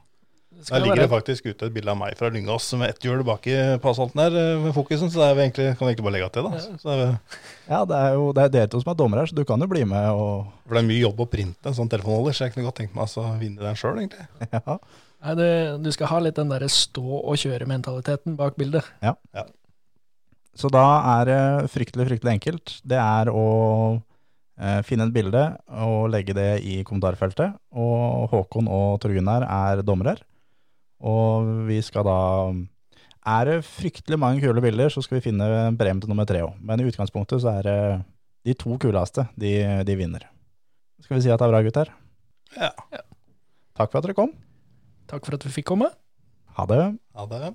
Det 0.58 0.72
Der 0.72 0.82
ligger 0.82 1.04
det 1.04 1.10
faktisk 1.12 1.46
ute 1.46 1.68
et 1.68 1.74
bilde 1.76 1.92
av 1.94 2.00
meg 2.00 2.16
fra 2.18 2.32
Lyngås 2.34 2.72
med 2.82 2.90
ett 2.90 3.04
hjul 3.06 3.20
bak 3.22 3.46
i 3.46 3.54
på 3.78 3.92
asfalten 3.92 4.24
her 4.24 4.34
eh, 4.34 4.64
med 4.64 4.74
fokusen, 4.74 5.12
så 5.14 5.22
det 5.22 5.28
er 5.28 5.36
vi 5.38 5.44
egentlig, 5.44 5.68
kan 5.78 5.86
vi 5.86 5.92
egentlig 5.92 6.06
bare 6.08 6.16
legge 6.16 6.30
til, 6.34 6.48
da. 6.48 6.78
Så 6.82 6.96
det 6.98 7.10
Ja, 7.68 7.82
det 7.86 8.00
er 8.00 8.16
jo 8.18 8.32
det 8.34 8.46
er 8.48 8.54
dere 8.56 8.72
to 8.74 8.82
som 8.82 8.90
er 8.94 8.98
dommere 8.98 9.22
her, 9.22 9.30
så 9.30 9.38
du 9.38 9.44
kan 9.46 9.62
jo 9.62 9.70
bli 9.70 9.84
med 9.86 10.08
og 10.10 10.48
for 10.66 10.74
det 10.74 10.82
er 10.82 10.90
mye 10.90 11.04
jobb 11.04 11.22
å 11.22 11.30
printe 11.30 11.70
en 11.70 11.78
sånn 11.78 11.92
telefonholder, 11.94 12.34
så 12.34 12.48
jeg 12.48 12.56
kunne 12.56 12.72
godt 12.72 12.82
tenkt 12.82 12.98
meg 12.98 13.06
å 13.22 13.28
vinne 13.38 13.62
den 13.68 13.78
sjøl, 13.78 14.02
egentlig. 14.02 14.26
ja. 14.58 14.80
Nei, 15.24 15.36
du, 15.40 15.48
du 15.86 15.90
skal 15.96 16.12
ha 16.12 16.20
litt 16.24 16.38
den 16.40 16.52
derre 16.52 16.70
stå 16.72 17.06
og 17.22 17.40
kjøre-mentaliteten 17.42 18.38
bak 18.40 18.58
bildet. 18.60 18.88
Ja. 19.06 19.16
ja. 19.36 19.46
Så 20.58 20.72
da 20.74 20.86
er 21.20 21.30
det 21.30 21.42
fryktelig, 21.74 22.08
fryktelig 22.10 22.34
enkelt. 22.38 22.78
Det 22.88 22.98
er 22.98 23.30
å 23.30 23.46
eh, 24.58 24.82
finne 24.88 25.06
et 25.06 25.14
bilde 25.14 25.44
og 25.86 26.08
legge 26.14 26.34
det 26.38 26.50
i 26.66 26.80
kommentarfeltet. 26.88 27.60
Og 27.78 28.26
Håkon 28.34 28.70
og 28.72 28.98
Tor 29.04 29.14
Gunnar 29.14 29.46
er 29.46 29.84
dommere. 29.86 30.18
Og 30.98 31.68
vi 31.68 31.78
skal 31.86 32.08
da 32.08 32.22
Er 33.28 33.46
det 33.46 33.66
fryktelig 33.68 34.18
mange 34.18 34.40
kule 34.42 34.62
bilder, 34.64 34.90
så 34.90 35.02
skal 35.04 35.20
vi 35.20 35.28
finne 35.28 35.76
premie 35.78 36.02
til 36.02 36.10
nummer 36.10 36.26
tre 36.26 36.42
òg. 36.46 36.56
Men 36.64 36.80
i 36.80 36.88
utgangspunktet 36.88 37.44
så 37.44 37.58
er 37.60 37.68
det 37.68 37.80
de 38.48 38.56
to 38.56 38.78
kuleste, 38.80 39.28
de, 39.36 39.84
de 39.84 39.96
vinner. 40.00 40.24
Skal 41.04 41.18
vi 41.18 41.26
si 41.26 41.30
at 41.30 41.42
det 41.42 41.46
er 41.46 41.52
bra, 41.52 41.62
gutter? 41.66 41.92
Ja. 42.56 42.72
Takk 43.76 43.92
for 43.92 44.00
at 44.00 44.08
dere 44.08 44.16
kom. 44.16 44.32
Takk 45.08 45.26
for 45.26 45.38
at 45.38 45.46
vi 45.48 45.54
fikk 45.60 45.70
komme. 45.72 45.88
Ha 46.58 46.66
det. 46.68 46.82
Ha 47.16 47.26
det. 47.32 47.54